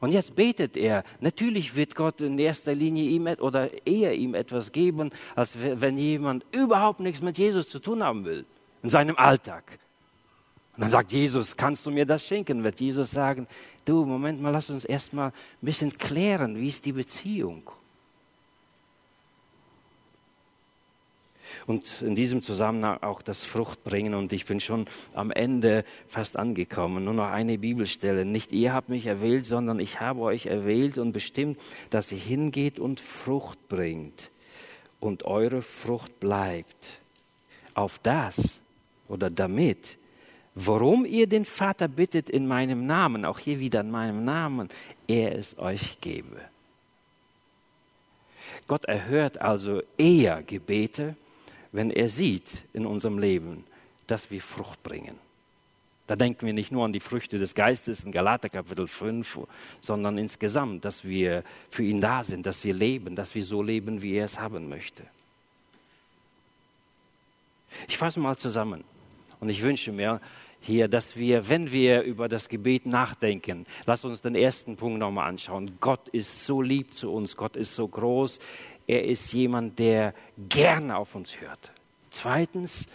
und 0.00 0.12
jetzt 0.12 0.34
betet 0.34 0.76
er. 0.76 1.04
Natürlich 1.20 1.74
wird 1.76 1.94
Gott 1.94 2.20
in 2.20 2.38
erster 2.38 2.74
Linie 2.74 3.04
ihm 3.04 3.26
oder 3.26 3.70
eher 3.86 4.14
ihm 4.14 4.34
etwas 4.34 4.72
geben, 4.72 5.10
als 5.34 5.52
wenn 5.54 5.98
jemand 5.98 6.44
überhaupt 6.52 7.00
nichts 7.00 7.20
mit 7.20 7.38
Jesus 7.38 7.68
zu 7.68 7.78
tun 7.78 8.02
haben 8.02 8.24
will, 8.24 8.44
in 8.82 8.90
seinem 8.90 9.16
Alltag. 9.16 9.78
Und 10.76 10.82
dann 10.82 10.90
sagt 10.90 11.12
Jesus, 11.12 11.56
kannst 11.56 11.86
du 11.86 11.90
mir 11.90 12.04
das 12.04 12.24
schenken? 12.24 12.62
Wird 12.62 12.80
Jesus 12.80 13.10
sagen, 13.10 13.46
du, 13.86 14.04
Moment 14.04 14.42
mal, 14.42 14.50
lass 14.50 14.68
uns 14.68 14.84
erstmal 14.84 15.28
ein 15.28 15.32
bisschen 15.62 15.90
klären, 15.96 16.60
wie 16.60 16.68
ist 16.68 16.84
die 16.84 16.92
Beziehung? 16.92 17.70
Und 21.66 22.00
in 22.00 22.14
diesem 22.14 22.42
Zusammenhang 22.42 23.02
auch 23.02 23.22
das 23.22 23.44
Fruchtbringen. 23.44 24.14
Und 24.14 24.32
ich 24.32 24.46
bin 24.46 24.60
schon 24.60 24.86
am 25.14 25.30
Ende 25.30 25.84
fast 26.06 26.36
angekommen. 26.36 27.04
Nur 27.04 27.14
noch 27.14 27.30
eine 27.30 27.58
Bibelstelle. 27.58 28.24
Nicht 28.24 28.52
ihr 28.52 28.72
habt 28.72 28.88
mich 28.88 29.06
erwählt, 29.06 29.46
sondern 29.46 29.80
ich 29.80 30.00
habe 30.00 30.20
euch 30.20 30.46
erwählt 30.46 30.98
und 30.98 31.12
bestimmt, 31.12 31.58
dass 31.90 32.12
ihr 32.12 32.18
hingeht 32.18 32.78
und 32.78 33.00
Frucht 33.00 33.68
bringt 33.68 34.30
und 35.00 35.24
eure 35.24 35.62
Frucht 35.62 36.20
bleibt. 36.20 37.00
Auf 37.74 37.98
das 38.02 38.54
oder 39.08 39.28
damit, 39.28 39.98
worum 40.54 41.04
ihr 41.04 41.26
den 41.26 41.44
Vater 41.44 41.88
bittet 41.88 42.30
in 42.30 42.46
meinem 42.46 42.86
Namen, 42.86 43.24
auch 43.24 43.38
hier 43.38 43.58
wieder 43.58 43.80
in 43.80 43.90
meinem 43.90 44.24
Namen, 44.24 44.68
er 45.08 45.36
es 45.36 45.58
euch 45.58 46.00
gebe. 46.00 46.40
Gott 48.66 48.84
erhört 48.86 49.40
also 49.40 49.82
eher 49.98 50.42
Gebete, 50.42 51.16
wenn 51.76 51.90
er 51.90 52.08
sieht 52.08 52.64
in 52.72 52.86
unserem 52.86 53.18
Leben, 53.18 53.64
dass 54.06 54.30
wir 54.30 54.40
Frucht 54.40 54.82
bringen. 54.82 55.18
Da 56.06 56.16
denken 56.16 56.46
wir 56.46 56.54
nicht 56.54 56.72
nur 56.72 56.86
an 56.86 56.92
die 56.94 57.00
Früchte 57.00 57.38
des 57.38 57.54
Geistes 57.54 58.02
in 58.02 58.12
Galater 58.12 58.48
Kapitel 58.48 58.88
5, 58.88 59.40
sondern 59.82 60.16
insgesamt, 60.16 60.86
dass 60.86 61.04
wir 61.04 61.44
für 61.68 61.82
ihn 61.82 62.00
da 62.00 62.24
sind, 62.24 62.46
dass 62.46 62.64
wir 62.64 62.72
leben, 62.72 63.14
dass 63.14 63.34
wir 63.34 63.44
so 63.44 63.62
leben, 63.62 64.00
wie 64.00 64.14
er 64.14 64.24
es 64.24 64.38
haben 64.38 64.70
möchte. 64.70 65.02
Ich 67.88 67.98
fasse 67.98 68.20
mal 68.20 68.36
zusammen 68.36 68.82
und 69.40 69.50
ich 69.50 69.60
wünsche 69.62 69.92
mir 69.92 70.22
hier, 70.60 70.88
dass 70.88 71.14
wir, 71.14 71.48
wenn 71.50 71.72
wir 71.72 72.02
über 72.02 72.28
das 72.28 72.48
Gebet 72.48 72.86
nachdenken, 72.86 73.66
lass 73.84 74.02
uns 74.02 74.22
den 74.22 74.34
ersten 74.34 74.76
Punkt 74.76 74.98
nochmal 74.98 75.28
anschauen. 75.28 75.76
Gott 75.80 76.08
ist 76.08 76.46
so 76.46 76.62
lieb 76.62 76.94
zu 76.94 77.12
uns, 77.12 77.36
Gott 77.36 77.54
ist 77.54 77.74
so 77.74 77.86
groß, 77.86 78.38
er 78.86 79.04
ist 79.04 79.32
jemand, 79.32 79.78
der 79.78 80.14
gerne 80.48 80.96
auf 80.96 81.14
uns 81.14 81.40
hört. 81.40 81.72
Zweitens, 82.10 82.86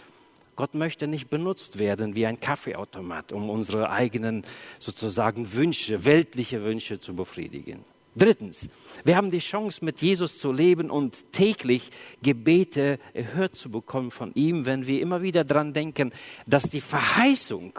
Gott 0.56 0.74
möchte 0.74 1.06
nicht 1.06 1.30
benutzt 1.30 1.78
werden 1.78 2.14
wie 2.14 2.26
ein 2.26 2.38
Kaffeeautomat, 2.38 3.32
um 3.32 3.48
unsere 3.48 3.90
eigenen 3.90 4.44
sozusagen 4.78 5.52
Wünsche, 5.52 6.04
weltliche 6.04 6.62
Wünsche 6.62 7.00
zu 7.00 7.14
befriedigen. 7.14 7.84
Drittens, 8.14 8.58
wir 9.04 9.16
haben 9.16 9.30
die 9.30 9.38
Chance, 9.38 9.82
mit 9.82 10.02
Jesus 10.02 10.38
zu 10.38 10.52
leben 10.52 10.90
und 10.90 11.32
täglich 11.32 11.90
Gebete 12.22 12.98
erhört 13.14 13.56
zu 13.56 13.70
bekommen 13.70 14.10
von 14.10 14.32
ihm, 14.34 14.66
wenn 14.66 14.86
wir 14.86 15.00
immer 15.00 15.22
wieder 15.22 15.44
daran 15.44 15.72
denken, 15.72 16.12
dass 16.46 16.64
die 16.64 16.82
Verheißung, 16.82 17.78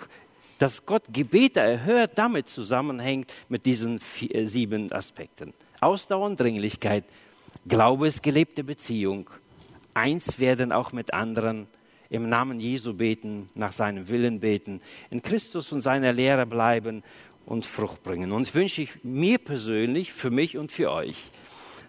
dass 0.57 0.87
Gott 0.87 1.03
Gebete 1.13 1.59
erhört, 1.59 2.13
damit 2.15 2.47
zusammenhängt 2.47 3.31
mit 3.47 3.67
diesen 3.67 3.99
vier, 3.99 4.33
äh, 4.33 4.47
sieben 4.47 4.91
Aspekten. 4.91 5.53
Ausdauer 5.81 6.25
und 6.25 6.39
Dringlichkeit, 6.39 7.03
Glaube 7.67 8.07
ist 8.07 8.23
gelebte 8.23 8.63
Beziehung. 8.63 9.29
Eins 9.93 10.39
werden 10.39 10.71
auch 10.71 10.91
mit 10.91 11.13
anderen 11.13 11.67
im 12.09 12.29
Namen 12.29 12.59
Jesu 12.59 12.93
beten, 12.93 13.49
nach 13.55 13.71
seinem 13.73 14.07
Willen 14.09 14.39
beten, 14.39 14.81
in 15.09 15.21
Christus 15.21 15.71
und 15.71 15.81
seiner 15.81 16.13
Lehre 16.13 16.45
bleiben 16.45 17.03
und 17.45 17.65
Frucht 17.65 18.03
bringen. 18.03 18.31
Und 18.31 18.53
wünsche 18.53 18.81
ich 18.81 19.03
mir 19.03 19.37
persönlich, 19.37 20.13
für 20.13 20.29
mich 20.29 20.57
und 20.57 20.71
für 20.71 20.91
euch, 20.91 21.15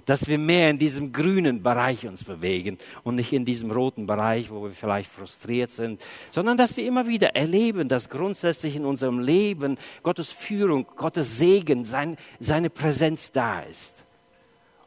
dass 0.06 0.28
wir 0.28 0.38
mehr 0.38 0.70
in 0.70 0.78
diesem 0.78 1.12
grünen 1.12 1.62
Bereich 1.62 2.06
uns 2.06 2.24
bewegen 2.24 2.78
und 3.04 3.16
nicht 3.16 3.32
in 3.32 3.44
diesem 3.44 3.70
roten 3.70 4.06
Bereich, 4.06 4.50
wo 4.50 4.64
wir 4.64 4.70
vielleicht 4.70 5.10
frustriert 5.10 5.70
sind, 5.70 6.00
sondern 6.30 6.56
dass 6.56 6.76
wir 6.76 6.86
immer 6.86 7.06
wieder 7.06 7.34
erleben, 7.34 7.88
dass 7.88 8.08
grundsätzlich 8.08 8.76
in 8.76 8.84
unserem 8.84 9.18
Leben 9.18 9.78
Gottes 10.02 10.28
Führung, 10.28 10.86
Gottes 10.96 11.38
Segen, 11.38 11.84
sein, 11.84 12.16
seine 12.38 12.70
Präsenz 12.70 13.32
da 13.32 13.60
ist. 13.60 13.93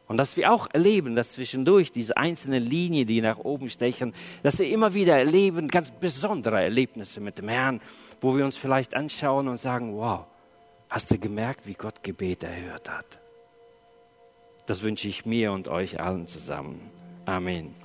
Und 0.08 0.16
dass 0.16 0.36
wir 0.36 0.50
auch 0.50 0.68
erleben, 0.72 1.14
dass 1.14 1.32
zwischendurch 1.32 1.92
diese 1.92 2.16
einzelnen 2.16 2.62
Linien, 2.64 3.06
die 3.06 3.20
nach 3.20 3.38
oben 3.38 3.68
stechen, 3.68 4.14
dass 4.42 4.58
wir 4.58 4.68
immer 4.68 4.94
wieder 4.94 5.16
erleben, 5.16 5.68
ganz 5.68 5.90
besondere 5.90 6.62
Erlebnisse 6.62 7.20
mit 7.20 7.38
dem 7.38 7.48
Herrn, 7.48 7.80
wo 8.22 8.36
wir 8.36 8.44
uns 8.44 8.56
vielleicht 8.56 8.96
anschauen 8.96 9.48
und 9.48 9.58
sagen, 9.58 9.94
wow, 9.94 10.24
hast 10.88 11.10
du 11.10 11.18
gemerkt, 11.18 11.66
wie 11.66 11.74
Gott 11.74 12.02
Gebete 12.02 12.46
erhört 12.46 12.90
hat? 12.90 13.18
Das 14.66 14.82
wünsche 14.82 15.08
ich 15.08 15.26
mir 15.26 15.52
und 15.52 15.68
euch 15.68 16.00
allen 16.00 16.26
zusammen. 16.26 16.90
Amen. 17.26 17.74